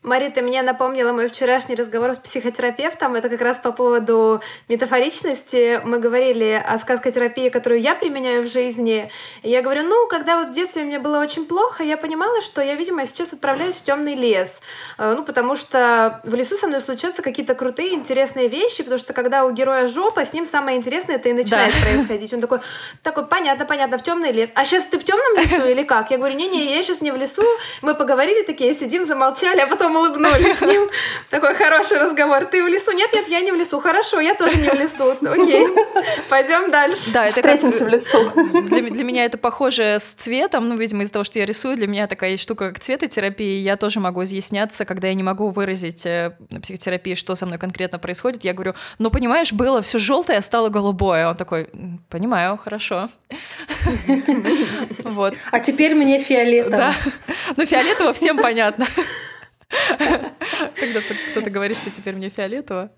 [0.03, 3.15] Мари, ты мне напомнила мой вчерашний разговор с психотерапевтом.
[3.15, 5.79] Это как раз по поводу метафоричности.
[5.85, 9.09] Мы говорили о сказкотерапии, которую я применяю в жизни.
[9.43, 12.61] И я говорю, ну, когда вот в детстве мне было очень плохо, я понимала, что
[12.61, 14.59] я, видимо, сейчас отправляюсь в темный лес.
[14.97, 19.13] Э, ну, потому что в лесу со мной случаются какие-то крутые, интересные вещи, потому что
[19.13, 21.79] когда у героя жопа, с ним самое интересное это и начинает да.
[21.81, 22.33] происходить.
[22.33, 22.59] Он такой,
[23.03, 24.51] такой, понятно, понятно, в темный лес.
[24.53, 26.11] А сейчас ты в темном лесу или как?
[26.11, 27.45] Я говорю, не-не, я сейчас не в лесу.
[27.81, 30.89] Мы поговорили такие, сидим, замолчали, а потом потом улыбнулись с ним.
[31.29, 32.45] Такой хороший разговор.
[32.45, 32.91] Ты в лесу?
[32.91, 33.79] Нет, нет, я не в лесу.
[33.79, 35.11] Хорошо, я тоже не в лесу.
[35.11, 35.67] Окей,
[36.29, 37.11] пойдем дальше.
[37.11, 37.87] Да, это Встретимся как...
[37.87, 38.31] в лесу.
[38.63, 40.69] Для, для меня это похоже с цветом.
[40.69, 43.61] Ну, видимо, из-за того, что я рисую, для меня такая есть штука, как цветотерапия.
[43.61, 47.57] Я тоже могу изъясняться, когда я не могу выразить э, на психотерапии, что со мной
[47.57, 48.43] конкретно происходит.
[48.43, 51.27] Я говорю, ну, понимаешь, было все желтое, а стало голубое.
[51.27, 51.69] Он такой,
[52.09, 53.09] понимаю, хорошо.
[55.03, 55.35] Вот.
[55.51, 56.77] А теперь мне фиолетово.
[56.77, 56.93] Да.
[57.55, 58.87] Ну, фиолетово всем понятно.
[60.79, 61.01] Когда
[61.31, 62.91] кто-то говорит, что теперь мне фиолетово.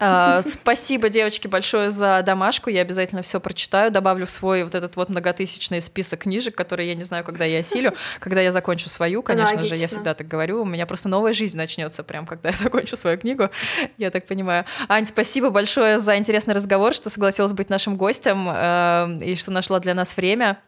[0.00, 2.70] А, спасибо, девочки, большое за домашку.
[2.70, 6.94] Я обязательно все прочитаю, добавлю в свой вот этот вот многотысячный список книжек, которые я
[6.94, 7.94] не знаю, когда я осилю.
[8.20, 9.76] Когда я закончу свою, конечно Логично.
[9.76, 10.62] же, я всегда так говорю.
[10.62, 13.50] У меня просто новая жизнь начнется прям, когда я закончу свою книгу.
[13.98, 14.64] Я так понимаю.
[14.88, 19.80] Ань, спасибо большое за интересный разговор, что согласилась быть нашим гостем э, и что нашла
[19.80, 20.58] для нас время.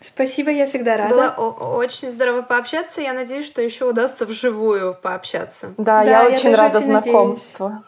[0.00, 1.14] Спасибо, я всегда рада.
[1.14, 3.00] Было очень здорово пообщаться.
[3.00, 5.74] Я надеюсь, что еще удастся вживую пообщаться.
[5.76, 7.68] Да, да я, я очень рада очень знакомству.
[7.68, 7.87] Надеюсь.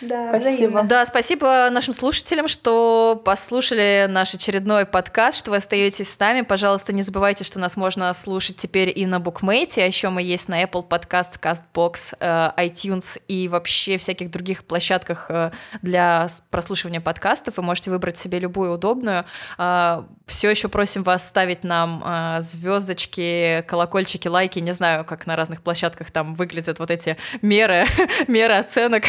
[0.00, 0.38] Да, спасибо.
[0.38, 0.82] Взаимно.
[0.84, 6.42] Да, спасибо нашим слушателям, что послушали наш очередной подкаст, что вы остаетесь с нами.
[6.42, 10.48] Пожалуйста, не забывайте, что нас можно слушать теперь и на Букмейте, а еще мы есть
[10.48, 15.50] на Apple Podcast, CastBox, э, iTunes и вообще всяких других площадках э,
[15.80, 17.56] для прослушивания подкастов.
[17.56, 19.24] Вы можете выбрать себе любую удобную.
[19.58, 22.04] Э, Все еще просим вас ставить нам
[22.40, 24.58] звездочки, колокольчики, лайки.
[24.58, 27.86] Не знаю, как на разных площадках там выглядят вот эти меры,
[28.28, 29.04] меры оценок.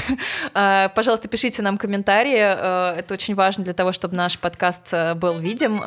[0.62, 2.38] Э, пожалуйста, пишите нам комментарии.
[2.38, 5.82] Э, это очень важно для того, чтобы наш подкаст э, был видим,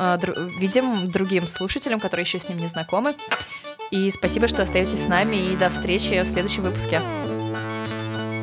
[0.59, 3.15] видим другим слушателям, которые еще с ним не знакомы.
[3.91, 5.37] И спасибо, что остаетесь с нами.
[5.37, 7.01] И до встречи в следующем выпуске.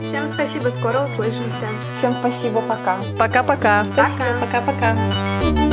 [0.07, 1.69] Всем спасибо, скоро услышимся.
[1.99, 2.99] Всем спасибо, пока.
[3.19, 3.85] Пока-пока.
[3.85, 5.72] Спасибо, пока-пока.